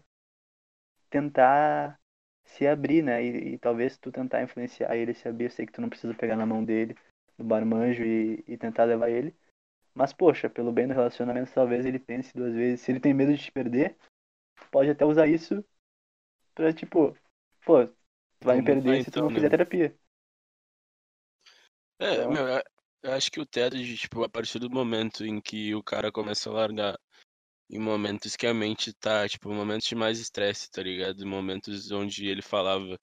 tentar 1.10 1.98
se 2.44 2.66
abrir, 2.66 3.02
né? 3.02 3.22
E, 3.24 3.54
e 3.54 3.58
talvez 3.58 3.96
tu 3.98 4.10
tentar 4.12 4.42
influenciar 4.42 4.96
ele 4.96 5.14
se 5.14 5.28
abrir. 5.28 5.46
Eu 5.46 5.50
sei 5.50 5.66
que 5.66 5.72
tu 5.72 5.80
não 5.80 5.88
precisa 5.88 6.14
pegar 6.14 6.36
na 6.36 6.46
mão 6.46 6.64
dele, 6.64 6.96
no 7.42 7.48
barmanjo, 7.48 8.04
e, 8.04 8.42
e 8.46 8.56
tentar 8.56 8.84
levar 8.84 9.10
ele. 9.10 9.34
Mas, 9.94 10.12
poxa, 10.12 10.48
pelo 10.48 10.72
bem 10.72 10.86
do 10.86 10.94
relacionamento, 10.94 11.52
talvez 11.52 11.84
ele 11.84 11.98
pense 11.98 12.34
duas 12.34 12.54
vezes. 12.54 12.80
Se 12.80 12.92
ele 12.92 13.00
tem 13.00 13.12
medo 13.12 13.34
de 13.34 13.42
te 13.42 13.52
perder, 13.52 13.96
pode 14.70 14.88
até 14.88 15.04
usar 15.04 15.26
isso 15.26 15.62
pra, 16.54 16.72
tipo, 16.72 17.16
pô, 17.64 17.86
tu 17.86 17.94
vai 18.44 18.56
me 18.56 18.64
perder 18.64 19.04
se 19.04 19.10
tu 19.10 19.18
então, 19.18 19.22
não 19.24 19.30
né? 19.30 19.34
fizer 19.34 19.50
terapia. 19.50 19.94
É, 21.98 22.14
Então- 22.14 22.32
meu, 22.32 22.48
eu- 22.48 22.62
eu 23.02 23.12
acho 23.12 23.30
que 23.30 23.40
o 23.40 23.46
teto, 23.46 23.76
de, 23.76 23.96
tipo, 23.96 24.22
a 24.24 24.28
partir 24.28 24.58
do 24.58 24.70
momento 24.70 25.26
em 25.26 25.40
que 25.40 25.74
o 25.74 25.82
cara 25.82 26.10
começa 26.10 26.48
a 26.48 26.52
largar 26.52 26.98
em 27.70 27.78
momentos 27.78 28.36
que 28.36 28.46
a 28.46 28.54
mente 28.54 28.92
tá, 28.94 29.28
tipo, 29.28 29.50
momentos 29.52 29.86
de 29.86 29.94
mais 29.94 30.18
estresse, 30.18 30.70
tá 30.70 30.82
ligado? 30.82 31.26
Momentos 31.26 31.90
onde 31.90 32.26
ele 32.26 32.42
falava 32.42 32.98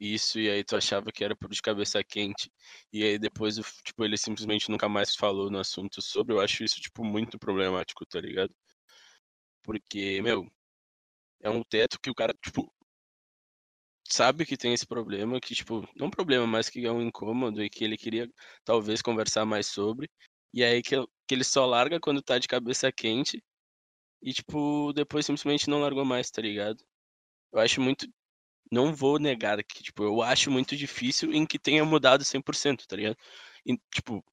isso 0.00 0.38
e 0.40 0.50
aí 0.50 0.64
tu 0.64 0.76
achava 0.76 1.12
que 1.12 1.22
era 1.24 1.36
por 1.36 1.50
de 1.50 1.62
cabeça 1.62 2.02
quente 2.04 2.50
e 2.92 3.04
aí 3.04 3.18
depois, 3.18 3.56
tipo, 3.84 4.04
ele 4.04 4.16
simplesmente 4.16 4.70
nunca 4.70 4.88
mais 4.88 5.14
falou 5.14 5.50
no 5.50 5.58
assunto 5.58 6.00
sobre, 6.02 6.34
eu 6.34 6.40
acho 6.40 6.64
isso, 6.64 6.80
tipo, 6.80 7.04
muito 7.04 7.38
problemático, 7.38 8.06
tá 8.06 8.20
ligado? 8.20 8.54
Porque, 9.62 10.20
meu, 10.22 10.46
é 11.42 11.50
um 11.50 11.62
teto 11.64 12.00
que 12.00 12.10
o 12.10 12.14
cara, 12.14 12.34
tipo, 12.44 12.72
sabe 14.08 14.44
que 14.46 14.56
tem 14.56 14.72
esse 14.74 14.86
problema, 14.86 15.40
que, 15.40 15.54
tipo, 15.54 15.86
não 15.96 16.08
um 16.08 16.10
problema, 16.10 16.46
mas 16.46 16.68
que 16.68 16.84
é 16.86 16.92
um 16.92 17.02
incômodo 17.02 17.62
e 17.62 17.70
que 17.70 17.84
ele 17.84 17.96
queria 17.96 18.28
talvez 18.64 19.00
conversar 19.02 19.44
mais 19.46 19.66
sobre. 19.66 20.10
E 20.52 20.64
aí 20.64 20.82
que, 20.82 20.96
que 21.26 21.34
ele 21.34 21.44
só 21.44 21.64
larga 21.66 22.00
quando 22.00 22.22
tá 22.22 22.38
de 22.38 22.48
cabeça 22.48 22.90
quente 22.92 23.42
e, 24.22 24.32
tipo, 24.34 24.92
depois 24.94 25.26
simplesmente 25.26 25.68
não 25.70 25.80
largou 25.80 26.04
mais, 26.06 26.30
tá 26.30 26.42
ligado? 26.42 26.84
Eu 27.52 27.60
acho 27.60 27.80
muito. 27.82 28.06
Não 28.70 28.94
vou 28.94 29.18
negar 29.18 29.62
que, 29.64 29.82
tipo, 29.82 30.02
eu 30.04 30.22
acho 30.22 30.50
muito 30.50 30.76
difícil 30.76 31.32
em 31.32 31.46
que 31.46 31.58
tenha 31.58 31.84
mudado 31.84 32.24
100%, 32.24 32.86
tá 32.86 32.96
ligado? 32.96 33.16
E, 33.66 33.76
tipo, 33.94 34.24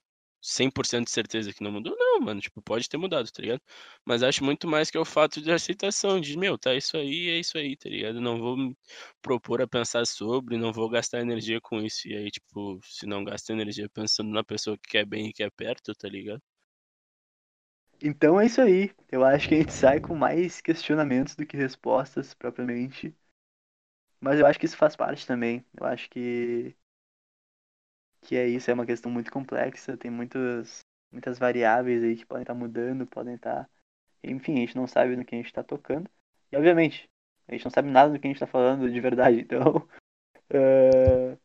100% 0.42 1.06
de 1.06 1.12
certeza 1.12 1.54
que 1.54 1.64
não 1.64 1.72
mudou, 1.72 1.96
não, 1.98 2.20
mano, 2.22 2.40
tipo, 2.42 2.62
pode 2.62 2.88
ter 2.90 2.98
mudado, 2.98 3.30
tá 3.32 3.42
ligado? 3.42 3.62
Mas 4.06 4.24
acho 4.24 4.44
muito 4.44 4.68
mais 4.68 4.90
que 4.92 4.98
é 4.98 5.00
o 5.00 5.06
fato 5.06 5.42
de 5.42 5.52
aceitação, 5.52 6.20
de, 6.22 6.38
meu, 6.38 6.58
tá 6.58 6.76
isso 6.76 6.96
aí, 6.98 7.30
é 7.30 7.40
isso 7.40 7.58
aí, 7.58 7.76
tá 7.76 7.90
ligado? 7.90 8.22
Não 8.22 8.38
vou 8.40 8.56
me 8.58 8.78
propor 9.22 9.62
a 9.62 9.68
pensar 9.68 10.06
sobre, 10.06 10.58
não 10.58 10.72
vou 10.74 10.90
gastar 10.90 11.20
energia 11.22 11.60
com 11.62 11.82
isso. 11.82 12.08
E 12.08 12.16
aí, 12.16 12.32
tipo, 12.32 12.80
se 12.84 13.06
não 13.06 13.24
gasta 13.24 13.54
energia 13.54 13.90
pensando 13.90 14.30
na 14.32 14.44
pessoa 14.44 14.78
que 14.78 14.90
quer 14.90 15.06
bem 15.06 15.28
e 15.30 15.34
quer 15.34 15.52
perto, 15.52 15.94
tá 15.96 16.08
ligado? 16.10 16.42
Então 18.02 18.40
é 18.40 18.46
isso 18.48 18.60
aí. 18.62 18.92
Eu 19.12 19.24
acho 19.24 19.48
que 19.48 19.56
a 19.56 19.58
gente 19.60 19.72
sai 19.74 20.00
com 20.00 20.16
mais 20.16 20.62
questionamentos 20.62 21.36
do 21.36 21.46
que 21.46 21.56
respostas, 21.58 22.34
propriamente. 22.34 23.16
Mas 24.20 24.40
eu 24.40 24.46
acho 24.46 24.60
que 24.60 24.66
isso 24.66 24.78
faz 24.78 24.96
parte 24.96 25.26
também. 25.28 25.66
Eu 25.80 25.86
acho 25.86 26.10
que 26.10 26.76
que 28.22 28.36
é 28.36 28.48
isso, 28.48 28.70
é 28.70 28.74
uma 28.74 28.86
questão 28.86 29.10
muito 29.12 29.32
complexa, 29.32 29.96
tem 29.98 30.12
muitas 30.12 30.82
muitas 31.12 31.40
variáveis 31.40 32.04
aí 32.04 32.16
que 32.18 32.26
podem 32.26 32.44
estar 32.44 32.54
mudando, 32.54 33.08
podem 33.08 33.36
estar, 33.36 33.70
enfim, 34.24 34.56
a 34.56 34.60
gente 34.60 34.76
não 34.76 34.88
sabe 34.88 35.16
no 35.16 35.26
que 35.26 35.36
a 35.36 35.38
gente 35.38 35.48
está 35.48 35.64
tocando. 35.64 36.10
E 36.52 36.58
obviamente, 36.58 37.10
a 37.48 37.54
gente 37.54 37.66
não 37.66 37.72
sabe 37.72 37.90
nada 37.90 38.12
do 38.14 38.20
que 38.20 38.28
a 38.28 38.30
gente 38.30 38.38
está 38.38 38.48
falando 38.48 38.92
de 38.92 39.00
verdade. 39.02 39.40
Então, 39.42 39.88
eh, 40.50 41.38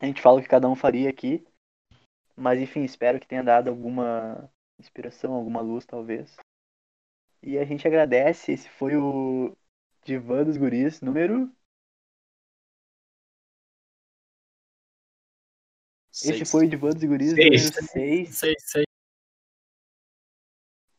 a 0.00 0.06
gente 0.06 0.20
fala 0.20 0.38
o 0.40 0.42
que 0.42 0.48
cada 0.48 0.68
um 0.68 0.74
faria 0.74 1.08
aqui. 1.10 1.44
Mas 2.36 2.60
enfim, 2.60 2.82
espero 2.84 3.20
que 3.20 3.28
tenha 3.28 3.42
dado 3.44 3.68
alguma 3.68 4.50
inspiração, 4.78 5.34
alguma 5.34 5.60
luz 5.60 5.84
talvez. 5.86 6.36
E 7.42 7.58
a 7.58 7.64
gente 7.64 7.86
agradece, 7.86 8.52
esse 8.52 8.68
foi 8.68 8.96
o 8.96 9.56
Divã 10.04 10.44
dos 10.44 10.56
Guris 10.56 11.00
número 11.00 11.50
Esse 16.12 16.44
Seis. 16.44 16.50
foi 16.50 16.66
o 16.66 16.68
Divã 16.68 16.90
dos 16.90 17.02
Guris 17.04 17.30
Seis. 17.32 17.70
número 17.70 17.86
6. 17.86 18.28
Sei, 18.36 18.54
sei. 18.58 18.84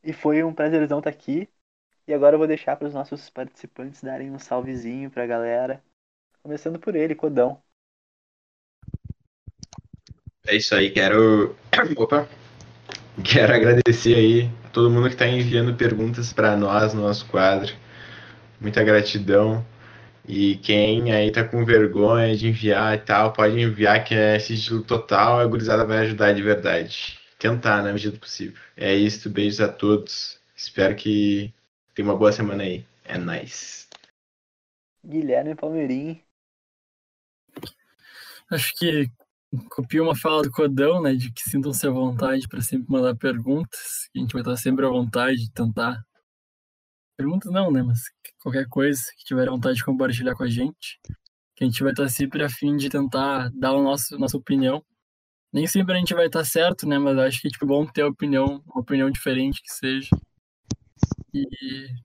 E 0.04 0.14
foi 0.14 0.44
um 0.44 0.54
prazerzão 0.54 1.00
estar 1.00 1.10
aqui. 1.10 1.48
E 2.08 2.14
agora 2.14 2.36
eu 2.36 2.40
vou 2.40 2.48
deixar 2.48 2.76
para 2.76 2.88
os 2.88 2.94
nossos 2.94 3.30
participantes 3.30 4.02
darem 4.02 4.32
um 4.32 4.40
salvezinho 4.40 5.12
pra 5.12 5.28
galera. 5.28 5.84
Começando 6.42 6.80
por 6.80 6.96
ele, 6.96 7.14
Codão. 7.14 7.62
É 10.48 10.56
isso 10.56 10.74
aí, 10.74 10.90
quero. 10.92 11.56
Opa! 11.98 12.28
Quero 13.24 13.54
agradecer 13.54 14.16
aí 14.16 14.50
a 14.66 14.70
todo 14.70 14.90
mundo 14.90 15.08
que 15.08 15.14
está 15.14 15.28
enviando 15.28 15.76
perguntas 15.78 16.34
para 16.34 16.58
nós 16.58 16.94
no 16.94 17.02
nosso 17.02 17.28
quadro. 17.28 17.74
Muita 18.62 18.84
gratidão. 18.84 19.66
E 20.28 20.56
quem 20.58 21.12
aí 21.12 21.32
tá 21.32 21.44
com 21.44 21.66
vergonha 21.66 22.38
de 22.38 22.48
enviar 22.48 22.96
e 22.96 23.00
tal, 23.00 23.34
pode 23.34 23.60
enviar 23.60 24.04
que 24.04 24.14
é 24.14 24.38
sigilo 24.38 24.84
total, 24.84 25.40
a 25.40 25.46
gurizada 25.48 25.84
vai 25.84 25.98
ajudar 26.00 26.32
de 26.34 26.44
verdade. 26.44 27.20
Tentar 27.40 27.82
na 27.82 27.92
medida 27.92 28.14
do 28.14 28.20
possível. 28.20 28.56
É 28.78 28.94
isso, 28.94 29.30
beijos 29.30 29.60
a 29.60 29.68
todos. 29.68 30.40
Espero 30.56 30.96
que 30.96 31.52
tenha 31.96 32.08
uma 32.08 32.16
boa 32.16 32.32
semana 32.32 32.62
aí. 32.64 32.86
É 33.04 33.18
nóis. 33.18 33.90
Guilherme 35.04 35.56
Palmeirim. 35.56 36.22
Acho 38.52 38.72
que 38.78 39.10
copio 39.70 40.04
uma 40.04 40.16
fala 40.16 40.44
do 40.44 40.52
Codão, 40.52 41.02
né? 41.02 41.14
De 41.14 41.32
que 41.32 41.42
sintam-se 41.42 41.88
à 41.88 41.90
vontade 41.90 42.48
para 42.48 42.62
sempre 42.62 42.92
mandar 42.92 43.16
perguntas. 43.16 44.08
que 44.14 44.20
A 44.20 44.22
gente 44.22 44.34
vai 44.34 44.42
estar 44.42 44.56
sempre 44.56 44.86
à 44.86 44.90
vontade 44.90 45.38
de 45.38 45.52
tentar. 45.52 46.06
Perguntas 47.22 47.52
não, 47.52 47.72
né? 47.72 47.84
Mas 47.84 48.02
qualquer 48.42 48.68
coisa 48.68 49.00
que 49.16 49.24
tiver 49.24 49.48
vontade 49.48 49.78
de 49.78 49.86
compartilhar 49.86 50.34
com 50.34 50.44
a 50.44 50.50
gente. 50.50 51.00
Que 51.56 51.64
a 51.64 51.68
gente 51.68 51.84
vai 51.84 51.92
estar 51.92 52.10
sempre 52.10 52.44
a 52.44 52.50
fim 52.50 52.76
de 52.76 52.90
tentar 52.90 53.52
dar 53.54 53.70
a 53.70 53.80
nossa, 53.80 54.18
nossa 54.18 54.36
opinião. 54.36 54.84
Nem 55.54 55.68
sempre 55.68 55.94
a 55.94 56.00
gente 56.00 56.16
vai 56.16 56.26
estar 56.26 56.44
certo, 56.44 56.88
né? 56.88 56.98
Mas 56.98 57.20
acho 57.20 57.40
que 57.40 57.50
tipo, 57.50 57.66
é 57.66 57.68
bom 57.68 57.86
ter 57.86 58.04
opinião, 58.04 58.64
uma 58.66 58.82
opinião 58.82 59.12
diferente 59.12 59.62
que 59.62 59.72
seja. 59.72 60.10
E 61.32 61.46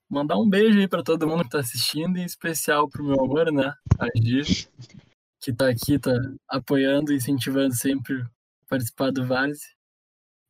mandar 0.07 0.37
um 0.37 0.47
beijo 0.47 0.79
aí 0.79 0.87
para 0.87 1.03
todo 1.03 1.27
mundo 1.27 1.45
que 1.45 1.51
tá 1.51 1.61
assistindo, 1.61 2.19
em 2.19 2.25
especial 2.25 2.87
pro 2.87 3.03
meu 3.03 3.19
amor, 3.19 3.51
né? 3.51 3.73
Agir 3.99 4.69
que 5.41 5.51
tá 5.51 5.71
aqui, 5.71 5.99
tá 5.99 6.13
apoiando 6.47 7.15
incentivando 7.15 7.75
sempre 7.75 8.21
a 8.21 8.29
participar 8.69 9.11
do 9.13 9.27
Várzea. 9.27 9.67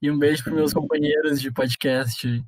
E 0.02 0.10
um 0.10 0.18
beijo 0.18 0.42
para 0.42 0.54
meus 0.54 0.72
companheiros 0.72 1.40
de 1.40 1.52
podcast. 1.52 2.44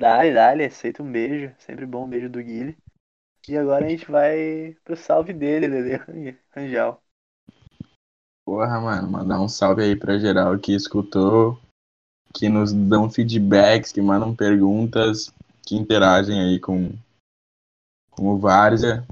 Dale, 0.00 0.32
dale, 0.32 0.64
aceita 0.64 1.02
um 1.02 1.12
beijo. 1.12 1.54
Sempre 1.58 1.84
bom 1.84 2.06
um 2.06 2.08
beijo 2.08 2.30
do 2.30 2.42
Guilherme. 2.42 2.74
E 3.46 3.54
agora 3.54 3.84
a 3.84 3.88
gente 3.90 4.10
vai 4.10 4.74
pro 4.82 4.96
salve 4.96 5.34
dele, 5.34 5.66
Lele 5.68 6.38
Rangel. 6.56 7.02
Porra, 8.42 8.80
mano, 8.80 9.10
mandar 9.10 9.38
um 9.42 9.46
salve 9.46 9.82
aí 9.82 9.94
pra 9.94 10.18
geral 10.18 10.58
que 10.58 10.72
escutou, 10.72 11.60
que 12.32 12.48
nos 12.48 12.72
dão 12.72 13.10
feedbacks, 13.10 13.92
que 13.92 14.00
mandam 14.00 14.34
perguntas, 14.34 15.30
que 15.66 15.76
interagem 15.76 16.40
aí 16.40 16.58
com, 16.58 16.92
com 18.10 18.28
o 18.28 18.38
Várzea. 18.38 19.06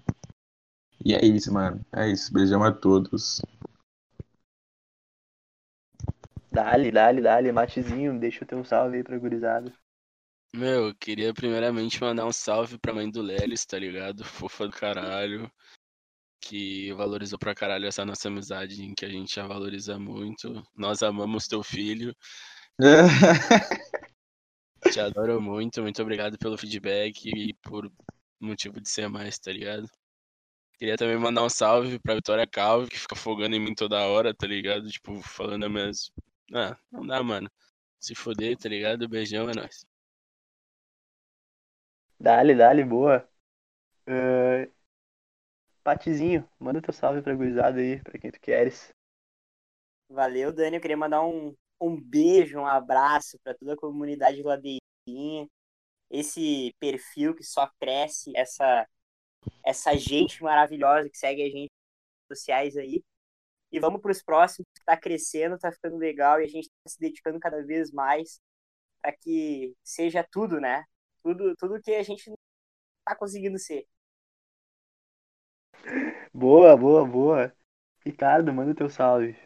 E 1.04 1.14
é 1.14 1.22
isso, 1.22 1.52
mano. 1.52 1.84
É 1.92 2.08
isso. 2.08 2.32
Beijão 2.32 2.64
a 2.64 2.72
todos. 2.72 3.42
Dale, 6.50 6.90
dale, 6.90 7.20
dale, 7.20 7.52
Matezinho, 7.52 8.18
deixa 8.18 8.42
o 8.42 8.48
teu 8.48 8.64
salve 8.64 8.96
aí 8.96 9.04
pra 9.04 9.18
gurizada. 9.18 9.70
Meu, 10.54 10.88
eu 10.88 10.94
queria 10.94 11.34
primeiramente 11.34 12.00
mandar 12.00 12.26
um 12.26 12.32
salve 12.32 12.78
pra 12.78 12.94
mãe 12.94 13.10
do 13.10 13.20
Lelis, 13.20 13.66
tá 13.66 13.78
ligado? 13.78 14.24
Fofa 14.24 14.66
do 14.66 14.72
caralho. 14.72 15.50
Que 16.40 16.92
valorizou 16.94 17.38
pra 17.38 17.54
caralho 17.54 17.86
essa 17.86 18.04
nossa 18.04 18.28
amizade, 18.28 18.82
em 18.82 18.94
que 18.94 19.04
a 19.04 19.08
gente 19.08 19.34
já 19.34 19.46
valoriza 19.46 19.98
muito. 19.98 20.62
Nós 20.74 21.02
amamos 21.02 21.46
teu 21.46 21.62
filho. 21.62 22.14
Te 24.92 25.00
adoro 25.00 25.40
muito. 25.40 25.82
Muito 25.82 26.00
obrigado 26.00 26.38
pelo 26.38 26.56
feedback 26.56 27.26
e 27.26 27.52
por 27.54 27.90
motivo 28.40 28.80
de 28.80 28.88
ser 28.88 29.08
mais, 29.08 29.38
tá 29.38 29.52
ligado? 29.52 29.86
Queria 30.78 30.96
também 30.96 31.18
mandar 31.18 31.44
um 31.44 31.48
salve 31.48 31.98
pra 31.98 32.14
Vitória 32.14 32.46
Calvo, 32.46 32.88
que 32.88 32.98
fica 32.98 33.16
fogando 33.16 33.56
em 33.56 33.60
mim 33.60 33.74
toda 33.74 34.06
hora, 34.06 34.32
tá 34.32 34.46
ligado? 34.46 34.88
Tipo, 34.88 35.20
falando 35.22 35.64
a 35.64 35.68
mesma. 35.68 36.14
Ah, 36.54 36.78
não 36.90 37.04
dá, 37.04 37.22
mano. 37.22 37.50
Se 37.98 38.14
foder, 38.14 38.56
tá 38.56 38.68
ligado? 38.68 39.08
Beijão, 39.08 39.50
é 39.50 39.54
nóis. 39.54 39.84
Dale, 42.20 42.54
dale, 42.54 42.84
boa. 42.84 43.28
Uh, 44.08 44.70
Patizinho, 45.84 46.46
manda 46.58 46.82
teu 46.82 46.92
salve 46.92 47.22
pra 47.22 47.34
gurizada 47.34 47.80
aí, 47.80 48.02
pra 48.02 48.18
quem 48.18 48.30
tu 48.30 48.40
queres. 48.40 48.92
Valeu, 50.08 50.52
Dani. 50.52 50.76
Eu 50.76 50.80
queria 50.80 50.96
mandar 50.96 51.22
um, 51.24 51.54
um 51.80 52.00
beijo, 52.00 52.58
um 52.58 52.66
abraço 52.66 53.38
para 53.42 53.54
toda 53.54 53.74
a 53.74 53.76
comunidade 53.76 54.42
ladeirinha. 54.42 55.48
Esse 56.10 56.74
perfil 56.80 57.34
que 57.34 57.44
só 57.44 57.70
cresce, 57.80 58.32
essa, 58.34 58.86
essa 59.64 59.96
gente 59.96 60.42
maravilhosa 60.42 61.08
que 61.10 61.18
segue 61.18 61.42
a 61.42 61.50
gente 61.50 61.70
nas 62.28 62.38
sociais 62.38 62.76
aí. 62.76 63.02
E 63.72 63.80
vamos 63.80 64.00
para 64.00 64.12
os 64.12 64.22
próximos, 64.22 64.66
que 64.74 64.84
tá 64.84 64.96
crescendo, 64.96 65.58
tá 65.58 65.70
ficando 65.72 65.96
legal 65.96 66.40
e 66.40 66.44
a 66.44 66.48
gente 66.48 66.68
tá 66.68 66.90
se 66.90 66.98
dedicando 66.98 67.38
cada 67.40 67.62
vez 67.64 67.92
mais 67.92 68.40
para 69.02 69.12
que 69.12 69.74
seja 69.84 70.26
tudo, 70.30 70.60
né? 70.60 70.84
Tudo, 71.28 71.54
tudo 71.56 71.82
que 71.82 71.94
a 71.94 72.02
gente 72.02 72.32
tá 73.04 73.14
conseguindo 73.14 73.58
ser. 73.58 73.86
Boa, 76.32 76.74
boa, 76.74 77.06
boa. 77.06 77.54
Ricardo, 78.02 78.50
manda 78.50 78.74
teu 78.74 78.88
salve. 78.88 79.36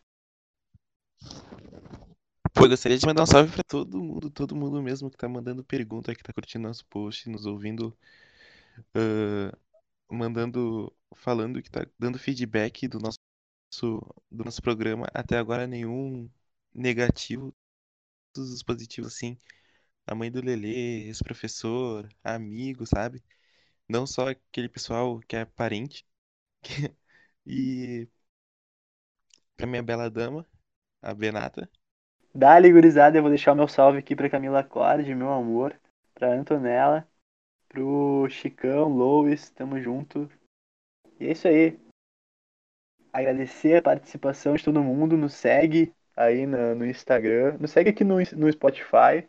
Pô, 2.55 2.67
eu 2.67 2.69
gostaria 2.69 2.97
de 2.97 3.05
mandar 3.05 3.25
um 3.25 3.27
salve 3.27 3.53
pra 3.53 3.65
todo 3.65 4.01
mundo, 4.01 4.31
todo 4.31 4.55
mundo 4.55 4.81
mesmo 4.81 5.11
que 5.11 5.17
tá 5.17 5.29
mandando 5.29 5.65
pergunta, 5.65 6.15
que 6.15 6.23
tá 6.23 6.33
curtindo 6.33 6.69
nosso 6.69 6.87
post, 6.87 7.29
nos 7.29 7.47
ouvindo, 7.47 7.89
uh, 8.95 9.59
mandando, 10.09 10.95
falando 11.17 11.61
que 11.61 11.69
tá 11.69 11.85
dando 11.99 12.17
feedback 12.17 12.87
do 12.87 13.01
nosso, 13.01 13.19
do 14.31 14.45
nosso 14.45 14.63
programa. 14.63 15.09
Até 15.13 15.37
agora 15.37 15.67
nenhum 15.67 16.31
negativo, 16.73 17.53
todos 18.33 18.53
os 18.53 18.63
positivos, 18.63 19.13
assim. 19.13 19.37
A 20.07 20.15
mãe 20.15 20.31
do 20.31 20.45
Lelê, 20.45 21.07
ex-professor, 21.07 22.09
amigo, 22.25 22.87
sabe? 22.87 23.23
Não 23.89 24.07
só 24.07 24.29
aquele 24.29 24.69
pessoal 24.69 25.21
que 25.21 25.37
é 25.37 25.45
parente. 25.45 26.07
E 27.45 28.09
pra 29.57 29.67
minha 29.67 29.83
bela 29.83 30.09
dama, 30.09 30.47
a 31.03 31.13
Benata. 31.13 31.69
Dali, 32.33 32.71
gurizada, 32.73 33.19
eu 33.19 33.23
vou 33.23 33.31
deixar 33.31 33.53
o 33.53 33.57
meu 33.57 33.67
salve 33.67 33.99
aqui 33.99 34.15
pra 34.15 34.31
Camila 34.31 34.63
Cord, 34.63 35.13
meu 35.13 35.33
amor, 35.33 35.77
pra 36.15 36.33
Antonella, 36.33 37.05
pro 37.69 38.29
Chicão, 38.31 38.89
Lois, 38.89 39.51
tamo 39.51 39.81
junto. 39.81 40.31
E 41.19 41.27
é 41.27 41.33
isso 41.33 41.49
aí. 41.49 41.79
Agradecer 43.13 43.79
a 43.79 43.83
participação 43.83 44.55
de 44.55 44.65
todo 44.65 44.83
mundo, 44.83 45.17
nos 45.17 45.35
segue 45.35 45.93
aí 46.17 46.47
no, 46.47 46.77
no 46.77 46.87
Instagram, 46.87 47.59
nos 47.59 47.73
segue 47.73 47.91
aqui 47.91 48.05
no, 48.05 48.19
no 48.37 48.53
Spotify 48.53 49.29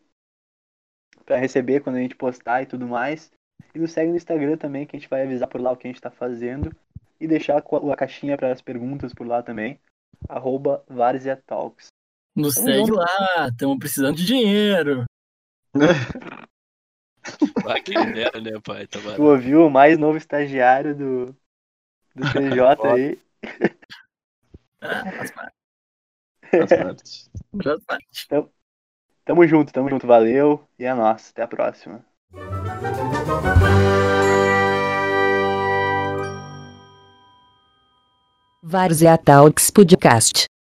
pra 1.26 1.38
receber 1.38 1.82
quando 1.82 1.96
a 1.96 2.00
gente 2.00 2.16
postar 2.16 2.62
e 2.62 2.66
tudo 2.66 2.88
mais. 2.88 3.32
E 3.74 3.80
nos 3.80 3.92
segue 3.92 4.12
no 4.12 4.18
Instagram 4.18 4.58
também, 4.58 4.86
que 4.86 4.96
a 4.96 5.00
gente 5.00 5.10
vai 5.10 5.24
avisar 5.24 5.48
por 5.48 5.62
lá 5.62 5.72
o 5.72 5.78
que 5.78 5.88
a 5.88 5.92
gente 5.92 6.02
tá 6.02 6.12
fazendo. 6.12 6.76
E 7.20 7.28
deixar 7.28 7.58
a 7.58 7.96
caixinha 7.96 8.38
para 8.38 8.52
as 8.52 8.62
perguntas 8.62 9.14
por 9.14 9.26
lá 9.26 9.42
também. 9.42 9.80
Arroba 10.28 10.84
Várzea 10.88 11.42
Talks. 11.46 11.88
Nos 12.36 12.56
segue 12.56 12.92
lá, 12.92 13.48
estamos 13.50 13.78
precisando 13.78 14.16
de 14.16 14.26
dinheiro. 14.26 15.06
Ah, 17.66 17.80
que 17.80 17.94
ideia, 17.98 18.32
né, 18.42 18.60
pai? 18.62 18.86
Tá 18.86 19.00
tu 19.16 19.24
ouviu 19.24 19.66
o 19.66 19.70
mais 19.70 19.98
novo 19.98 20.18
estagiário 20.18 20.94
do, 20.94 21.26
do 22.14 22.34
TJ 22.34 22.60
aí? 22.92 23.20
Ah, 24.82 25.12
faz 25.12 25.32
parte. 25.32 25.56
Faz 26.52 26.70
parte. 26.70 27.32
Faz 27.64 27.84
parte. 27.86 28.26
Então, 28.26 28.52
tamo 29.26 29.46
junto, 29.48 29.72
tamo 29.72 29.90
junto. 29.90 30.08
Valeu 30.08 30.68
e 30.78 30.86
é 30.86 30.94
nóis. 30.94 31.30
Até 31.32 31.44
a 31.44 31.48
próxima. 31.48 32.04
Várzea 38.62 39.18
Talks 39.18 39.70
Podcast. 39.70 40.53